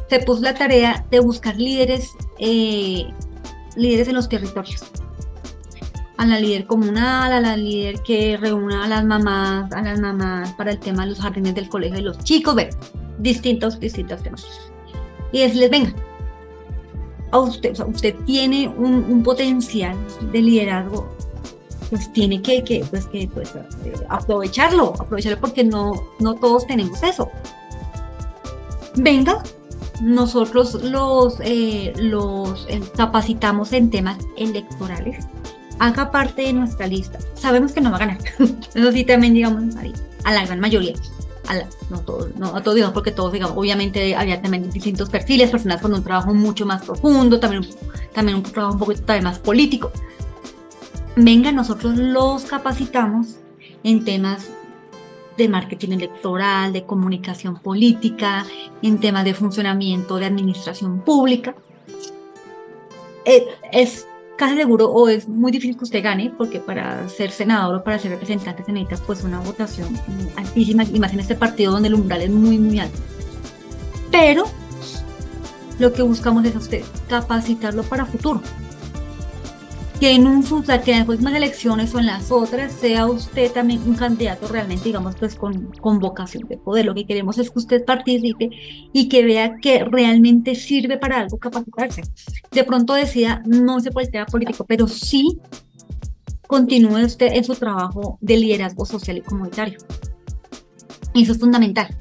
se 0.08 0.20
puso 0.20 0.42
la 0.42 0.54
tarea 0.54 1.04
de 1.10 1.20
buscar 1.20 1.56
líderes, 1.56 2.12
eh, 2.38 3.06
líderes 3.76 4.08
en 4.08 4.14
los 4.14 4.28
territorios. 4.28 4.84
A 6.16 6.26
la 6.26 6.40
líder 6.40 6.66
comunal, 6.66 7.32
a 7.32 7.40
la 7.40 7.56
líder 7.56 8.02
que 8.02 8.36
reúna 8.36 8.84
a 8.84 8.88
las 8.88 9.04
mamás, 9.04 9.70
a 9.72 9.82
las 9.82 10.00
mamás 10.00 10.52
para 10.54 10.72
el 10.72 10.80
tema 10.80 11.04
de 11.04 11.10
los 11.10 11.20
jardines 11.20 11.54
del 11.54 11.68
colegio 11.68 11.96
de 11.96 12.02
los 12.02 12.18
chicos, 12.18 12.56
ver, 12.56 12.70
distintos, 13.18 13.78
distintos 13.78 14.22
temas. 14.22 14.44
Y 15.30 15.40
decirles, 15.40 15.70
venga, 15.70 15.94
a 17.30 17.38
usted, 17.38 17.78
usted 17.86 18.16
tiene 18.24 18.68
un, 18.68 19.04
un 19.08 19.22
potencial 19.22 19.96
de 20.32 20.42
liderazgo 20.42 21.08
pues 21.90 22.12
tiene 22.12 22.42
que, 22.42 22.62
que, 22.64 22.84
pues, 22.90 23.06
que 23.06 23.28
pues, 23.32 23.54
eh, 23.54 23.94
aprovecharlo, 24.08 24.94
aprovecharlo 24.98 25.40
porque 25.40 25.64
no, 25.64 25.92
no 26.20 26.34
todos 26.34 26.66
tenemos 26.66 27.02
eso. 27.02 27.30
Venga, 28.96 29.42
nosotros 30.02 30.74
los, 30.82 31.38
eh, 31.40 31.92
los 31.96 32.66
eh, 32.68 32.80
capacitamos 32.96 33.72
en 33.72 33.90
temas 33.90 34.18
electorales, 34.36 35.26
haga 35.78 36.10
parte 36.10 36.42
de 36.42 36.52
nuestra 36.52 36.86
lista. 36.86 37.18
Sabemos 37.34 37.72
que 37.72 37.80
no 37.80 37.90
va 37.90 37.96
a 37.96 38.00
ganar, 38.00 38.18
eso 38.74 38.92
sí 38.92 39.04
también 39.04 39.34
digamos 39.34 39.74
a 40.24 40.32
la 40.32 40.44
gran 40.44 40.60
mayoría. 40.60 40.94
A 41.48 41.54
no, 41.88 42.00
todos, 42.00 42.34
no 42.36 42.54
a 42.54 42.62
todos 42.62 42.74
digamos 42.74 42.92
porque 42.92 43.10
todos 43.10 43.32
digamos, 43.32 43.56
obviamente 43.56 44.14
había 44.14 44.42
también 44.42 44.70
distintos 44.70 45.08
perfiles, 45.08 45.50
personas 45.50 45.80
con 45.80 45.94
un 45.94 46.04
trabajo 46.04 46.34
mucho 46.34 46.66
más 46.66 46.84
profundo, 46.84 47.40
también, 47.40 47.66
también 48.12 48.36
un 48.36 48.42
trabajo 48.42 48.74
un 48.74 48.78
poco 48.78 48.94
también 48.94 49.24
más 49.24 49.38
político, 49.38 49.90
venga, 51.24 51.52
nosotros 51.52 51.96
los 51.96 52.44
capacitamos 52.44 53.36
en 53.82 54.04
temas 54.04 54.48
de 55.36 55.48
marketing 55.48 55.92
electoral, 55.92 56.72
de 56.72 56.84
comunicación 56.84 57.58
política, 57.58 58.44
en 58.82 58.98
temas 58.98 59.24
de 59.24 59.34
funcionamiento 59.34 60.16
de 60.16 60.26
administración 60.26 61.00
pública. 61.00 61.54
Eh, 63.24 63.46
es 63.72 64.06
casi 64.36 64.56
seguro 64.56 64.90
o 64.90 65.08
es 65.08 65.28
muy 65.28 65.52
difícil 65.52 65.76
que 65.76 65.84
usted 65.84 66.02
gane, 66.02 66.32
porque 66.36 66.60
para 66.60 67.08
ser 67.08 67.30
senador 67.30 67.76
o 67.76 67.84
para 67.84 67.98
ser 67.98 68.12
representante 68.12 68.64
se 68.64 68.72
necesita 68.72 69.04
pues 69.04 69.22
una 69.24 69.40
votación 69.40 69.88
altísima 70.36 70.84
y 70.84 71.00
este 71.18 71.34
partido 71.34 71.72
donde 71.72 71.88
el 71.88 71.94
umbral 71.94 72.22
es 72.22 72.30
muy, 72.30 72.58
muy 72.58 72.78
alto. 72.78 72.98
Pero 74.10 74.44
lo 75.78 75.92
que 75.92 76.02
buscamos 76.02 76.44
es 76.44 76.54
a 76.56 76.58
usted 76.58 76.82
capacitarlo 77.08 77.82
para 77.82 78.06
futuro 78.06 78.40
que 79.98 80.12
en 80.12 80.26
un 80.26 80.42
que 80.42 80.92
en 80.92 80.98
las 80.98 81.06
próximas 81.06 81.34
elecciones 81.34 81.94
o 81.94 81.98
en 81.98 82.06
las 82.06 82.30
otras 82.30 82.72
sea 82.72 83.06
usted 83.06 83.50
también 83.50 83.82
un 83.84 83.94
candidato 83.94 84.46
realmente, 84.46 84.84
digamos, 84.84 85.16
pues 85.16 85.34
con, 85.34 85.72
con 85.80 85.98
vocación 85.98 86.46
de 86.48 86.56
poder. 86.56 86.86
Lo 86.86 86.94
que 86.94 87.04
queremos 87.04 87.38
es 87.38 87.50
que 87.50 87.58
usted 87.58 87.84
participe 87.84 88.50
y 88.92 89.08
que 89.08 89.24
vea 89.24 89.56
que 89.56 89.84
realmente 89.84 90.54
sirve 90.54 90.98
para 90.98 91.20
algo 91.20 91.38
capacitarse. 91.38 92.02
De 92.52 92.64
pronto 92.64 92.94
decida, 92.94 93.42
no 93.46 93.80
se 93.80 93.90
por 93.90 94.02
el 94.02 94.10
tema 94.10 94.26
político, 94.26 94.64
pero 94.64 94.86
sí 94.86 95.38
continúe 96.46 97.04
usted 97.04 97.32
en 97.32 97.44
su 97.44 97.54
trabajo 97.54 98.18
de 98.20 98.36
liderazgo 98.36 98.86
social 98.86 99.18
y 99.18 99.22
comunitario. 99.22 99.78
Eso 101.14 101.32
es 101.32 101.38
fundamental 101.38 101.96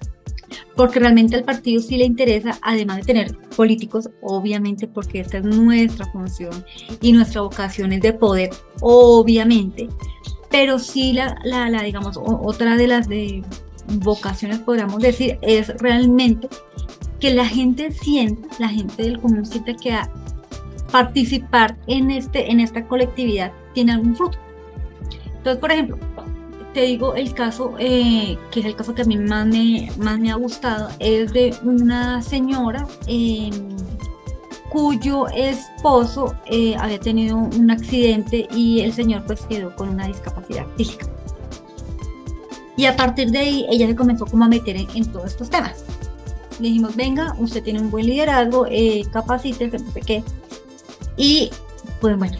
porque 0.77 0.99
realmente 0.99 1.35
al 1.35 1.43
partido 1.43 1.81
sí 1.81 1.97
le 1.97 2.05
interesa, 2.05 2.57
además 2.61 2.97
de 2.97 3.03
tener 3.03 3.35
políticos, 3.55 4.09
obviamente, 4.21 4.87
porque 4.87 5.19
esta 5.19 5.39
es 5.39 5.43
nuestra 5.43 6.05
función 6.11 6.63
y 7.01 7.11
nuestra 7.11 7.41
vocación 7.41 7.91
es 7.93 8.01
de 8.01 8.13
poder, 8.13 8.51
obviamente, 8.81 9.89
pero 10.51 10.77
sí 10.77 11.13
la, 11.13 11.35
la, 11.43 11.81
digamos, 11.81 12.17
otra 12.17 12.77
de 12.77 12.87
las 12.87 13.09
de 13.09 13.43
vocaciones, 13.87 14.59
podríamos 14.59 15.01
decir, 15.01 15.39
es 15.41 15.69
realmente 15.79 16.47
que 17.19 17.33
la 17.33 17.47
gente 17.47 17.91
sienta, 17.91 18.47
la 18.59 18.69
gente 18.69 19.01
del 19.01 19.19
común 19.19 19.47
sienta 19.47 19.73
que 19.73 19.97
participar 20.91 21.75
en, 21.87 22.11
este, 22.11 22.51
en 22.51 22.59
esta 22.59 22.87
colectividad 22.87 23.51
tiene 23.73 23.93
algún 23.93 24.15
fruto. 24.15 24.37
Entonces, 25.37 25.59
por 25.59 25.71
ejemplo, 25.71 25.97
te 26.73 26.81
digo 26.81 27.15
el 27.15 27.33
caso, 27.33 27.73
eh, 27.79 28.37
que 28.51 28.59
es 28.59 28.65
el 28.65 28.75
caso 28.75 28.93
que 28.93 29.01
a 29.01 29.05
mí 29.05 29.17
más 29.17 29.45
me, 29.47 29.91
más 29.97 30.19
me 30.19 30.31
ha 30.31 30.35
gustado, 30.35 30.89
es 30.99 31.33
de 31.33 31.55
una 31.63 32.21
señora 32.21 32.87
eh, 33.07 33.49
cuyo 34.69 35.27
esposo 35.29 36.35
eh, 36.45 36.75
había 36.77 36.99
tenido 36.99 37.37
un 37.37 37.71
accidente 37.71 38.47
y 38.51 38.81
el 38.81 38.93
señor 38.93 39.25
pues 39.25 39.41
quedó 39.41 39.75
con 39.75 39.89
una 39.89 40.07
discapacidad 40.07 40.65
física. 40.75 41.07
Y 42.75 42.85
a 42.85 42.95
partir 42.95 43.31
de 43.31 43.39
ahí 43.39 43.65
ella 43.69 43.87
se 43.87 43.95
comenzó 43.95 44.25
como 44.25 44.45
a 44.45 44.47
meter 44.47 44.77
en, 44.77 45.11
todos 45.11 45.31
estos 45.31 45.49
temas. 45.49 45.83
Le 46.59 46.67
dijimos, 46.67 46.95
venga, 46.95 47.35
usted 47.39 47.63
tiene 47.63 47.81
un 47.81 47.89
buen 47.89 48.05
liderazgo, 48.05 48.67
eh, 48.69 49.03
capacite, 49.11 49.67
no 49.67 49.91
sé 49.91 50.01
qué. 50.01 50.23
Y 51.17 51.49
pues 51.99 52.17
bueno, 52.17 52.37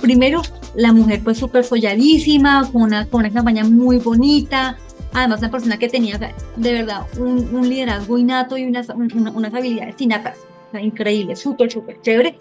primero 0.00 0.42
la 0.78 0.92
mujer 0.92 1.20
pues 1.24 1.38
súper 1.38 1.64
folladísima, 1.64 2.70
con 2.70 2.82
una, 2.82 3.04
con 3.06 3.20
una 3.20 3.32
campaña 3.32 3.64
muy 3.64 3.98
bonita, 3.98 4.78
además 5.12 5.40
una 5.40 5.50
persona 5.50 5.76
que 5.76 5.88
tenía 5.88 6.18
de 6.18 6.72
verdad 6.72 7.02
un, 7.18 7.68
liderazgo 7.68 8.16
innato 8.16 8.56
y 8.56 8.64
unas, 8.64 8.88
unas 8.90 9.52
habilidades 9.52 10.00
innatas. 10.00 10.38
Increíble, 10.80 11.34
súper, 11.34 11.72
súper 11.72 12.00
chévere. 12.00 12.36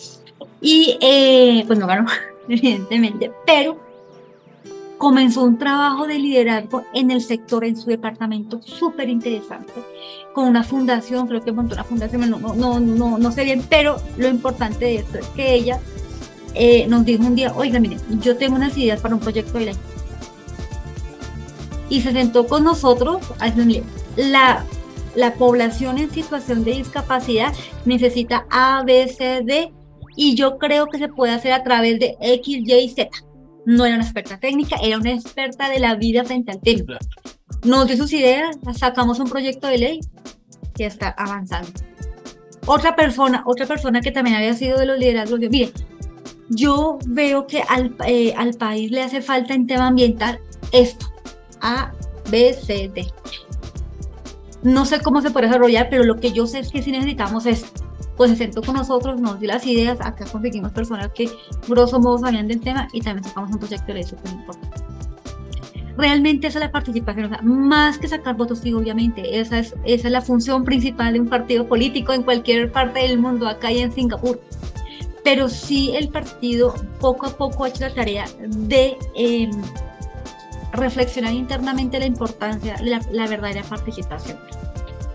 Y 0.61 0.99
eh, 1.01 1.63
pues 1.65 1.79
no 1.79 1.87
ganó, 1.87 2.05
evidentemente, 2.47 3.31
pero 3.47 3.79
comenzó 4.99 5.43
un 5.43 5.57
trabajo 5.57 6.05
de 6.05 6.19
liderazgo 6.19 6.83
en 6.93 7.09
el 7.09 7.21
sector, 7.21 7.65
en 7.65 7.75
su 7.75 7.89
departamento, 7.89 8.61
súper 8.61 9.09
interesante, 9.09 9.73
con 10.33 10.47
una 10.47 10.63
fundación, 10.63 11.27
creo 11.27 11.41
que 11.41 11.51
montó 11.51 11.73
una 11.73 11.83
fundación, 11.83 12.29
no, 12.29 12.37
no, 12.53 12.79
no, 12.79 13.17
no 13.17 13.31
sé 13.31 13.45
bien, 13.45 13.63
pero 13.67 13.97
lo 14.15 14.27
importante 14.27 14.85
de 14.85 14.95
esto 14.97 15.17
es 15.17 15.27
que 15.29 15.55
ella 15.55 15.79
eh, 16.53 16.87
nos 16.87 17.05
dijo 17.05 17.23
un 17.23 17.35
día, 17.35 17.53
oiga, 17.55 17.79
miren, 17.79 17.99
yo 18.21 18.37
tengo 18.37 18.55
unas 18.55 18.77
ideas 18.77 18.99
para 18.99 19.15
un 19.15 19.21
proyecto 19.21 19.57
de 19.57 19.65
ley. 19.65 19.75
Y 21.89 22.01
se 22.01 22.11
sentó 22.11 22.47
con 22.47 22.63
nosotros 22.63 23.21
la 24.17 24.65
la 25.17 25.33
población 25.33 25.97
en 25.97 26.11
situación 26.11 26.63
de 26.63 26.73
discapacidad 26.73 27.51
necesita 27.85 28.45
A, 28.51 28.83
B, 28.85 29.07
C, 29.07 29.41
D 29.43 29.73
y 30.15 30.35
yo 30.35 30.59
creo 30.59 30.85
que 30.85 30.99
se 30.99 31.09
puede 31.09 31.33
hacer 31.33 31.53
a 31.53 31.63
través 31.63 31.99
de 31.99 32.15
X, 32.21 32.59
Y, 32.63 32.89
Z. 32.89 33.09
No 33.65 33.85
era 33.85 33.95
una 33.95 34.03
experta 34.03 34.39
técnica, 34.39 34.77
era 34.81 34.97
una 34.97 35.11
experta 35.11 35.69
de 35.69 35.79
la 35.79 35.95
vida 35.95 36.23
frente 36.23 36.51
al 36.51 36.61
tema. 36.61 36.99
Nos 37.63 37.87
dio 37.87 37.97
sus 37.97 38.13
ideas, 38.13 38.57
sacamos 38.75 39.19
un 39.19 39.27
proyecto 39.27 39.67
de 39.67 39.79
ley 39.79 39.99
que 40.75 40.85
está 40.85 41.09
avanzando. 41.09 41.71
Otra 42.67 42.95
persona, 42.95 43.41
otra 43.47 43.65
persona 43.65 44.01
que 44.01 44.11
también 44.11 44.35
había 44.35 44.53
sido 44.53 44.77
de 44.77 44.85
los 44.85 44.99
liderazgos, 44.99 45.39
de, 45.39 45.49
mire, 45.49 45.71
yo 46.49 46.99
veo 47.05 47.47
que 47.47 47.61
al, 47.61 47.95
eh, 48.05 48.33
al 48.37 48.53
país 48.53 48.91
le 48.91 49.03
hace 49.03 49.21
falta 49.21 49.53
en 49.53 49.67
tema 49.67 49.87
ambiental 49.87 50.39
esto, 50.71 51.07
A, 51.61 51.91
B, 52.29 52.53
C, 52.53 52.91
D. 52.93 53.07
No 54.63 54.85
sé 54.85 55.01
cómo 55.01 55.21
se 55.21 55.31
puede 55.31 55.47
desarrollar, 55.47 55.87
pero 55.89 56.03
lo 56.03 56.19
que 56.19 56.31
yo 56.31 56.47
sé 56.47 56.59
es 56.59 56.69
que 56.69 56.81
si 56.81 56.91
necesitamos 56.91 57.45
es, 57.45 57.65
pues 58.15 58.31
se 58.31 58.37
sentó 58.37 58.61
con 58.61 58.75
nosotros, 58.75 59.19
nos 59.19 59.39
dio 59.39 59.47
las 59.49 59.65
ideas, 59.65 59.99
acá 60.01 60.25
conseguimos 60.25 60.71
personas 60.71 61.09
que 61.13 61.29
grosso 61.67 61.99
modo 61.99 62.17
sabían 62.19 62.47
del 62.47 62.59
tema 62.59 62.87
y 62.91 63.01
también 63.01 63.23
sacamos 63.23 63.51
un 63.51 63.59
proyecto 63.59 63.93
de 63.93 64.03
súper 64.03 64.31
importante. 64.31 64.83
Realmente 65.97 66.47
esa 66.47 66.59
es 66.59 66.65
la 66.65 66.71
participación, 66.71 67.35
más 67.43 67.97
que 67.97 68.07
sacar 68.07 68.35
votos, 68.35 68.59
sí, 68.59 68.71
obviamente, 68.71 69.39
esa 69.39 69.57
es, 69.59 69.73
esa 69.83 70.07
es 70.07 70.11
la 70.11 70.21
función 70.21 70.63
principal 70.63 71.13
de 71.13 71.19
un 71.19 71.27
partido 71.27 71.67
político 71.67 72.13
en 72.13 72.21
cualquier 72.21 72.71
parte 72.71 72.99
del 72.99 73.17
mundo, 73.17 73.47
acá 73.47 73.71
y 73.71 73.79
en 73.79 73.91
Singapur 73.91 74.39
pero 75.27 75.49
sí 75.49 75.91
el 75.93 76.07
partido 76.07 76.73
poco 77.01 77.25
a 77.25 77.35
poco 77.35 77.65
ha 77.65 77.67
hecho 77.67 77.81
la 77.81 77.93
tarea 77.93 78.23
de 78.39 78.97
eh, 79.13 79.51
reflexionar 80.71 81.33
internamente 81.33 81.99
la 81.99 82.05
importancia 82.05 82.77
la, 82.81 83.27
verdadera 83.27 83.61
participación 83.63 84.39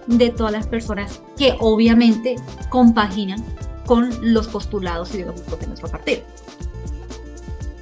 de 0.07 0.29
todas 0.29 0.53
las 0.53 0.67
personas 0.67 1.23
que 1.39 1.57
obviamente 1.61 2.37
compaginan 2.69 3.43
con 3.87 4.11
los 4.21 4.49
postulados 4.49 5.15
ideológicos 5.15 5.59
de 5.59 5.67
nuestro 5.69 5.89
partido. 5.89 6.21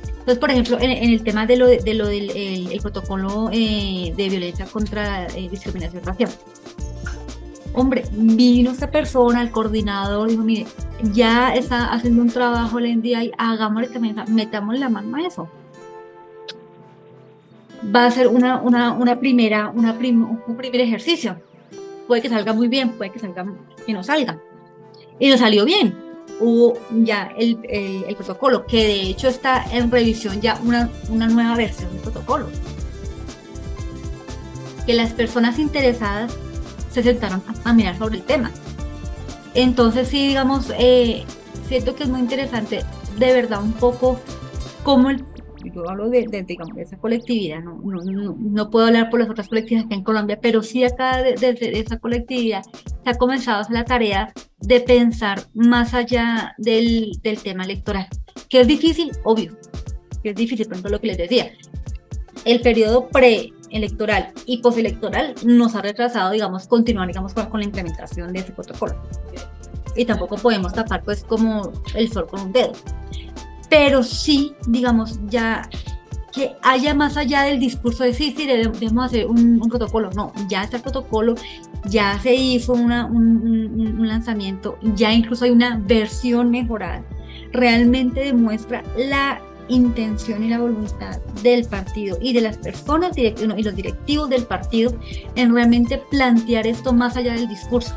Entonces, 0.07 0.39
por 0.39 0.53
ejemplo, 0.53 0.79
en, 0.81 0.91
el 0.93 1.25
tema 1.25 1.47
de 1.47 1.57
lo, 1.57 1.67
de, 1.67 1.95
lo 1.95 2.07
del 2.07 2.31
el, 2.31 2.81
protocolo 2.81 3.51
eh, 3.53 4.15
de 4.17 4.29
violencia 4.29 4.67
contra 4.67 5.27
eh, 5.27 5.49
discriminación 5.51 6.05
racial, 6.05 6.31
hombre, 7.75 8.05
vino 8.13 8.71
esta 8.71 8.91
persona, 8.91 9.43
el 9.43 9.51
coordinador, 9.51 10.29
dijo, 10.29 10.43
mire, 10.43 10.67
ya 11.13 11.55
está 11.55 11.93
haciendo 11.93 12.23
un 12.23 12.31
trabajo 12.31 12.79
el 12.79 12.99
NDI, 12.99 13.33
hagámosle 13.39 13.89
también, 13.89 14.17
metamos 14.29 14.79
la 14.79 14.89
mano 14.89 15.17
a 15.17 15.21
eso 15.23 15.49
va 17.83 18.07
a 18.07 18.11
ser 18.11 18.29
una, 18.29 18.61
una, 18.61 19.21
primera, 19.21 19.71
una 19.75 19.93
un 19.93 20.57
primer 20.57 20.81
ejercicio. 20.81 21.37
Puede 22.07 22.23
que 22.23 22.29
salga 22.29 22.53
muy 22.53 22.69
bien, 22.69 22.91
puede 22.91 23.11
que 23.11 23.19
salga 23.19 23.47
que 23.87 23.93
no 23.93 24.03
salga. 24.03 24.39
Y 25.19 25.29
no 25.29 25.39
salió 25.39 25.65
bien. 25.65 25.95
Hubo 26.41 26.79
ya 27.05 27.33
el, 27.37 27.59
el, 27.65 28.17
protocolo, 28.17 28.67
que 28.67 28.85
de 28.85 29.03
hecho 29.03 29.29
está 29.29 29.65
en 29.73 29.91
revisión 29.91 30.41
ya 30.41 30.59
una, 30.65 30.91
una 31.11 31.29
nueva 31.29 31.55
versión 31.55 31.91
del 31.93 32.01
protocolo. 32.01 32.49
Que 34.87 34.95
las 34.95 35.13
personas 35.13 35.59
interesadas 35.59 36.37
se 36.91 37.03
sentaron 37.03 37.43
a, 37.65 37.73
mirar 37.73 37.97
sobre 37.97 38.17
el 38.17 38.23
tema. 38.23 38.51
Entonces 39.55 40.09
sí, 40.09 40.29
digamos, 40.29 40.73
eh, 40.79 41.25
siento 41.69 41.95
que 41.95 42.05
es 42.05 42.09
muy 42.09 42.21
interesante 42.21 42.85
de 43.19 43.33
verdad 43.33 43.63
un 43.63 43.73
poco 43.73 44.21
cómo 44.83 45.11
el 45.11 45.25
yo 45.75 45.89
hablo 45.89 46.09
de, 46.09 46.27
digamos, 46.47 46.75
de 46.75 46.83
esa 46.83 46.97
colectividad, 46.97 47.61
no, 47.63 47.81
no, 47.83 48.37
no, 48.39 48.71
puedo 48.71 48.87
hablar 48.87 49.11
por 49.11 49.21
las 49.21 49.29
otras 49.29 49.49
colectividades 49.49 49.87
acá 49.87 49.95
en 49.95 50.05
Colombia, 50.05 50.39
pero 50.41 50.63
sí 50.63 50.85
acá 50.85 51.23
desde 51.23 51.53
de, 51.55 51.81
esa 51.81 51.99
colectividad 51.99 52.63
se 53.05 53.11
ha 53.11 53.15
comenzado 53.15 53.59
a 53.59 53.61
hacer 53.61 53.75
la 53.75 53.85
tarea 53.85 54.33
de 54.59 54.81
pensar 54.81 55.43
más 55.55 55.95
allá 55.95 56.55
del, 56.59 57.13
del 57.23 57.43
tema 57.43 57.65
electoral, 57.65 58.07
que 58.49 58.61
es 58.61 58.67
difícil, 58.67 59.13
obvio, 59.25 59.57
que 60.23 60.31
es 60.31 60.37
difícil, 60.37 60.67
por 60.67 60.75
ejemplo, 60.75 60.93
lo 60.93 61.01
que 61.01 61.09
les 61.09 61.19
decía, 61.19 61.53
el 62.45 62.61
periodo 62.61 63.09
preelectoral 63.71 64.33
y 64.45 64.59
postelectoral 64.59 65.35
nos 65.45 65.75
ha 65.75 65.83
retrasado, 65.83 66.33
digamos, 66.33 66.67
continuar, 66.67 67.07
digamos, 67.07 67.33
con, 67.33 67.47
con 67.47 67.61
la 67.61 67.67
implementación 67.67 68.33
de 68.33 68.41
ese 68.41 68.53
protocolo. 68.53 68.95
Y 69.97 70.05
tampoco 70.05 70.37
podemos 70.37 70.73
tapar, 70.73 71.03
pues, 71.03 71.25
como 71.25 71.73
el 71.95 72.13
sol 72.13 72.27
con 72.27 72.41
un 72.41 72.53
dedo 72.53 72.73
pero 73.71 74.03
sí, 74.03 74.55
digamos, 74.67 75.21
ya 75.29 75.71
que 76.33 76.53
haya 76.63 76.93
más 76.95 77.17
allá 77.17 77.43
del 77.43 77.59
discurso 77.59 78.05
de 78.05 78.13
sí, 78.13 78.35
sí, 78.37 78.47
debemos 78.47 79.07
hacer 79.07 79.27
un, 79.27 79.59
protocolo. 79.69 80.11
No, 80.11 80.33
ya 80.49 80.65
está 80.65 80.77
el 80.77 80.83
protocolo, 80.83 81.35
ya 81.87 82.19
se 82.21 82.35
hizo 82.35 82.73
una, 82.73 83.07
un, 83.07 83.97
un, 83.99 84.09
lanzamiento, 84.09 84.77
ya 84.95 85.13
incluso 85.13 85.45
hay 85.45 85.53
una 85.53 85.79
versión 85.79 86.51
mejorada. 86.51 87.03
Realmente 87.53 88.21
demuestra 88.21 88.83
la 88.97 89.41
intención 89.71 90.45
y 90.45 90.49
la 90.49 90.59
voluntad 90.59 91.19
del 91.43 91.65
partido 91.65 92.19
y 92.21 92.33
de 92.33 92.41
las 92.41 92.59
personas 92.59 93.17
y 93.17 93.31
los 93.47 93.75
directivos 93.75 94.29
del 94.29 94.45
partido 94.45 94.95
en 95.37 95.55
realmente 95.55 95.99
plantear 96.11 96.67
esto 96.67 96.93
más 96.93 97.17
allá 97.17 97.35
del 97.35 97.49
discurso. 97.49 97.95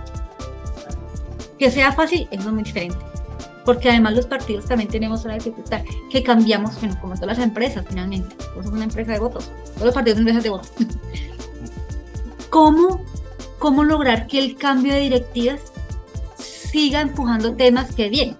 Que 1.59 1.69
sea 1.69 1.91
fácil, 1.91 2.27
es 2.31 2.45
muy 2.45 2.63
diferente 2.63 2.97
porque 3.65 3.89
además 3.89 4.13
los 4.15 4.25
partidos 4.25 4.65
también 4.65 4.89
tenemos 4.89 5.23
una 5.25 5.35
dificultad 5.35 5.81
que 6.09 6.23
cambiamos, 6.23 6.79
bueno, 6.79 6.97
como 6.99 7.13
todas 7.15 7.37
las 7.37 7.45
empresas 7.45 7.85
finalmente, 7.87 8.35
somos 8.53 8.67
una 8.67 8.83
empresa 8.83 9.13
de 9.13 9.19
votos, 9.19 9.51
todos 9.73 9.85
los 9.85 9.93
partidos 9.93 10.17
son 10.17 10.27
empresas 10.27 10.43
de 10.43 10.49
votos. 10.49 10.71
¿Cómo, 12.49 13.03
¿Cómo 13.59 13.83
lograr 13.83 14.27
que 14.27 14.39
el 14.39 14.55
cambio 14.55 14.93
de 14.93 14.99
directivas 14.99 15.61
siga 16.37 17.01
empujando 17.01 17.55
temas 17.55 17.93
que 17.95 18.09
bien? 18.09 18.35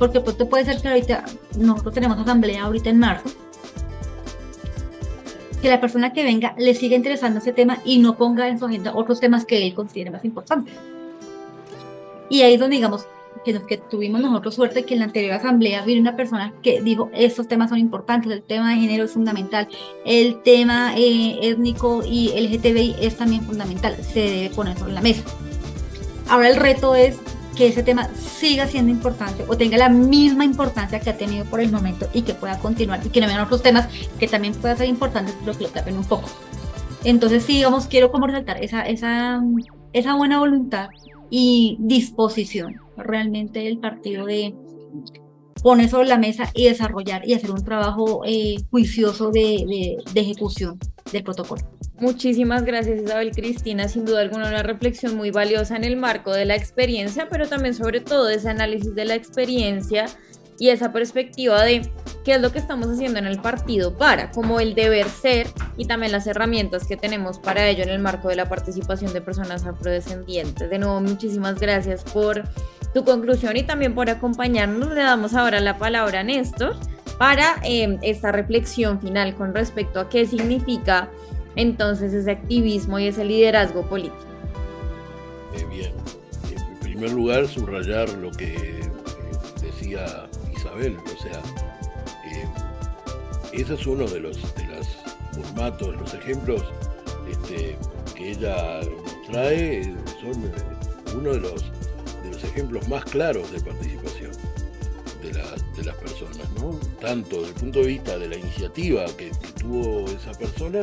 Porque 0.00 0.18
pues, 0.18 0.34
puede 0.36 0.64
ser 0.64 0.80
que 0.80 0.88
ahorita, 0.88 1.24
nosotros 1.58 1.92
tenemos 1.92 2.18
asamblea 2.18 2.64
ahorita 2.64 2.88
en 2.88 2.98
marzo, 2.98 3.28
que 5.60 5.68
la 5.68 5.78
persona 5.78 6.14
que 6.14 6.24
venga 6.24 6.54
le 6.56 6.74
siga 6.74 6.96
interesando 6.96 7.38
ese 7.38 7.52
tema 7.52 7.76
y 7.84 7.98
no 7.98 8.16
ponga 8.16 8.48
en 8.48 8.58
su 8.58 8.64
agenda 8.64 8.96
otros 8.96 9.20
temas 9.20 9.44
que 9.44 9.62
él 9.62 9.74
considere 9.74 10.10
más 10.10 10.24
importantes. 10.24 10.74
Y 12.30 12.40
ahí 12.40 12.54
es 12.54 12.60
donde, 12.60 12.76
digamos, 12.76 13.06
que, 13.44 13.60
que 13.66 13.76
tuvimos 13.76 14.22
nosotros 14.22 14.54
suerte 14.54 14.86
que 14.86 14.94
en 14.94 15.00
la 15.00 15.06
anterior 15.06 15.34
asamblea 15.34 15.84
vino 15.84 16.00
una 16.00 16.16
persona 16.16 16.54
que 16.62 16.80
dijo, 16.80 17.10
estos 17.12 17.46
temas 17.46 17.68
son 17.68 17.78
importantes, 17.78 18.32
el 18.32 18.42
tema 18.42 18.70
de 18.70 18.76
género 18.76 19.04
es 19.04 19.12
fundamental, 19.12 19.68
el 20.06 20.40
tema 20.42 20.94
eh, 20.96 21.40
étnico 21.42 22.02
y 22.06 22.28
LGTBI 22.40 22.96
es 23.02 23.18
también 23.18 23.42
fundamental, 23.42 23.96
se 23.96 24.20
debe 24.20 24.54
poner 24.54 24.78
sobre 24.78 24.94
la 24.94 25.02
mesa. 25.02 25.24
Ahora 26.26 26.48
el 26.48 26.56
reto 26.56 26.94
es 26.94 27.18
que 27.60 27.66
ese 27.66 27.82
tema 27.82 28.08
siga 28.14 28.66
siendo 28.66 28.90
importante 28.90 29.44
o 29.46 29.54
tenga 29.54 29.76
la 29.76 29.90
misma 29.90 30.46
importancia 30.46 30.98
que 30.98 31.10
ha 31.10 31.18
tenido 31.18 31.44
por 31.44 31.60
el 31.60 31.70
momento 31.70 32.08
y 32.14 32.22
que 32.22 32.32
pueda 32.32 32.58
continuar 32.58 33.00
y 33.04 33.10
que 33.10 33.20
no 33.20 33.26
vengan 33.26 33.44
otros 33.44 33.62
temas 33.62 33.86
que 34.18 34.26
también 34.26 34.54
puedan 34.54 34.78
ser 34.78 34.88
importantes 34.88 35.36
pero 35.44 35.58
que 35.58 35.64
lo 35.64 35.68
tapen 35.68 35.98
un 35.98 36.04
poco. 36.04 36.26
Entonces 37.04 37.44
sí, 37.44 37.56
digamos, 37.56 37.86
quiero 37.86 38.10
como 38.10 38.26
resaltar 38.26 38.64
esa, 38.64 38.80
esa, 38.88 39.42
esa 39.92 40.14
buena 40.14 40.38
voluntad 40.38 40.88
y 41.28 41.76
disposición 41.80 42.80
realmente 42.96 43.68
el 43.68 43.78
partido 43.78 44.24
de, 44.24 44.54
poner 45.62 45.90
sobre 45.90 46.08
la 46.08 46.16
mesa 46.16 46.50
y 46.54 46.64
desarrollar 46.64 47.28
y 47.28 47.34
hacer 47.34 47.50
un 47.50 47.62
trabajo 47.62 48.22
eh, 48.24 48.56
juicioso 48.70 49.30
de, 49.30 49.98
de, 50.14 50.20
ejecución 50.20 50.78
del 51.12 51.24
protocolo. 51.24 51.60
Muchísimas 52.00 52.64
gracias 52.64 53.02
Isabel 53.02 53.30
Cristina, 53.30 53.86
sin 53.86 54.06
duda 54.06 54.22
alguna 54.22 54.48
una 54.48 54.62
reflexión 54.62 55.16
muy 55.16 55.30
valiosa 55.30 55.76
en 55.76 55.84
el 55.84 55.96
marco 55.98 56.32
de 56.32 56.46
la 56.46 56.56
experiencia, 56.56 57.28
pero 57.28 57.46
también 57.46 57.74
sobre 57.74 58.00
todo 58.00 58.30
ese 58.30 58.48
análisis 58.48 58.94
de 58.94 59.04
la 59.04 59.14
experiencia 59.14 60.06
y 60.58 60.70
esa 60.70 60.92
perspectiva 60.92 61.62
de 61.62 61.90
qué 62.24 62.34
es 62.34 62.40
lo 62.40 62.52
que 62.52 62.58
estamos 62.58 62.88
haciendo 62.88 63.18
en 63.18 63.26
el 63.26 63.38
partido 63.40 63.98
para, 63.98 64.30
como 64.30 64.60
el 64.60 64.74
deber 64.74 65.10
ser 65.10 65.46
y 65.76 65.84
también 65.84 66.12
las 66.12 66.26
herramientas 66.26 66.86
que 66.86 66.96
tenemos 66.96 67.38
para 67.38 67.66
ello 67.66 67.82
en 67.82 67.90
el 67.90 67.98
marco 67.98 68.28
de 68.28 68.36
la 68.36 68.48
participación 68.48 69.12
de 69.12 69.20
personas 69.20 69.66
afrodescendientes. 69.66 70.70
De 70.70 70.78
nuevo, 70.78 71.02
muchísimas 71.02 71.60
gracias 71.60 72.02
por 72.02 72.44
tu 72.94 73.04
conclusión 73.04 73.58
y 73.58 73.62
también 73.62 73.94
por 73.94 74.08
acompañarnos. 74.08 74.90
Le 74.90 75.02
damos 75.02 75.34
ahora 75.34 75.60
la 75.60 75.76
palabra 75.76 76.20
a 76.20 76.24
Néstor 76.24 76.76
para 77.18 77.56
em, 77.62 77.98
esta 78.00 78.32
reflexión 78.32 79.00
final 79.00 79.34
con 79.34 79.54
respecto 79.54 80.00
a 80.00 80.08
qué 80.08 80.26
significa 80.26 81.10
entonces 81.56 82.12
ese 82.12 82.30
activismo 82.30 82.98
y 82.98 83.08
ese 83.08 83.24
liderazgo 83.24 83.82
político. 83.86 84.16
Eh, 85.56 85.64
bien, 85.70 85.92
en 86.50 86.78
primer 86.78 87.10
lugar, 87.12 87.48
subrayar 87.48 88.08
lo 88.10 88.30
que 88.30 88.54
eh, 88.54 88.90
decía 89.62 90.28
o 90.76 91.22
sea, 91.22 91.42
eh, 92.26 92.48
ese 93.52 93.74
es 93.74 93.86
uno 93.86 94.06
de 94.06 94.20
los, 94.20 94.36
de 94.54 94.66
los 94.66 94.86
formatos, 95.32 95.96
los 95.96 96.14
ejemplos 96.14 96.62
este, 97.28 97.76
que 98.14 98.30
ella 98.30 98.80
trae, 99.30 99.84
son 100.20 100.44
eh, 100.44 101.14
uno 101.14 101.32
de 101.32 101.40
los, 101.40 101.64
de 102.22 102.30
los 102.32 102.44
ejemplos 102.44 102.88
más 102.88 103.04
claros 103.04 103.50
de 103.52 103.60
participación 103.60 104.32
de, 105.22 105.32
de 105.32 105.84
las 105.84 105.96
personas, 105.96 106.48
¿no? 106.58 106.78
Tanto 107.00 107.38
desde 107.38 107.48
el 107.48 107.54
punto 107.54 107.78
de 107.80 107.86
vista 107.86 108.18
de 108.18 108.28
la 108.28 108.36
iniciativa 108.36 109.04
que, 109.16 109.30
tuvo 109.58 110.06
esa 110.06 110.32
persona, 110.32 110.80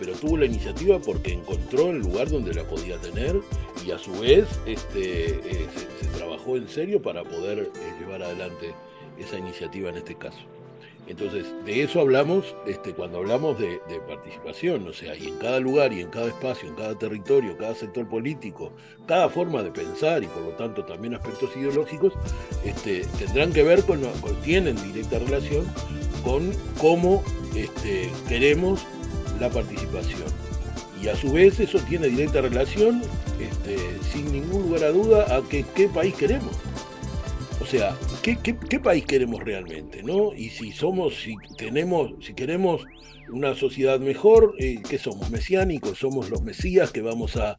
pero 0.00 0.14
tuvo 0.14 0.38
la 0.38 0.46
iniciativa 0.46 0.98
porque 0.98 1.34
encontró 1.34 1.90
el 1.90 1.98
lugar 1.98 2.30
donde 2.30 2.54
la 2.54 2.64
podía 2.64 2.98
tener 2.98 3.38
y 3.86 3.90
a 3.90 3.98
su 3.98 4.12
vez 4.18 4.48
este, 4.66 5.26
eh, 5.28 5.66
se, 6.00 6.06
trabajó 6.16 6.56
en 6.56 6.68
serio 6.68 7.02
para 7.02 7.22
poder 7.22 7.70
llevar 8.00 8.22
adelante 8.22 8.74
esa 9.18 9.38
iniciativa 9.38 9.90
en 9.90 9.98
este 9.98 10.16
caso. 10.16 10.38
Entonces, 11.06 11.46
de 11.64 11.82
eso 11.82 12.00
hablamos 12.00 12.54
este, 12.66 12.92
cuando 12.92 13.18
hablamos 13.18 13.58
de, 13.58 13.80
participación, 14.06 14.86
o 14.86 14.92
sea, 14.92 15.16
y 15.16 15.28
en 15.28 15.38
cada 15.38 15.58
lugar 15.58 15.92
y 15.92 16.00
en 16.00 16.08
cada 16.08 16.28
espacio, 16.28 16.68
en 16.68 16.76
cada 16.76 16.96
territorio, 16.96 17.56
cada 17.58 17.74
sector 17.74 18.08
político, 18.08 18.72
cada 19.06 19.28
forma 19.28 19.62
de 19.62 19.70
pensar 19.70 20.22
y 20.22 20.26
por 20.28 20.42
lo 20.42 20.50
tanto 20.50 20.84
también 20.84 21.14
aspectos 21.14 21.50
ideológicos, 21.56 22.12
este, 22.64 23.04
tendrán 23.18 23.52
que 23.52 23.64
ver 23.64 23.84
con, 23.84 24.00
tienen 24.44 24.76
directa 24.82 25.18
relación 25.18 25.66
con 26.22 26.52
cómo 26.78 27.24
este, 27.56 28.10
queremos 28.28 28.86
la 29.40 29.48
participación. 29.48 30.24
Y 31.02 31.08
a 31.08 31.16
su 31.16 31.32
vez 31.32 31.58
eso 31.60 31.78
tiene 31.88 32.08
directa 32.08 32.42
relación, 32.42 33.02
este, 33.40 33.76
sin 34.12 34.30
ningún 34.32 34.62
lugar 34.62 34.84
a 34.84 34.90
duda, 34.90 35.36
a 35.36 35.42
que, 35.48 35.64
qué 35.74 35.88
país 35.88 36.14
queremos. 36.14 36.56
O 37.60 37.66
sea, 37.66 37.96
¿qué, 38.22 38.80
país 38.80 39.04
queremos 39.04 39.42
realmente? 39.42 40.02
¿no? 40.02 40.34
Y 40.34 40.48
si 40.48 40.72
somos, 40.72 41.14
si 41.22 41.36
tenemos, 41.56 42.12
si 42.24 42.34
queremos 42.34 42.86
una 43.30 43.54
sociedad 43.54 44.00
mejor, 44.00 44.54
eh, 44.58 44.80
¿qué 44.88 44.98
somos? 44.98 45.30
Mesiánicos, 45.30 45.98
somos 45.98 46.30
los 46.30 46.42
mesías 46.42 46.90
que 46.90 47.02
vamos 47.02 47.36
a, 47.36 47.56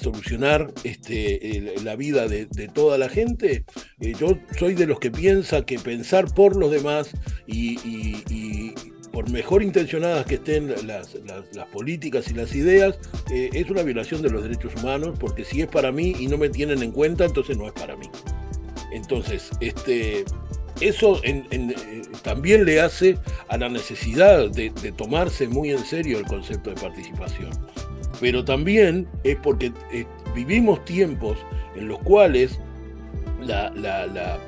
solucionar 0.00 0.72
este, 0.84 1.74
la 1.84 1.96
vida 1.96 2.26
de, 2.26 2.46
toda 2.72 2.96
la 2.96 3.10
gente. 3.10 3.64
Eh, 4.00 4.14
yo 4.18 4.38
soy 4.58 4.74
de 4.74 4.86
los 4.86 4.98
que 4.98 5.10
piensa 5.10 5.66
que 5.66 5.78
pensar 5.78 6.32
por 6.34 6.56
los 6.56 6.70
demás 6.70 7.10
y, 7.46 8.72
por 9.12 9.30
mejor 9.30 9.62
intencionadas 9.62 10.24
que 10.26 10.36
estén 10.36 10.74
las, 10.86 11.16
políticas 11.72 12.30
y 12.30 12.34
las 12.34 12.54
ideas, 12.54 12.98
eh, 13.30 13.50
es 13.52 13.70
una 13.70 13.82
violación 13.82 14.22
de 14.22 14.30
los 14.30 14.42
derechos 14.42 14.74
humanos, 14.76 15.16
porque 15.18 15.44
si 15.44 15.60
es 15.60 15.68
para 15.68 15.92
mí 15.92 16.16
y 16.18 16.26
no 16.26 16.38
me 16.38 16.48
tienen 16.48 16.82
en 16.82 16.92
cuenta, 16.92 17.24
entonces 17.24 17.56
no 17.56 17.66
es 17.66 17.72
para 17.72 17.96
mí. 17.96 18.06
Entonces, 18.92 19.50
este, 19.60 20.24
eso 20.80 21.20
eh, 21.24 22.02
también 22.22 22.64
le 22.64 22.80
hace 22.80 23.18
a 23.48 23.56
la 23.56 23.68
necesidad 23.68 24.50
de, 24.50 24.70
tomarse 24.96 25.46
muy 25.46 25.70
en 25.70 25.84
serio 25.84 26.18
el 26.18 26.26
concepto 26.26 26.70
de 26.70 26.80
participación. 26.80 27.50
Pero 28.20 28.44
también 28.44 29.08
es 29.24 29.36
porque 29.36 29.72
eh, 29.92 30.06
vivimos 30.34 30.84
tiempos 30.84 31.38
en 31.76 31.88
los 31.88 31.98
cuales 32.00 32.58
la, 33.40 34.38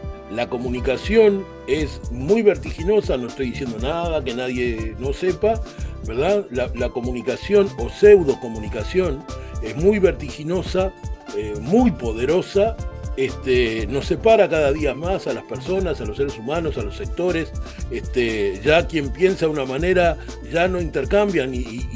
comunicación 0.48 1.44
es 1.66 2.00
muy 2.10 2.42
vertiginosa, 2.42 3.16
no 3.16 3.28
estoy 3.28 3.50
diciendo 3.50 3.78
nada 3.80 4.22
que 4.22 4.34
nadie 4.34 4.94
no 4.98 5.12
sepa, 5.12 5.60
¿verdad? 6.06 6.46
La, 6.50 6.88
comunicación 6.90 7.68
o 7.78 7.88
pseudo 7.88 8.38
comunicación 8.40 9.24
es 9.62 9.76
muy 9.76 9.98
vertiginosa, 9.98 10.92
eh, 11.36 11.54
muy 11.60 11.90
poderosa 11.90 12.76
este, 13.16 13.86
nos 13.86 14.06
separa 14.06 14.48
cada 14.48 14.72
día 14.72 14.92
más 14.94 15.28
a 15.28 15.34
las 15.34 15.44
personas, 15.44 16.00
a 16.00 16.04
los 16.04 16.16
seres 16.16 16.36
humanos, 16.36 16.78
a 16.78 16.82
los 16.82 16.96
sectores. 16.96 17.52
Este, 17.90 18.60
ya 18.64 18.86
quien 18.86 19.10
piensa 19.10 19.46
de 19.46 19.52
una 19.52 19.64
manera 19.64 20.16
ya 20.50 20.66
no 20.66 20.80
intercambian 20.80 21.54
y, 21.54 21.86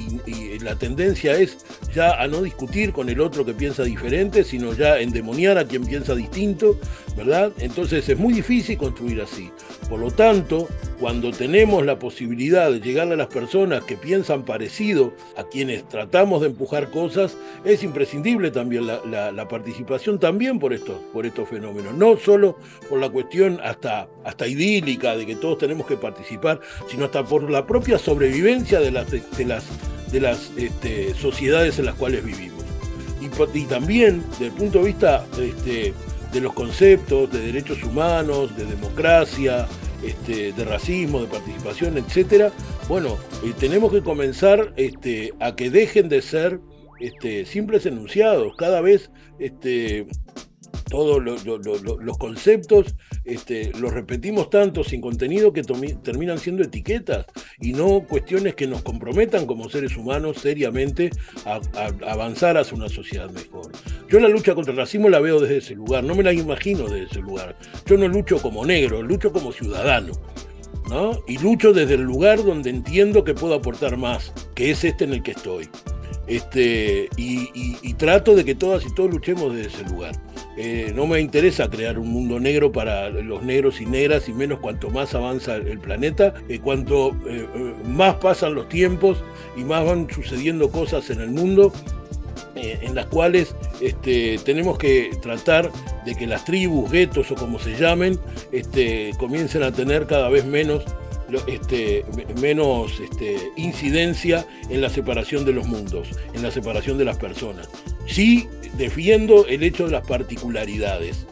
la 0.62 0.76
tendencia 0.76 1.36
es 1.36 1.58
ya 1.94 2.20
a 2.20 2.26
no 2.26 2.42
discutir 2.42 2.92
con 2.92 3.08
el 3.08 3.20
otro 3.20 3.44
que 3.44 3.54
piensa 3.54 3.84
diferente, 3.84 4.44
sino 4.44 4.72
ya 4.74 4.98
endemoniar 5.00 5.58
a 5.58 5.66
quien 5.66 5.84
piensa 5.84 6.14
distinto, 6.14 6.78
¿verdad? 7.16 7.52
Entonces 7.58 8.08
es 8.08 8.18
muy 8.18 8.32
difícil 8.32 8.76
construir 8.76 9.20
así. 9.20 9.50
Por 9.88 10.00
lo 10.00 10.10
tanto, 10.10 10.68
cuando 11.00 11.30
tenemos 11.30 11.84
la 11.86 11.98
posibilidad 11.98 12.70
de 12.70 12.80
llegar 12.80 13.10
a 13.10 13.16
las 13.16 13.28
personas 13.28 13.84
que 13.84 13.96
piensan 13.96 14.44
parecido 14.44 15.12
a 15.36 15.44
quienes 15.44 15.88
tratamos 15.88 16.40
de 16.40 16.48
empujar 16.48 16.90
cosas, 16.90 17.36
es 17.64 17.82
imprescindible 17.82 18.50
también 18.50 18.86
la, 18.86 19.48
participación 19.48 20.18
también 20.18 20.58
por 20.58 20.74
estos, 20.74 20.96
por 21.12 21.24
estos 21.24 21.48
fenómenos. 21.48 21.94
No 21.94 22.16
solo 22.16 22.58
por 22.88 23.00
la 23.00 23.08
cuestión 23.08 23.60
hasta, 23.62 24.08
hasta 24.24 24.46
idílica 24.46 25.16
de 25.16 25.24
que 25.24 25.36
todos 25.36 25.58
tenemos 25.58 25.86
que 25.86 25.96
participar, 25.96 26.60
sino 26.88 27.06
hasta 27.06 27.24
por 27.24 27.50
la 27.50 27.66
propia 27.66 27.98
sobrevivencia 27.98 28.80
de 28.80 28.90
las, 28.90 29.10
de 29.10 29.44
las, 29.44 29.64
de 30.10 30.20
las 30.20 30.50
este, 30.56 31.14
sociedades 31.14 31.78
en 31.78 31.86
las 31.86 31.94
cuales 31.94 32.24
vivimos. 32.24 32.64
Y, 33.20 33.64
también 33.64 34.24
desde 34.30 34.46
el 34.46 34.52
punto 34.52 34.78
de 34.78 34.84
vista 34.86 35.26
este, 35.40 35.92
de 36.32 36.40
los 36.40 36.52
conceptos 36.52 37.30
de 37.32 37.40
derechos 37.40 37.82
humanos, 37.82 38.56
de 38.56 38.64
democracia, 38.64 39.66
este, 40.02 40.52
de 40.52 40.64
racismo, 40.64 41.20
de 41.20 41.26
participación, 41.26 41.98
etcétera, 41.98 42.52
bueno, 42.88 43.18
eh, 43.44 43.52
tenemos 43.58 43.92
que 43.92 44.02
comenzar 44.02 44.72
este, 44.76 45.34
a 45.40 45.56
que 45.56 45.70
dejen 45.70 46.08
de 46.08 46.22
ser 46.22 46.60
este, 47.00 47.44
simples 47.44 47.86
enunciados. 47.86 48.54
Cada 48.56 48.80
vez 48.80 49.10
este, 49.38 50.06
todos 50.88 51.20
los 51.22 52.18
conceptos 52.18 52.94
este, 53.28 53.70
repetimos 53.74 54.50
tanto 54.50 54.82
sin 54.82 55.00
contenido 55.00 55.52
que 55.52 55.62
terminan 55.62 56.38
siendo 56.38 56.62
etiquetas 56.62 57.26
y 57.60 57.72
no 57.72 58.00
cuestiones 58.00 58.54
que 58.54 58.66
nos 58.66 58.82
comprometan 58.82 59.46
como 59.46 59.68
seres 59.68 59.96
humanos 59.96 60.38
seriamente 60.38 61.10
a, 61.44 61.60
avanzar 62.08 62.56
hacia 62.56 62.76
una 62.76 62.88
sociedad 62.88 63.30
mejor. 63.30 63.72
Yo 64.08 64.18
la 64.20 64.28
lucha 64.28 64.54
contra 64.54 64.72
el 64.72 64.78
racismo 64.78 65.08
la 65.08 65.20
veo 65.20 65.40
desde 65.40 65.58
ese 65.58 65.74
lugar, 65.74 66.04
no 66.04 66.14
me 66.14 66.22
la 66.22 66.32
imagino 66.32 66.84
desde 66.84 67.04
ese 67.04 67.20
lugar. 67.20 67.56
Yo 67.86 67.96
no 67.96 68.08
lucho 68.08 68.40
como 68.40 68.64
negro, 68.64 69.02
lucho 69.02 69.32
como 69.32 69.52
ciudadano. 69.52 70.12
¿no? 70.88 71.22
Y 71.26 71.36
lucho 71.38 71.72
desde 71.72 71.94
el 71.94 72.02
lugar 72.02 72.42
donde 72.42 72.70
entiendo 72.70 73.22
que 73.22 73.34
puedo 73.34 73.54
aportar 73.54 73.98
más, 73.98 74.32
que 74.54 74.70
es 74.70 74.84
este 74.84 75.04
en 75.04 75.12
el 75.12 75.22
que 75.22 75.32
estoy. 75.32 75.68
Este, 76.26 77.08
y, 77.16 77.94
trato 77.94 78.36
de 78.36 78.44
que 78.44 78.54
todas 78.54 78.84
y 78.86 78.94
todos 78.94 79.10
luchemos 79.10 79.54
desde 79.54 79.68
ese 79.68 79.90
lugar. 79.90 80.12
Eh, 80.60 80.92
no 80.92 81.06
me 81.06 81.20
interesa 81.20 81.70
crear 81.70 82.00
un 82.00 82.08
mundo 82.08 82.40
negro 82.40 82.72
para 82.72 83.10
los 83.10 83.44
negros 83.44 83.80
y 83.80 83.86
negras, 83.86 84.28
y 84.28 84.32
menos 84.32 84.58
cuanto 84.58 84.90
más 84.90 85.14
avanza 85.14 85.54
el 85.54 85.78
planeta, 85.78 86.34
eh, 86.48 86.58
cuanto 86.58 87.16
eh, 87.28 87.46
más 87.86 88.16
pasan 88.16 88.56
los 88.56 88.68
tiempos 88.68 89.18
y 89.56 89.62
más 89.62 89.84
van 89.86 90.08
sucediendo 90.10 90.68
cosas 90.68 91.10
en 91.10 91.20
el 91.20 91.30
mundo, 91.30 91.72
en 92.56 92.96
las 92.96 93.06
cuales 93.06 93.54
este, 93.80 94.36
tenemos 94.44 94.78
que 94.78 95.16
tratar 95.22 95.70
de 96.04 96.16
que 96.16 96.26
las 96.26 96.44
tribus, 96.44 96.90
guetos 96.90 97.30
o 97.30 97.36
como 97.36 97.60
se 97.60 97.76
llamen, 97.76 98.18
este, 98.50 99.12
comiencen 99.16 99.62
a 99.62 99.70
tener 99.70 100.08
cada 100.08 100.28
vez 100.28 100.44
menos 100.44 100.84
este, 101.46 102.04
menos 102.40 103.00
incidencia 103.54 104.44
en 104.70 104.80
la 104.80 104.88
separación 104.88 105.44
de 105.44 105.52
los 105.52 105.68
mundos, 105.68 106.08
en 106.34 106.42
la 106.42 106.50
separación 106.50 106.98
de 106.98 107.04
las 107.04 107.18
personas. 107.18 107.68
Sí 108.06 108.48
defiendo 108.78 109.46
el 109.46 109.62
hecho 109.62 109.86
de 109.86 109.92
las 109.92 110.06
particularidades. 110.06 111.26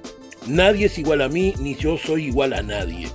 Nadie 0.47 0.86
es 0.86 0.99
igual 0.99 1.22
a 1.22 1.28
mí, 1.28 1.55
ni 1.59 1.74
yo 1.74 1.97
soy 1.97 2.26
igual 2.26 2.53
a 2.53 2.62
nadie. 2.62 3.09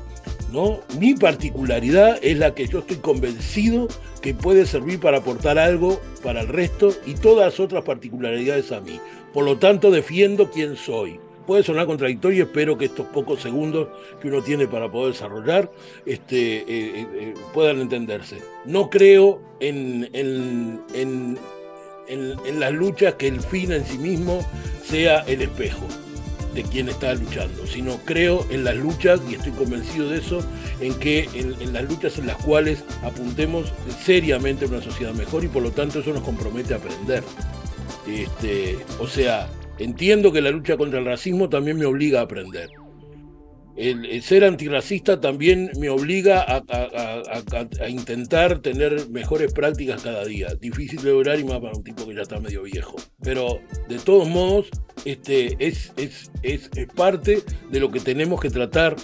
¿no? 0.52 0.80
Mi 1.00 1.14
particularidad 1.14 2.20
es 2.22 2.38
la 2.38 2.56
que 2.56 2.68
yo 2.68 2.80
estoy 2.80 2.98
convencido 2.98 3.88
que 4.22 4.34
puede 4.34 4.66
servir 4.66 5.00
para 5.00 5.18
aportar 5.18 5.58
algo 5.60 6.02
para 6.24 6.42
el 6.42 6.48
resto 6.48 6.94
y 7.06 7.14
todas 7.14 7.60
otras 7.60 7.84
particularidades 7.84 8.72
a 8.72 8.82
mí. 8.82 9.00
Por 9.34 9.46
lo 9.46 9.58
tanto, 9.58 9.92
defiendo 9.92 10.50
quién 10.50 10.76
soy 10.76 11.20
puede 11.46 11.64
sonar 11.64 11.86
contradictorio 11.86 12.46
espero 12.46 12.78
que 12.78 12.86
estos 12.86 13.08
pocos 13.08 13.42
segundos 13.42 13.90
que 14.22 14.30
uno 14.30 14.42
tiene 14.42 14.68
para 14.68 14.90
poder 14.90 15.14
desarrollar 15.14 15.72
este, 16.06 16.60
eh, 16.60 16.66
eh, 16.68 17.08
eh, 17.14 17.34
puedan 17.54 17.82
entenderse. 17.82 18.38
No 18.66 18.90
creo 18.90 19.42
en, 19.60 20.10
en, 20.14 21.38
en, 22.12 22.60
las 22.60 22.74
luchas 22.74 23.16
que 23.16 23.28
el 23.28 23.42
fin 23.42 23.72
en 23.72 23.86
sí 23.86 23.98
mismo 23.98 24.48
sea 24.84 25.20
el 25.22 25.42
espejo 25.42 25.88
de 26.54 26.64
quien 26.64 26.90
está 26.90 27.14
luchando, 27.14 27.66
sino 27.66 27.98
creo 28.04 28.46
en 28.50 28.66
las 28.66 28.76
luchas, 28.76 29.22
y 29.30 29.36
estoy 29.36 29.54
convencido 29.54 30.10
de 30.10 30.18
eso, 30.18 30.46
en 30.82 30.94
que 30.96 31.30
en, 31.34 31.72
las 31.72 31.84
luchas 31.86 32.18
en 32.18 32.28
las 32.28 32.36
cuales 32.38 32.84
apuntemos 33.04 33.72
seriamente 34.04 34.66
a 34.66 34.68
una 34.68 34.82
sociedad 34.82 35.14
mejor 35.14 35.46
y 35.46 35.48
por 35.48 35.64
lo 35.64 35.72
tanto 35.72 36.00
eso 36.00 36.12
nos 36.12 36.24
compromete 36.24 36.74
a 36.74 36.78
aprender. 36.78 37.24
Este, 38.06 38.80
o 39.00 39.08
sea, 39.08 39.48
entiendo 39.78 40.34
que 40.34 40.42
la 40.42 40.52
lucha 40.52 40.76
contra 40.76 41.00
el 41.00 41.06
racismo 41.06 41.48
también 41.48 41.78
me 41.78 41.86
obliga 41.86 42.20
a 42.20 42.24
aprender. 42.24 42.70
El, 43.78 44.22
ser 44.22 44.44
antirracista 44.44 45.22
también 45.22 45.72
me 45.80 45.90
obliga 45.90 46.46
a, 46.48 47.90
intentar 47.90 48.60
tener 48.60 49.10
mejores 49.10 49.54
prácticas 49.54 50.04
cada 50.04 50.26
día. 50.26 50.54
Difícil 50.60 51.02
de 51.02 51.12
lograr 51.12 51.40
y 51.40 51.44
más 51.44 51.60
para 51.60 51.74
un 51.74 51.84
tipo 51.84 52.06
que 52.06 52.16
ya 52.16 52.22
está 52.22 52.40
medio 52.40 52.64
viejo. 52.64 52.98
Pero 53.24 53.60
de 53.88 53.98
todos 54.00 54.28
modos, 54.28 54.70
este, 55.06 55.56
es, 55.60 55.94
parte 56.96 57.42
de 57.70 57.80
lo 57.80 57.90
que 57.92 58.00
tenemos 58.00 58.40
que 58.42 58.50
tratar 58.50 58.96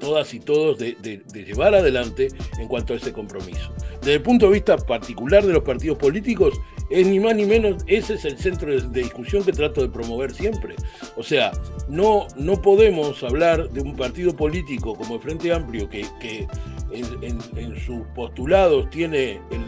todas 0.00 0.32
y 0.34 0.40
todos 0.40 0.78
de, 0.78 0.96
llevar 1.34 1.74
adelante 1.74 2.28
en 2.58 2.68
cuanto 2.68 2.94
a 2.94 2.96
ese 2.96 3.12
compromiso. 3.12 3.72
Desde 4.00 4.14
el 4.14 4.22
punto 4.22 4.46
de 4.46 4.52
vista 4.52 4.76
particular 4.76 5.44
de 5.44 5.52
los 5.52 5.62
partidos 5.62 5.98
políticos, 5.98 6.54
es 6.90 7.06
ni 7.06 7.20
más 7.20 7.34
ni 7.34 7.44
menos, 7.44 7.82
ese 7.86 8.14
es 8.14 8.24
el 8.24 8.38
centro 8.38 8.70
de, 8.70 9.02
discusión 9.02 9.44
que 9.44 9.52
trato 9.52 9.82
de 9.82 9.88
promover 9.88 10.32
siempre. 10.32 10.74
O 11.16 11.22
sea, 11.22 11.52
no, 11.88 12.26
no 12.36 12.60
podemos 12.62 13.22
hablar 13.22 13.68
de 13.70 13.80
un 13.80 13.96
partido 13.96 14.34
político 14.34 14.94
como 14.94 15.16
el 15.16 15.20
Frente 15.20 15.52
Amplio 15.52 15.88
que, 15.88 16.06
que 16.20 16.46
en, 16.92 17.76
sus 17.80 18.06
postulados 18.14 18.88
tiene 18.90 19.40
el, 19.50 19.66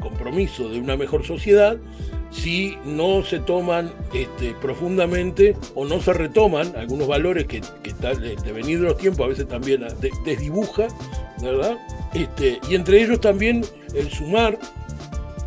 compromiso 0.00 0.68
de 0.68 0.78
una 0.78 0.96
mejor 0.96 1.26
sociedad 1.26 1.76
si 2.30 2.76
no 2.84 3.24
se 3.24 3.40
toman 3.40 3.92
este, 4.14 4.52
profundamente 4.60 5.56
o 5.74 5.84
no 5.84 6.00
se 6.00 6.12
retoman 6.12 6.76
algunos 6.76 7.08
valores 7.08 7.46
que, 7.46 7.60
que 7.82 7.92
de 7.92 8.52
venir 8.52 8.78
de 8.78 8.84
los 8.84 8.98
tiempos 8.98 9.26
a 9.26 9.28
veces 9.30 9.48
también 9.48 9.84
desdibuja, 10.24 10.86
¿verdad? 11.42 11.76
Este, 12.14 12.60
y 12.70 12.76
entre 12.76 13.02
ellos 13.02 13.20
también 13.20 13.64
el 13.94 14.08
sumar 14.10 14.58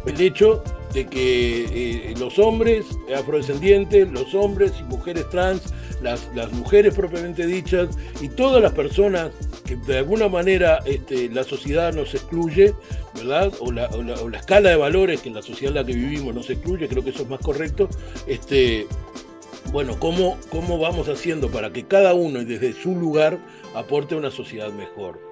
el 0.06 0.20
hecho 0.20 0.64
de 0.94 1.08
que 1.08 2.12
eh, 2.12 2.14
los 2.18 2.40
hombres 2.40 2.86
afrodescendientes, 3.16 4.12
los 4.12 4.34
hombres 4.34 4.74
y 4.80 4.84
mujeres 4.84 5.30
trans, 5.30 5.74
las, 6.02 6.30
las, 6.34 6.52
mujeres 6.52 6.96
propiamente 6.96 7.46
dichas 7.46 7.90
y 8.22 8.30
todas 8.30 8.62
las 8.62 8.74
personas 8.74 9.32
que 9.66 9.76
de 9.76 10.00
alguna 10.00 10.30
manera 10.30 10.80
este, 10.86 11.30
la 11.30 11.44
sociedad 11.44 11.94
nos 11.94 12.14
excluye, 12.16 12.74
¿verdad? 13.16 13.52
O 13.60 13.72
la, 13.72 13.88
o, 13.88 14.30
la, 14.30 14.38
escala 14.38 14.70
de 14.70 14.76
valores 14.78 15.22
que 15.22 15.30
en 15.30 15.36
la 15.36 15.42
sociedad 15.42 15.76
en 15.76 15.82
la 15.82 15.86
que 15.86 15.94
vivimos 15.94 16.34
nos 16.34 16.50
excluye, 16.50 16.88
creo 16.88 17.04
que 17.04 17.12
eso 17.12 17.24
es 17.24 17.30
más 17.30 17.40
correcto. 17.40 17.90
Este, 18.28 18.88
bueno, 19.72 20.00
¿cómo, 20.00 20.38
¿cómo 20.50 20.80
vamos 20.80 21.10
haciendo 21.10 21.52
para 21.52 21.72
que 21.72 21.86
cada 21.86 22.14
uno 22.14 22.44
desde 22.44 22.74
su 22.74 22.96
lugar 22.96 23.38
aporte 23.76 24.16
una 24.16 24.32
sociedad 24.32 24.72
mejor? 24.72 25.29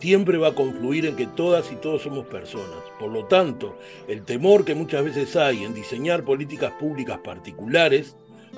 Siempre 0.00 0.38
va 0.38 0.48
a 0.48 0.54
confluir 0.54 1.06
en 1.06 1.16
que 1.16 1.26
todas 1.26 1.70
y 1.70 1.76
todos 1.76 2.02
somos 2.02 2.26
personas. 2.26 2.78
Por 2.98 3.10
lo 3.10 3.26
tanto, 3.26 3.78
el 4.08 4.24
temor 4.24 4.64
que 4.64 4.74
muchas 4.74 5.04
veces 5.04 5.36
hay 5.36 5.64
en 5.64 5.74
diseñar 5.74 6.24
políticas 6.24 6.72
públicas 6.72 7.18
particulares, 7.22 8.16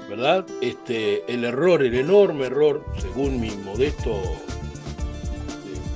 ¿verdad? 0.09 0.47
Este, 0.61 1.25
el 1.33 1.45
error, 1.45 1.83
el 1.83 1.95
enorme 1.95 2.47
error, 2.47 2.85
según 2.99 3.41
mi 3.41 3.51
modesto 3.51 4.13
eh, 4.13 4.41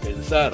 pensar 0.02 0.52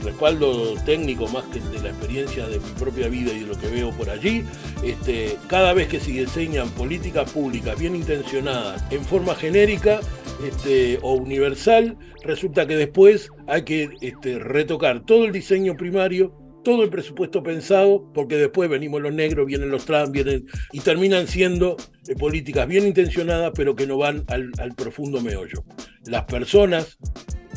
respaldo 0.00 0.74
técnico 0.84 1.28
más 1.28 1.44
que 1.44 1.60
de 1.60 1.82
la 1.82 1.90
experiencia 1.90 2.46
de 2.46 2.58
mi 2.58 2.70
propia 2.78 3.08
vida 3.08 3.32
y 3.32 3.40
de 3.40 3.46
lo 3.46 3.58
que 3.58 3.68
veo 3.68 3.90
por 3.92 4.10
allí, 4.10 4.44
este, 4.84 5.36
cada 5.46 5.72
vez 5.72 5.88
que 5.88 6.00
se 6.00 6.10
diseñan 6.12 6.68
políticas 6.70 7.30
públicas 7.30 7.78
bien 7.78 7.94
intencionadas 7.96 8.84
en 8.90 9.04
forma 9.04 9.34
genérica, 9.34 10.00
este, 10.46 10.98
o 11.02 11.14
universal, 11.14 11.98
resulta 12.24 12.66
que 12.66 12.76
después 12.76 13.30
hay 13.46 13.62
que 13.62 13.90
este, 14.00 14.38
retocar 14.38 15.04
todo 15.04 15.24
el 15.24 15.32
diseño 15.32 15.76
primario, 15.76 16.34
todo 16.64 16.82
el 16.82 16.90
presupuesto 16.90 17.42
pensado, 17.42 18.10
porque 18.14 18.36
después 18.36 18.68
venimos 18.68 19.00
los 19.00 19.12
negros, 19.12 19.46
vienen 19.46 19.70
los 19.70 19.84
trans, 19.84 20.10
vienen 20.10 20.46
y 20.72 20.80
terminan 20.80 21.26
siendo 21.26 21.76
eh, 22.08 22.14
políticas 22.14 22.66
bien 22.66 22.86
intencionadas, 22.86 23.52
pero 23.54 23.74
que 23.76 23.86
no 23.86 23.98
van 23.98 24.24
al, 24.28 24.50
al 24.58 24.74
profundo 24.74 25.20
meollo. 25.20 25.64
Las 26.06 26.24
personas, 26.24 26.98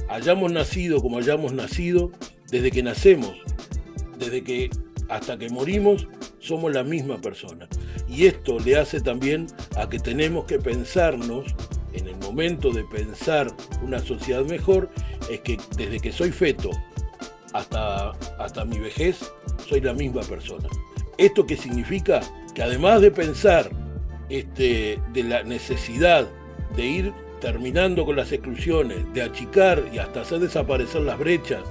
hayamos 0.10 0.52
nacido 0.52 1.02
como 1.02 1.18
hayamos 1.18 1.54
nacido, 1.54 2.12
desde 2.54 2.70
que 2.70 2.84
nacemos, 2.84 3.34
desde 4.20 4.44
que 4.44 4.70
hasta 5.10 5.40
que 5.40 5.50
morimos, 5.50 6.08
somos 6.38 6.72
la 6.72 6.84
misma 6.84 7.20
persona. 7.20 7.68
Y 8.08 8.28
esto 8.28 8.60
le 8.60 8.78
hace 8.78 9.02
también 9.02 9.48
a 9.76 9.90
que 9.90 9.98
tenemos 9.98 10.46
que 10.46 10.60
pensarnos 10.60 11.56
en 11.94 12.08
el 12.08 12.16
momento 12.18 12.70
de 12.70 12.84
pensar 12.84 13.48
una 13.82 13.98
sociedad 13.98 14.46
mejor 14.46 14.92
es 15.32 15.40
que 15.40 15.58
desde 15.78 16.00
que 16.00 16.12
soy 16.12 16.30
feto 16.30 16.70
hasta, 17.54 18.12
hasta 18.38 18.66
mi 18.66 18.78
vejez 18.78 19.32
soy 19.68 19.82
la 19.82 19.96
misma 19.96 20.22
persona. 20.22 20.70
¿Esto 21.18 21.48
qué 21.48 21.58
significa? 21.58 22.22
Que 22.54 22.62
además 22.62 23.02
de 23.02 23.10
pensar 23.10 23.72
este, 24.30 25.00
de 25.12 25.24
la 25.24 25.42
necesidad 25.44 26.28
de 26.76 26.86
ir 26.86 27.14
terminando 27.42 28.06
con 28.06 28.16
las 28.16 28.32
exclusiones, 28.32 29.12
de 29.12 29.24
achicar 29.24 29.84
y 29.92 29.98
hasta 29.98 30.22
hacer 30.22 30.40
desaparecer 30.40 31.02
las 31.02 31.18
brechas 31.18 31.64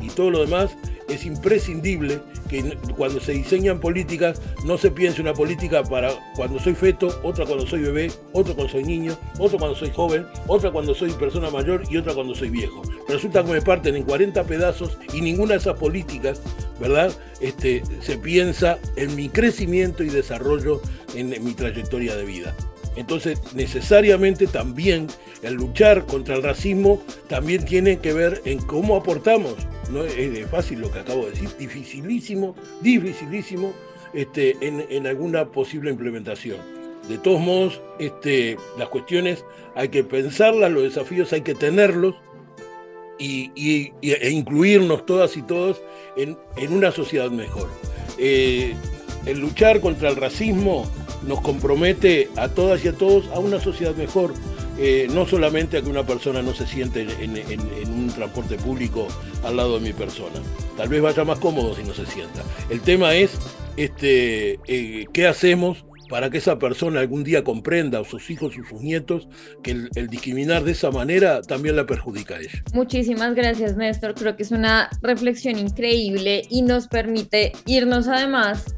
y 0.00 0.08
todo 0.08 0.30
lo 0.30 0.40
demás, 0.40 0.70
es 1.08 1.24
imprescindible 1.24 2.20
que 2.48 2.76
cuando 2.96 3.20
se 3.20 3.32
diseñan 3.32 3.80
políticas 3.80 4.40
no 4.64 4.78
se 4.78 4.90
piense 4.90 5.20
una 5.20 5.34
política 5.34 5.82
para 5.82 6.10
cuando 6.36 6.58
soy 6.58 6.74
feto, 6.74 7.20
otra 7.22 7.46
cuando 7.46 7.66
soy 7.66 7.82
bebé, 7.82 8.10
otra 8.32 8.54
cuando 8.54 8.72
soy 8.72 8.84
niño, 8.84 9.16
otra 9.38 9.58
cuando 9.58 9.76
soy 9.76 9.90
joven, 9.90 10.26
otra 10.46 10.70
cuando 10.70 10.94
soy 10.94 11.10
persona 11.12 11.50
mayor 11.50 11.82
y 11.90 11.96
otra 11.96 12.14
cuando 12.14 12.34
soy 12.34 12.50
viejo. 12.50 12.82
Resulta 13.08 13.44
que 13.44 13.52
me 13.52 13.62
parten 13.62 13.96
en 13.96 14.04
40 14.04 14.44
pedazos 14.44 14.98
y 15.12 15.20
ninguna 15.20 15.54
de 15.54 15.60
esas 15.60 15.78
políticas, 15.78 16.40
¿verdad? 16.80 17.12
Este, 17.40 17.82
se 18.00 18.16
piensa 18.18 18.78
en 18.96 19.14
mi 19.16 19.28
crecimiento 19.28 20.04
y 20.04 20.08
desarrollo 20.08 20.80
en 21.14 21.30
mi 21.44 21.54
trayectoria 21.54 22.14
de 22.16 22.24
vida. 22.24 22.54
Entonces, 22.96 23.40
necesariamente 23.54 24.46
también 24.46 25.06
el 25.42 25.54
luchar 25.54 26.06
contra 26.06 26.36
el 26.36 26.42
racismo 26.42 27.00
también 27.28 27.64
tiene 27.64 27.98
que 27.98 28.12
ver 28.12 28.42
en 28.44 28.58
cómo 28.58 28.96
aportamos. 28.96 29.54
No 29.90 30.04
es 30.04 30.46
fácil 30.48 30.80
lo 30.80 30.90
que 30.90 31.00
acabo 31.00 31.24
de 31.24 31.30
decir, 31.30 31.48
dificilísimo, 31.58 32.54
dificilísimo 32.80 33.72
este, 34.12 34.56
en, 34.60 35.06
alguna 35.06 35.46
posible 35.46 35.90
implementación. 35.90 36.58
De 37.08 37.18
todos 37.18 37.40
modos, 37.40 37.80
este, 37.98 38.56
las 38.78 38.88
cuestiones 38.88 39.44
hay 39.74 39.88
que 39.88 40.04
pensarlas, 40.04 40.70
los 40.70 40.82
desafíos 40.82 41.32
hay 41.32 41.40
que 41.40 41.54
tenerlos 41.54 42.14
y, 43.18 43.92
e 44.02 44.30
incluirnos 44.30 45.06
todas 45.06 45.36
y 45.36 45.42
todos 45.42 45.80
en, 46.16 46.36
una 46.72 46.90
sociedad 46.90 47.30
mejor. 47.30 47.68
Eh, 48.18 48.74
el 49.26 49.38
luchar 49.38 49.80
contra 49.80 50.08
el 50.08 50.16
racismo 50.16 50.90
nos 51.26 51.40
compromete 51.40 52.28
a 52.36 52.48
todas 52.48 52.84
y 52.84 52.88
a 52.88 52.92
todos 52.92 53.26
a 53.28 53.38
una 53.38 53.60
sociedad 53.60 53.94
mejor, 53.94 54.34
eh, 54.78 55.08
no 55.12 55.26
solamente 55.26 55.78
a 55.78 55.82
que 55.82 55.88
una 55.88 56.06
persona 56.06 56.42
no 56.42 56.54
se 56.54 56.66
siente 56.66 57.02
en, 57.20 57.90
un 57.90 58.10
transporte 58.14 58.56
público 58.56 59.06
al 59.44 59.56
lado 59.56 59.78
de 59.78 59.86
mi 59.86 59.92
persona. 59.92 60.36
Tal 60.76 60.88
vez 60.88 61.02
vaya 61.02 61.24
más 61.24 61.38
cómodo 61.38 61.74
si 61.74 61.84
no 61.84 61.94
se 61.94 62.06
sienta. 62.06 62.42
El 62.70 62.80
tema 62.80 63.14
es 63.14 63.32
este, 63.76 64.58
eh, 64.66 65.06
qué 65.12 65.26
hacemos 65.26 65.84
para 66.08 66.28
que 66.28 66.38
esa 66.38 66.58
persona 66.58 66.98
algún 67.00 67.22
día 67.22 67.44
comprenda, 67.44 68.00
o 68.00 68.04
sus 68.04 68.30
hijos 68.30 68.54
o 68.58 68.68
sus 68.68 68.80
nietos, 68.80 69.28
que 69.62 69.70
el, 69.70 69.90
el, 69.94 70.08
discriminar 70.08 70.64
de 70.64 70.72
esa 70.72 70.90
manera 70.90 71.40
también 71.40 71.76
la 71.76 71.86
perjudica 71.86 72.34
a 72.34 72.40
ella. 72.40 72.64
Muchísimas 72.74 73.34
gracias, 73.36 73.76
Néstor. 73.76 74.14
Creo 74.14 74.34
que 74.34 74.42
es 74.42 74.50
una 74.50 74.90
reflexión 75.02 75.56
increíble 75.56 76.42
y 76.50 76.62
nos 76.62 76.88
permite 76.88 77.52
irnos 77.64 78.08
además 78.08 78.74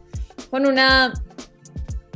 con 0.50 0.66
una 0.66 1.14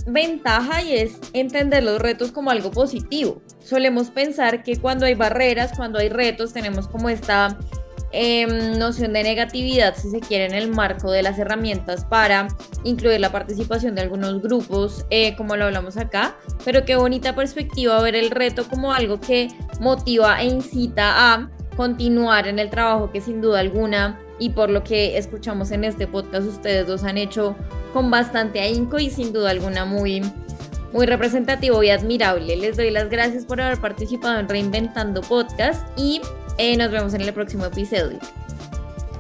ventaja 0.07 0.83
y 0.83 0.95
es 0.95 1.19
entender 1.33 1.83
los 1.83 2.01
retos 2.01 2.31
como 2.33 2.51
algo 2.51 2.71
positivo. 2.71 3.43
Solemos 3.59 4.11
pensar 4.11 4.63
que 4.63 4.77
cuando 4.77 5.07
hay 5.07 5.15
barreras, 5.15 5.73
cuando 5.77 5.99
hay 5.99 6.09
retos, 6.09 6.53
tenemos 6.53 6.89
como 6.89 7.09
esta 7.09 7.59
em, 8.13 8.79
noción 8.79 9.13
de 9.13 9.25
negatividad, 9.25 9.95
si 9.97 10.11
se 10.11 10.21
quiere, 10.21 10.47
en 10.47 10.55
el 10.55 10.69
marco 10.69 11.11
de 11.11 11.23
las 11.23 11.39
herramientas 11.39 12.05
para 12.05 12.49
incluir 12.85 13.21
la 13.21 13.33
participación 13.33 13.95
de 13.95 14.03
algunos 14.03 14.41
grupos, 14.41 15.05
eh, 15.11 15.35
como 15.37 15.57
lo 15.57 15.65
hablamos 15.65 15.97
acá, 15.97 16.37
pero 16.65 16.85
qué 16.85 16.97
bonita 16.97 17.35
perspectiva 17.35 18.01
ver 18.01 18.15
el 18.15 18.31
reto 18.31 18.69
como 18.69 18.93
algo 18.93 19.21
que 19.21 19.49
motiva 19.81 20.41
e 20.41 20.47
incita 20.47 21.33
a 21.33 21.51
continuar 21.77 22.47
en 22.47 22.59
el 22.59 22.71
trabajo 22.71 23.11
que 23.11 23.21
sin 23.21 23.41
duda 23.41 23.61
alguna 23.61 24.19
y 24.39 24.51
por 24.51 24.71
lo 24.71 24.85
que 24.85 25.17
escuchamos 25.17 25.71
en 25.71 25.85
este 25.85 26.07
podcast 26.07 26.47
ustedes 26.47 26.87
dos 26.87 27.05
han 27.05 27.19
hecho 27.19 27.57
con 27.93 28.11
bastante 28.11 28.61
ahínco 28.61 28.99
y 28.99 29.11
sin 29.11 29.33
duda 29.33 29.51
alguna 29.51 29.85
muy, 29.85 30.23
muy 30.93 31.07
representativo 31.07 31.83
y 31.83 31.91
admirable. 31.91 32.57
Les 32.57 32.77
doy 32.77 32.91
las 32.91 33.09
gracias 33.09 33.45
por 33.45 33.61
haber 33.61 33.81
participado 33.81 34.39
en 34.39 34.49
Reinventando 34.49 35.23
Podcast 35.23 35.87
y 35.97 36.21
eh, 36.59 36.77
nos 36.77 36.91
vemos 36.91 37.15
en 37.15 37.23
el 37.23 37.33
próximo 37.33 37.67
episodio. 37.67 38.19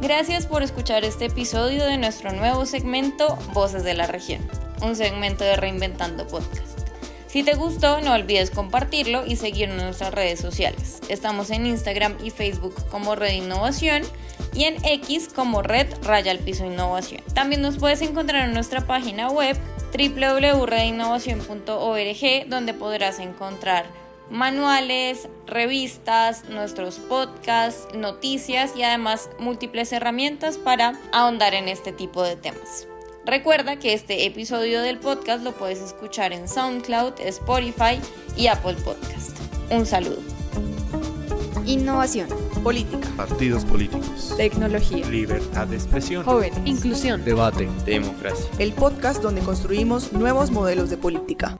Gracias 0.00 0.46
por 0.46 0.62
escuchar 0.62 1.04
este 1.04 1.26
episodio 1.26 1.84
de 1.86 1.96
nuestro 1.96 2.32
nuevo 2.32 2.66
segmento 2.66 3.38
Voces 3.54 3.82
de 3.82 3.94
la 3.94 4.06
Región, 4.06 4.42
un 4.82 4.94
segmento 4.94 5.42
de 5.42 5.56
Reinventando 5.56 6.26
Podcast. 6.26 6.85
Si 7.26 7.42
te 7.42 7.54
gustó, 7.54 8.00
no 8.00 8.12
olvides 8.12 8.50
compartirlo 8.50 9.26
y 9.26 9.36
seguirnos 9.36 9.78
en 9.78 9.84
nuestras 9.84 10.14
redes 10.14 10.40
sociales. 10.40 11.00
Estamos 11.08 11.50
en 11.50 11.66
Instagram 11.66 12.16
y 12.22 12.30
Facebook 12.30 12.74
como 12.90 13.16
Red 13.16 13.32
Innovación 13.32 14.02
y 14.54 14.64
en 14.64 14.76
X 14.84 15.28
como 15.34 15.62
Red 15.62 15.88
Raya 16.02 16.30
al 16.30 16.38
Piso 16.38 16.64
Innovación. 16.64 17.22
También 17.34 17.62
nos 17.62 17.78
puedes 17.78 18.00
encontrar 18.00 18.48
en 18.48 18.54
nuestra 18.54 18.86
página 18.86 19.28
web 19.28 19.56
www.redinnovación.org 19.92 22.48
donde 22.48 22.74
podrás 22.74 23.18
encontrar 23.18 23.86
manuales, 24.30 25.28
revistas, 25.46 26.44
nuestros 26.48 26.98
podcasts, 26.98 27.88
noticias 27.94 28.76
y 28.76 28.82
además 28.82 29.30
múltiples 29.38 29.92
herramientas 29.92 30.58
para 30.58 30.98
ahondar 31.12 31.54
en 31.54 31.68
este 31.68 31.92
tipo 31.92 32.22
de 32.22 32.36
temas. 32.36 32.88
Recuerda 33.26 33.76
que 33.76 33.92
este 33.92 34.24
episodio 34.24 34.82
del 34.82 34.98
podcast 34.98 35.42
lo 35.42 35.50
puedes 35.50 35.80
escuchar 35.80 36.32
en 36.32 36.46
SoundCloud, 36.46 37.14
Spotify 37.18 38.00
y 38.36 38.46
Apple 38.46 38.76
Podcast. 38.84 39.36
Un 39.68 39.84
saludo. 39.84 40.18
Innovación. 41.66 42.28
Política. 42.62 43.08
Partidos 43.16 43.64
políticos. 43.64 44.32
Tecnología. 44.36 45.04
Libertad 45.08 45.66
de 45.66 45.74
expresión. 45.74 46.24
Jóvenes. 46.24 46.56
Inclusión. 46.64 47.24
Debate. 47.24 47.68
Democracia. 47.84 48.46
El 48.60 48.72
podcast 48.72 49.20
donde 49.20 49.40
construimos 49.40 50.12
nuevos 50.12 50.52
modelos 50.52 50.88
de 50.88 50.96
política. 50.96 51.58